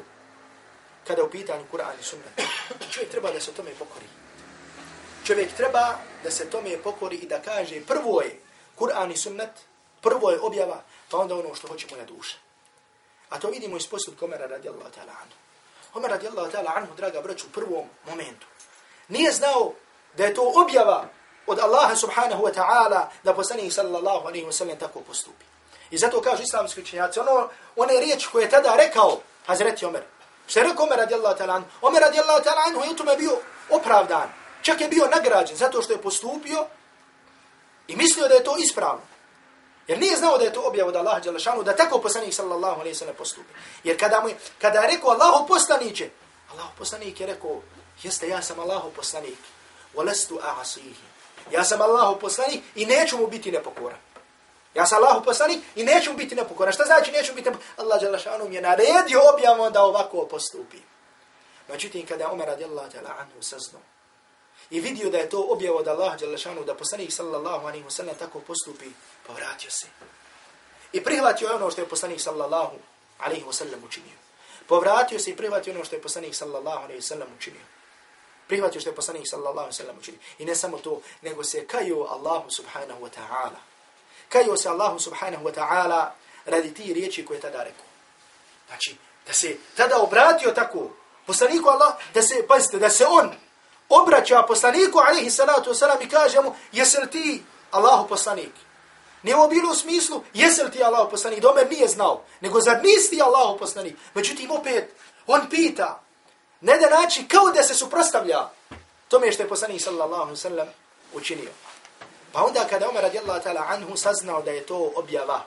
kada 1.07 1.21
je 1.21 1.25
u 1.25 1.29
pitanju 1.29 1.65
Kur'an 1.71 1.99
i 1.99 2.03
sunnet. 2.03 2.41
Čovjek 2.91 3.11
treba 3.11 3.31
da 3.31 3.39
se 3.39 3.51
tome 3.51 3.71
pokori. 3.79 4.05
Čovjek 5.25 5.53
treba 5.53 5.97
da 6.23 6.31
se 6.31 6.49
tome 6.49 6.77
pokori 6.77 7.15
i 7.15 7.27
da 7.27 7.41
kaže 7.41 7.81
prvo 7.87 8.21
je 8.21 8.39
Kur'an 8.79 9.11
i 9.11 9.17
sunnet, 9.17 9.51
prvo 10.01 10.31
je 10.31 10.39
objava, 10.39 10.83
pa 11.09 11.17
onda 11.17 11.35
ono 11.35 11.55
što 11.55 11.67
hoće 11.67 11.87
moja 11.91 12.05
duša. 12.05 12.37
A 13.29 13.39
to 13.39 13.49
vidimo 13.49 13.77
iz 13.77 13.87
postupka 13.87 14.25
Omera 14.25 14.47
radijallahu 14.47 14.89
ta'ala 14.89 15.13
anhu. 15.21 15.37
Omer 15.93 16.11
radijallahu 16.11 16.51
ta'ala 16.51 16.71
anhu, 16.75 16.95
draga 16.95 17.21
braću, 17.21 17.47
u 17.47 17.51
prvom 17.51 17.89
momentu. 18.09 18.47
Nije 19.07 19.31
znao 19.31 19.73
da 20.17 20.25
je 20.25 20.33
to 20.33 20.53
objava 20.55 21.09
od 21.47 21.59
Allaha 21.59 21.95
subhanahu 21.95 22.43
wa 22.43 22.53
ta'ala 22.53 23.07
da 23.23 23.33
poslanih 23.33 23.73
sallallahu 23.73 24.27
alaihi 24.27 24.45
wa 24.45 24.51
sallam 24.51 24.77
tako 24.77 25.01
postupi. 25.01 25.45
I 25.93 25.97
zato 25.97 26.21
kažu 26.21 26.43
islamski 26.43 26.81
učenjaci, 26.81 27.19
ono, 27.19 27.49
one 27.75 27.99
riječi 27.99 28.27
koje 28.31 28.43
je 28.43 28.49
tada 28.49 28.75
rekao 28.75 29.19
Hazreti 29.45 29.85
Omer. 29.85 30.01
Što 30.47 30.59
je 30.59 30.63
rekao 30.63 30.85
Omer 30.85 30.97
radijallahu 30.97 31.37
ta'ala 31.39 31.55
anhu? 31.55 31.67
Omer 31.81 32.01
radijallahu 32.01 32.43
ta'ala 32.43 32.67
anhu 32.67 32.83
je 32.83 32.91
u 32.91 32.95
tome 32.95 33.15
bio 33.15 33.37
opravdan. 33.69 34.29
Čak 34.61 34.81
je 34.81 34.87
bio 34.87 35.07
nagrađen 35.15 35.57
zato 35.57 35.81
što 35.81 35.93
je 35.93 36.01
postupio 36.01 36.65
i 37.87 37.95
mislio 37.95 38.27
da 38.27 38.33
je 38.33 38.43
to 38.43 38.55
ispravno. 38.57 39.01
Jer 39.87 39.99
nije 39.99 40.17
znao 40.17 40.37
da 40.37 40.43
je 40.43 40.53
to 40.53 40.61
objav 40.61 40.87
od 40.87 40.95
Allaha 40.95 41.19
Đalešanu, 41.19 41.63
da 41.63 41.75
tako 41.75 41.99
poslanik 41.99 42.33
sallallahu 42.33 42.79
alaihi 42.79 42.95
sallam 42.95 43.15
postupi. 43.15 43.53
Jer 43.83 43.99
kada, 43.99 44.21
mu, 44.21 44.29
kada 44.61 44.79
je 44.79 44.87
rekao 44.87 45.09
Allahu 45.09 45.47
poslaniće, 45.47 46.09
Allahu 46.51 46.71
poslanik 46.77 47.19
je 47.19 47.27
rekao, 47.27 47.61
jeste 48.03 48.27
ja 48.27 48.41
sam 48.41 48.59
Allahu 48.59 48.91
poslanik, 48.95 49.37
walastu 49.95 50.39
a'asihi. 50.41 51.05
Ja 51.51 51.63
sam 51.63 51.81
Allahu 51.81 52.19
poslanik 52.19 52.63
i 52.75 52.85
neću 52.85 53.17
mu 53.17 53.27
biti 53.27 53.51
nepokoran. 53.51 53.99
Ja 54.73 54.85
sam 54.85 55.03
Allahu 55.03 55.25
poslanik 55.25 55.59
i 55.75 55.83
neću 55.83 56.13
biti 56.13 56.35
nepokoran. 56.35 56.73
Šta 56.73 56.83
znači 56.83 57.11
neću 57.11 57.33
biti 57.33 57.49
nepokoran? 57.49 57.73
Allah 57.77 58.01
Đalašanu 58.01 58.49
mi 58.49 58.55
je 58.55 58.61
naredio 58.61 59.21
objavom 59.33 59.73
da 59.73 59.83
ovako 59.83 60.27
postupi. 60.27 60.77
Međutim, 61.67 62.05
kada 62.05 62.23
je 62.23 62.29
Umar 62.29 62.47
radijallahu 62.47 62.91
ta'ala 62.91 63.19
anhu 63.19 63.41
saznao 63.41 63.81
i 64.69 64.79
vidio 64.79 65.09
da 65.09 65.17
je 65.17 65.29
to 65.29 65.45
objavo 65.49 65.77
od 65.77 65.87
Allah 65.87 66.19
Đalašanu, 66.19 66.63
da 66.63 66.75
poslanik 66.75 67.11
sallallahu 67.11 67.67
alaihi 67.67 67.85
wa 67.85 67.91
sallam 67.91 68.15
tako 68.15 68.39
postupi, 68.39 68.85
povratio 69.27 69.71
se. 69.71 69.87
I 70.93 71.03
prihvatio 71.03 71.55
ono 71.55 71.71
što 71.71 71.81
je 71.81 71.87
poslanik 71.89 72.21
sallallahu 72.21 72.75
alaihi 73.19 73.45
wasallam 73.45 73.85
učinio. 73.85 74.17
Povratio 74.67 75.19
se 75.19 75.31
i 75.31 75.35
prihvatio 75.35 75.73
ono 75.73 75.85
što 75.85 75.95
je 75.95 76.01
poslanik 76.01 76.35
sallallahu 76.35 76.83
alaihi 76.83 77.01
wasallam 77.01 77.27
učinio. 77.37 77.61
Prihvatio 78.47 78.81
što 78.81 78.89
je 78.89 78.95
poslanik 78.95 79.27
sallallahu 79.27 79.59
alaihi 79.59 79.73
wasallam 79.73 79.99
učinio. 79.99 80.19
I 80.37 80.45
ne 80.45 80.55
samo 80.55 80.77
to, 80.77 81.01
nego 81.21 81.43
se 81.43 81.67
kaju 81.67 82.07
Allahu 82.09 82.51
subhanahu 82.51 83.05
wa 83.05 83.09
ta'ala 83.09 83.72
kajio 84.29 84.57
se 84.57 84.69
Allahu 84.69 84.99
subhanahu 84.99 85.45
wa 85.45 85.53
ta'ala 85.53 86.09
radi 86.45 86.73
ti 86.73 86.93
riječi 86.93 87.25
koje 87.25 87.39
tada 87.39 87.63
rekao. 87.63 87.85
Znači, 88.67 88.97
da 89.27 89.33
se 89.33 89.57
tada 89.75 89.97
obratio 89.97 90.51
tako 90.51 90.89
poslaniku 91.25 91.69
Allah, 91.69 91.93
da 92.13 92.21
se, 92.21 92.47
pazite, 92.47 92.79
da 92.79 92.89
se 92.89 93.05
on 93.07 93.31
obraća 93.89 94.43
poslaniku 94.47 94.99
alaihi 94.99 95.29
salatu 95.29 95.69
wasalam 95.69 96.03
i 96.03 96.09
kaže 96.09 96.41
mu, 96.41 96.55
jesi 96.71 96.97
li 97.01 97.09
ti 97.09 97.43
Allahu 97.71 98.07
poslanik? 98.07 98.51
Nije 99.23 99.35
ovo 99.35 99.47
bilo 99.47 99.71
u 99.71 99.75
smislu, 99.75 100.23
jesi 100.33 100.63
li 100.63 100.71
ti 100.71 100.83
Allahu 100.83 101.09
poslanik? 101.09 101.39
Dome 101.39 101.65
nije 101.65 101.87
znao, 101.87 102.23
nego 102.41 102.61
zar 102.61 102.79
nisi 102.83 103.09
ti 103.09 103.21
Allahu 103.21 103.57
poslanik? 103.57 103.95
Međutim, 104.13 104.51
opet, 104.51 104.93
on 105.27 105.49
pita, 105.49 106.01
ne 106.61 106.77
da 106.77 107.01
naći 107.01 107.27
kao 107.27 107.51
da 107.51 107.63
se 107.63 107.73
suprostavlja 107.73 108.49
tome 109.07 109.31
što 109.31 109.43
je 109.43 109.49
poslanik 109.49 109.81
sallallahu 109.81 110.35
sallam 110.35 110.67
učinio. 111.13 111.49
Pa 112.33 112.41
onda 112.43 112.67
kada 112.67 112.89
Umar 112.89 113.03
radijallahu 113.03 113.43
ta'ala 113.43 113.65
anhu 113.69 113.97
saznao 113.97 114.41
da 114.41 114.51
je 114.51 114.65
to 114.65 114.91
objava, 114.95 115.45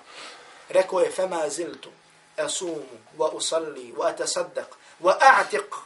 rekao 0.69 1.01
je 1.01 1.11
fema 1.11 1.49
ziltu 1.49 1.91
asumu 2.37 2.99
wa 3.19 3.31
usalli 3.31 3.93
wa 3.93 4.07
atasaddaq 4.09 4.71
wa 5.03 5.19
a'tiq 5.21 5.77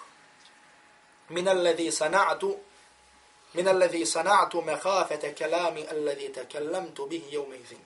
min 1.28 1.48
alladhi 1.48 1.92
sana'tu 1.92 2.56
min 3.54 3.68
alladhi 3.68 4.06
sana'tu 4.06 4.62
makhafata 4.62 5.34
kalami 5.34 5.86
alladhi 5.90 6.32
takallamtu 6.32 7.06
bihi 7.06 7.36
yawma 7.36 7.56
idhin. 7.56 7.80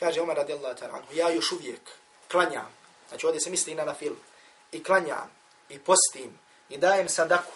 Kaže 0.00 0.20
Umar 0.20 0.36
radijallahu 0.36 0.74
ta'ala 0.74 0.94
anhu, 0.94 1.14
ja 1.14 1.30
još 1.30 1.52
uvijek 1.52 1.80
klanjam, 2.30 2.68
znači 3.08 3.26
ovdje 3.26 3.40
se 3.40 3.50
misli 3.50 3.74
na 3.74 3.94
film, 3.94 4.18
i 4.72 4.82
klanjam, 4.82 5.30
i 5.68 5.78
postim, 5.78 6.38
i 6.68 6.78
dajem 6.78 7.08
sadaku, 7.08 7.52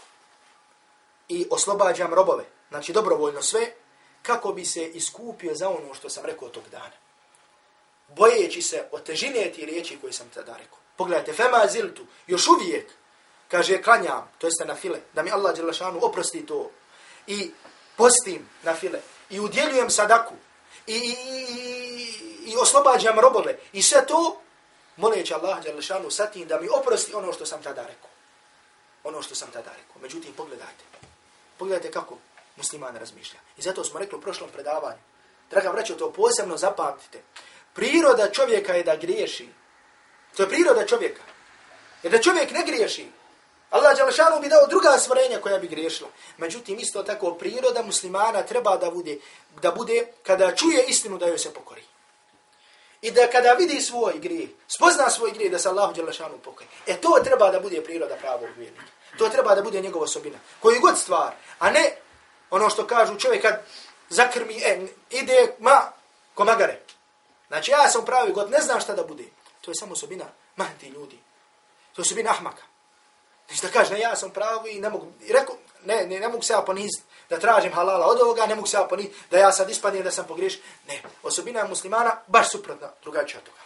i 1.29 1.47
oslobađam 1.51 2.15
robove, 2.15 2.45
znači 2.69 2.93
dobrovoljno 2.93 3.43
sve, 3.43 3.73
kako 4.23 4.53
bi 4.53 4.65
se 4.65 4.87
iskupio 4.87 5.55
za 5.55 5.69
ono 5.69 5.95
što 5.95 6.11
sam 6.11 6.25
rekao 6.25 6.49
tog 6.49 6.69
dana. 6.71 6.93
Bojeći 8.09 8.63
se 8.63 8.85
o 8.93 8.99
težine 8.99 9.53
ti 9.53 9.67
riječi 9.67 9.99
koje 10.01 10.13
sam 10.13 10.29
tada 10.35 10.57
rekao. 10.57 10.79
Pogledajte, 10.97 11.33
fema 11.33 11.67
ziltu, 11.69 12.07
još 12.27 12.49
uvijek, 12.49 12.91
kaže, 13.49 13.83
klanjam, 13.83 14.33
to 14.39 14.47
jeste 14.47 14.65
na 14.65 14.75
file, 14.75 15.01
da 15.13 15.23
mi 15.23 15.31
Allah 15.31 15.57
Đelešanu 15.57 15.99
oprosti 16.03 16.47
to, 16.47 16.71
i 17.27 17.51
postim 17.97 18.49
na 18.63 18.75
file, 18.75 19.01
i 19.31 19.41
udjeljujem 19.41 19.91
sadaku, 19.91 20.35
i, 20.87 20.97
i, 20.97 21.15
i, 21.49 22.53
i 22.53 22.57
oslobađam 22.57 23.19
robove, 23.19 23.59
i 23.73 23.83
sve 23.83 24.07
to, 24.07 24.41
moleći 24.97 25.35
Allah 25.35 25.63
Đelešanu 25.63 26.11
sa 26.11 26.27
tim 26.27 26.49
da 26.49 26.61
mi 26.61 26.69
oprosti 26.81 27.15
ono 27.15 27.33
što 27.33 27.47
sam 27.47 27.63
tada 27.63 27.83
rekao. 27.83 28.11
Ono 29.05 29.23
što 29.23 29.35
sam 29.35 29.51
tada 29.51 29.71
rekao. 29.71 30.03
Međutim, 30.03 30.33
pogledajte. 30.37 30.85
Pogledajte 31.59 31.91
kako 31.91 32.19
musliman 32.61 32.97
razmišlja. 32.97 33.41
I 33.59 33.63
zato 33.63 33.85
smo 33.85 34.01
rekli 34.01 34.19
u 34.19 34.21
prošlom 34.21 34.51
predavanju. 34.51 35.01
Draga 35.51 35.73
braćo, 35.73 35.95
to 35.95 36.13
posebno 36.13 36.57
zapamtite. 36.57 37.23
Priroda 37.73 38.31
čovjeka 38.31 38.75
je 38.75 38.85
da 38.85 38.97
griješi. 38.97 39.49
To 40.37 40.43
je 40.43 40.49
priroda 40.49 40.87
čovjeka. 40.87 41.23
Jer 42.03 42.13
da 42.13 42.23
čovjek 42.23 42.51
ne 42.51 42.65
griješi, 42.67 43.07
Allah 43.71 43.97
Đalešanu 43.97 44.41
bi 44.41 44.49
dao 44.49 44.67
druga 44.67 44.99
stvorenja 44.99 45.39
koja 45.41 45.59
bi 45.59 45.69
griješila. 45.69 46.11
Međutim, 46.37 46.79
isto 46.79 47.03
tako, 47.03 47.35
priroda 47.35 47.83
muslimana 47.83 48.43
treba 48.43 48.77
da 48.77 48.91
bude, 48.91 49.19
da 49.63 49.71
bude 49.71 50.07
kada 50.23 50.57
čuje 50.57 50.85
istinu 50.89 51.19
da 51.19 51.27
joj 51.27 51.39
se 51.39 51.55
pokori. 51.55 51.83
I 53.03 53.11
da 53.11 53.31
kada 53.33 53.53
vidi 53.53 53.81
svoj 53.81 54.19
grije, 54.19 54.49
spozna 54.69 55.11
svoj 55.11 55.31
grije 55.31 55.51
da 55.51 55.59
se 55.59 55.69
Allah 55.69 55.97
Đalešanu 55.97 56.39
pokori. 56.39 56.69
E 56.87 56.97
to 56.97 57.21
treba 57.25 57.51
da 57.51 57.61
bude 57.61 57.85
priroda 57.85 58.17
pravog 58.17 58.49
vjernika. 58.57 58.93
To 59.19 59.29
treba 59.29 59.55
da 59.55 59.63
bude 59.63 59.81
njegova 59.81 60.05
osobina. 60.05 60.39
Koji 60.61 60.79
god 60.79 60.99
stvar, 60.99 61.33
a 61.59 61.71
ne 61.71 61.97
ono 62.51 62.71
što 62.71 62.87
kažu 62.87 63.19
čovjek 63.19 63.43
kad 63.43 63.63
zakrmi, 64.09 64.63
e, 64.65 64.87
ide, 65.11 65.55
ma, 65.59 65.93
komagare. 66.35 66.81
Znači 67.49 67.71
ja 67.71 67.89
sam 67.89 68.05
pravi 68.05 68.33
god, 68.33 68.51
ne 68.51 68.61
znam 68.61 68.81
šta 68.81 68.95
da 68.95 69.05
bude. 69.05 69.25
To 69.61 69.71
je 69.71 69.75
samo 69.75 69.93
osobina 69.93 70.25
mahti 70.57 70.89
ljudi. 70.89 71.19
To 71.93 72.01
je 72.01 72.03
osobina 72.03 72.31
ahmaka. 72.31 72.63
Znači 73.49 73.67
da 73.67 73.73
kaže, 73.73 73.95
ne, 73.95 74.01
ja 74.01 74.17
sam 74.17 74.31
pravi 74.31 74.71
i 74.71 74.81
ne 74.81 74.91
mogu, 74.91 75.13
i 75.21 75.33
reku, 75.33 75.57
ne, 75.85 76.07
ne, 76.07 76.21
ne 76.21 76.29
mogu 76.29 76.43
se 76.43 76.53
ja 76.53 76.63
poniziti 76.63 77.03
da 77.31 77.39
tražim 77.39 77.73
halala 77.73 78.07
od 78.07 78.21
ovoga, 78.21 78.47
ne 78.47 78.55
mogu 78.55 78.67
se 78.67 78.77
ja 78.77 78.85
poniziti 78.85 79.17
da 79.31 79.39
ja 79.39 79.53
sad 79.53 79.71
ispadnem 79.71 80.03
da 80.03 80.11
sam 80.11 80.27
pogriješ. 80.27 80.59
Ne, 80.89 81.03
osobina 81.23 81.65
muslimana 81.65 82.17
baš 82.27 82.51
suprotna 82.51 82.91
drugačija 83.03 83.41
od 83.41 83.45
toga. 83.45 83.61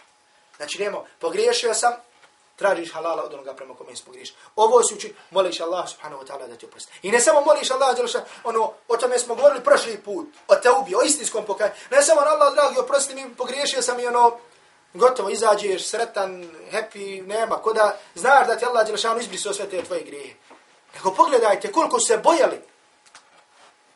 Znači 0.57 0.83
nemo, 0.83 1.05
pogriješio 1.19 1.73
sam, 1.73 1.93
tražiš 2.55 2.93
halala 2.93 3.23
od 3.23 3.33
onoga 3.33 3.53
prema 3.53 3.75
kome 3.75 3.91
ispogriješ. 3.91 4.33
Ovo 4.55 4.83
se 4.83 4.95
uči, 4.95 5.13
moliš 5.31 5.61
Allah 5.61 5.89
subhanahu 5.89 6.23
wa 6.23 6.27
ta'ala 6.27 6.47
da 6.47 6.55
ti 6.55 6.65
oprosti. 6.65 6.91
I 7.03 7.11
ne 7.11 7.19
samo 7.19 7.41
moliš 7.41 7.71
Allah, 7.71 7.95
djelaša, 7.95 8.23
ono, 8.43 8.71
o 8.87 8.97
tome 8.97 9.19
smo 9.19 9.35
govorili 9.35 9.63
prošli 9.63 9.97
put, 9.97 10.27
o 10.47 10.55
te 10.55 10.71
ubi, 10.71 10.95
o 10.95 11.01
istinskom 11.01 11.45
pokaj. 11.45 11.69
Ne 11.91 12.01
samo 12.01 12.21
Allah, 12.21 12.53
dragi, 12.53 12.79
oprosti 12.79 13.15
mi, 13.15 13.35
pogriješio 13.35 13.81
sam 13.81 13.99
i 13.99 14.07
ono, 14.07 14.37
gotovo, 14.93 15.29
izađeš, 15.29 15.87
sretan, 15.87 16.51
happy, 16.71 17.27
nema, 17.27 17.55
ko 17.55 17.73
da 17.73 17.97
znaš 18.15 18.47
da 18.47 18.55
ti 18.55 18.65
Allah, 18.65 18.85
djelaša, 18.85 19.17
izbrisao 19.19 19.53
sve 19.53 19.69
te 19.69 19.83
tvoje 19.83 20.03
grije. 20.03 20.35
Nego 20.95 21.13
pogledajte 21.13 21.71
koliko 21.71 21.99
se 21.99 22.17
bojali. 22.17 22.61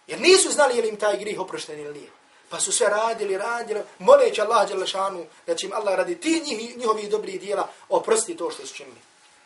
Jer 0.07 0.21
nisu 0.21 0.51
znali 0.51 0.75
je 0.75 0.81
li 0.81 0.89
im 0.89 0.97
taj 0.97 1.17
grih 1.17 1.39
oprošten 1.39 1.79
ili 1.79 1.93
nije. 1.93 2.18
Pa 2.49 2.59
su 2.59 2.71
sve 2.71 2.89
radili, 2.89 3.37
radili, 3.37 3.81
moleći 3.99 4.41
Allah 4.41 4.67
Đelešanu 4.67 5.25
da 5.47 5.55
će 5.55 5.67
im 5.67 5.73
Allah 5.73 5.95
radi 5.95 6.19
ti 6.19 6.41
njih, 6.45 6.77
njihovi 6.77 7.09
dobri 7.09 7.37
dijela 7.37 7.69
oprosti 7.89 8.37
to 8.37 8.51
što 8.51 8.67
su 8.67 8.75
činili. 8.75 8.97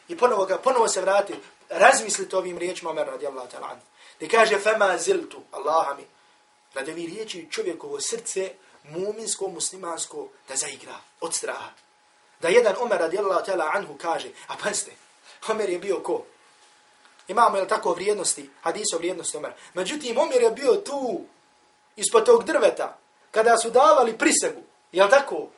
I 0.08 0.18
ponovo, 0.18 0.46
ga, 0.46 0.58
ponovo 0.58 0.88
se 0.88 1.02
vrati, 1.02 1.34
razmislite 1.70 2.38
ovim 2.38 2.58
riječima 2.58 2.90
Omer 2.90 3.08
radi 3.08 3.28
Allah 3.28 3.48
ta'ala. 3.50 3.76
Da 4.20 4.28
kaže, 4.28 4.60
fema 4.60 4.98
ziltu, 4.98 5.42
Allaha 5.52 5.94
mi, 5.94 6.06
radi 6.74 6.92
ovi 6.92 7.06
riječi 7.06 7.48
čovjekovo 7.52 8.02
srce, 8.02 8.52
muminsko, 8.84 9.48
muslimansko, 9.48 10.28
da 10.48 10.56
zaigra 10.56 10.96
od 11.22 11.34
straha. 11.34 11.70
Da 12.42 12.48
jedan 12.48 12.76
Omer 12.80 13.00
radi 13.00 13.18
Allah 13.18 13.46
ta'ala 13.46 13.70
anhu 13.74 13.98
kaže, 13.98 14.30
a 14.48 14.56
pazite, 14.64 14.92
Omer 15.48 15.70
je 15.70 15.80
bio 15.80 16.00
ko? 16.00 16.24
Imamo 17.28 17.58
je 17.58 17.68
tako 17.68 17.94
vrijednosti, 17.94 18.50
hadiso 18.62 18.98
vrijednosti 18.98 19.38
Omer. 19.38 19.52
Međutim, 19.74 20.18
Omer 20.18 20.42
je 20.42 20.52
bio 20.52 20.76
tu, 20.76 21.26
ispod 21.97 22.27
tog 22.27 22.45
drveta, 22.45 22.99
kada 23.31 23.59
su 23.59 23.71
davali 23.71 24.19
prisegu, 24.19 24.63
jel 24.93 25.09
tako? 25.09 25.49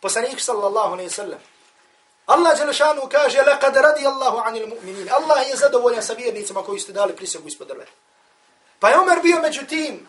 Poslanik 0.00 0.40
sallallahu 0.40 0.92
alaihi 0.92 1.10
sallam. 1.10 1.38
Allah 2.26 2.58
Đelešanu 2.58 3.08
kaže, 3.08 3.42
لَقَدْ 3.42 3.74
رَدِيَ 3.76 4.06
اللَّهُ 4.06 4.42
عَنِ 4.42 4.54
الْمُؤْمِنِينَ 4.56 5.10
Allah 5.10 5.48
je 5.48 5.56
zadovoljan 5.56 6.02
sa 6.02 6.12
vjernicama 6.12 6.62
koji 6.62 6.80
su 6.80 6.92
dali 6.92 7.16
prisegu 7.16 7.48
ispod 7.48 7.68
drveta. 7.68 7.90
Pa 8.78 8.88
je 8.88 8.98
Omer 8.98 9.18
bio 9.22 9.40
među 9.40 9.66
tim, 9.66 10.08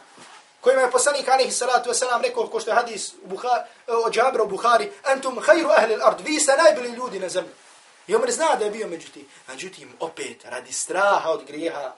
kojima 0.62 0.82
je 0.82 0.92
poslanik 0.92 1.28
alaihi 1.28 1.52
salatu 1.52 1.89
wasalam 1.89 2.22
rekao, 2.22 2.48
ko 2.48 2.60
što 2.60 2.72
je 2.72 2.76
hadis 2.76 3.14
u 3.24 3.28
Buhari, 3.28 3.64
o 3.88 4.10
Džabra 4.10 4.44
u 4.44 4.48
Buhari, 4.48 4.92
antum 5.04 5.39
hajru 5.46 5.70
ahli 5.70 5.96
l'ard, 5.96 6.22
vi 6.26 6.39
ste 6.39 6.58
najbolji 6.58 6.89
ljudi 6.89 7.20
na 7.20 7.30
zemlji. 7.30 7.52
I 8.08 8.16
Omer 8.16 8.32
zna 8.32 8.56
da 8.56 8.66
je 8.66 8.72
bio 8.72 8.88
među 8.88 9.10
tim. 9.12 9.28
Međutim, 9.48 9.94
opet, 10.00 10.46
radi 10.46 10.74
straha 10.74 11.30
od 11.30 11.46
grijeha, 11.46 11.94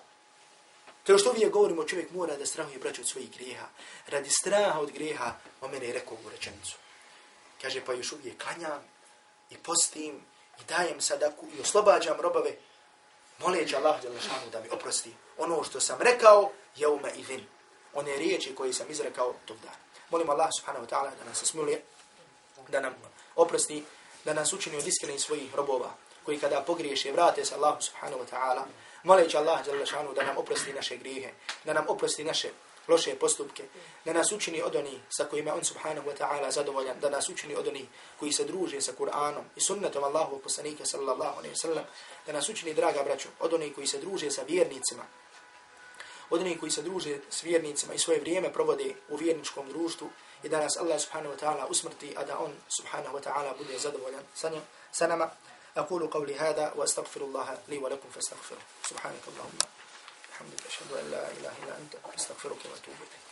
To 1.08 1.18
što 1.18 1.28
ono 1.28 1.30
što 1.30 1.30
uvijek 1.30 1.52
govorimo, 1.52 1.84
čovjek 1.84 2.10
mora 2.10 2.36
da 2.36 2.46
strahuje 2.46 2.78
braću 2.78 3.00
od 3.00 3.08
svojih 3.08 3.30
grijeha. 3.30 3.66
Radi 4.06 4.30
straha 4.30 4.80
od 4.80 4.90
grijeha, 4.90 5.34
o 5.60 5.68
mene 5.68 5.86
je 5.86 5.92
rekao 5.92 6.16
u 6.26 6.28
rečenicu. 6.28 6.76
Kaže, 7.62 7.84
pa 7.84 7.92
još 7.92 8.12
uvijek 8.12 8.42
klanjam 8.42 8.84
i 9.50 9.56
postim 9.56 10.20
i 10.60 10.64
dajem 10.68 11.00
sadaku 11.00 11.46
i 11.56 11.60
oslobađam 11.60 12.20
robove. 12.20 12.56
Moleći 13.38 13.76
Allah 13.76 14.02
da 14.52 14.60
mi 14.60 14.68
oprosti 14.70 15.14
ono 15.38 15.64
što 15.64 15.80
sam 15.80 15.98
rekao, 16.00 16.50
je 16.76 16.88
ume 16.88 17.12
i 17.16 17.22
vin. 17.22 17.46
One 17.94 18.16
riječi 18.16 18.54
koje 18.54 18.72
sam 18.72 18.90
izrekao 18.90 19.34
tog 19.44 19.56
dana. 19.60 19.76
Molim 20.10 20.30
Allah 20.30 20.48
subhanahu 20.58 20.86
wa 20.86 20.90
ta'ala 20.90 21.10
da 21.18 21.24
nas 21.24 21.44
smiluje, 21.44 21.82
da 22.68 22.80
nam 22.80 22.94
oprosti, 23.36 23.84
da 24.24 24.34
nas 24.34 24.52
učini 24.52 24.76
od 24.76 24.86
iskrenih 24.86 25.20
svojih 25.20 25.54
robova, 25.54 25.94
koji 26.24 26.38
kada 26.38 26.60
pogriješe, 26.60 27.12
vrate 27.12 27.44
se 27.44 27.54
Allah 27.54 27.76
subhanahu 27.80 28.22
wa 28.22 28.26
ta'ala, 28.30 28.62
moleći 29.02 29.36
Allah 29.36 29.60
šanu 29.84 30.12
da 30.14 30.22
nam 30.22 30.36
oprosti 30.36 30.72
naše 30.72 30.96
grijehe, 30.96 31.32
da 31.64 31.72
nam 31.72 31.84
oprosti 31.88 32.24
naše 32.24 32.48
loše 32.88 33.14
postupke, 33.14 33.64
da 34.04 34.12
nas 34.12 34.32
učini 34.32 34.62
od 34.62 34.76
onih 34.76 35.00
sa 35.08 35.24
kojima 35.24 35.54
on 35.54 35.64
subhanahu 35.64 36.08
wa 36.08 36.16
ta'ala 36.16 36.50
zadovoljan, 36.50 37.00
da 37.00 37.10
nas 37.10 37.28
učini 37.28 37.54
od 37.54 37.68
onih 37.68 37.84
koji 38.18 38.32
se 38.32 38.44
druže 38.44 38.80
sa 38.80 38.92
Kur'anom 38.98 39.44
i 39.56 39.60
sunnetom 39.60 40.04
Allahu 40.04 40.38
poslanika 40.38 40.86
sallallahu 40.86 41.38
alaihi 41.38 41.56
sallam, 41.56 41.84
da 42.26 42.32
nas 42.32 42.48
učini, 42.48 42.74
draga 42.74 43.02
braćo, 43.02 43.28
od 43.40 43.54
onih 43.54 43.74
koji 43.74 43.86
se 43.86 43.98
druže 43.98 44.30
sa 44.30 44.42
vjernicima, 44.42 45.02
od 46.30 46.40
onih 46.40 46.60
koji 46.60 46.70
se 46.70 46.82
druže 46.82 47.18
s 47.30 47.42
vjernicima 47.42 47.94
i 47.94 47.98
svoje 47.98 48.20
vrijeme 48.20 48.52
provode 48.52 48.94
u 49.08 49.16
vjerničkom 49.16 49.68
društvu 49.68 50.10
i 50.42 50.48
da 50.48 50.60
nas 50.60 50.76
Allah 50.76 51.00
subhanahu 51.00 51.34
wa 51.34 51.40
ta'ala 51.40 51.66
usmrti, 51.68 52.14
a 52.16 52.24
da 52.24 52.38
on 52.38 52.52
subhanahu 52.68 53.16
wa 53.16 53.22
ta'ala 53.22 53.58
bude 53.58 53.78
zadovoljan 53.78 54.22
sa, 54.34 54.48
njim, 54.48 54.62
sa 54.92 55.06
nama. 55.06 55.30
أقول 55.78 56.06
قولي 56.06 56.34
هذا 56.38 56.72
وأستغفر 56.76 57.20
الله 57.20 57.58
لي 57.68 57.78
ولكم 57.78 58.08
فاستغفره 58.14 58.58
سبحانك 58.90 59.20
اللهم 59.28 59.58
الحمد 60.28 60.48
لله 60.52 60.66
أشهد 60.68 60.92
أن 60.92 61.10
لا 61.10 61.30
إله 61.30 61.52
إلا 61.64 61.76
أنت 61.78 61.94
أستغفرك 62.16 62.56
وأتوب 62.64 62.94
إليك. 62.94 63.27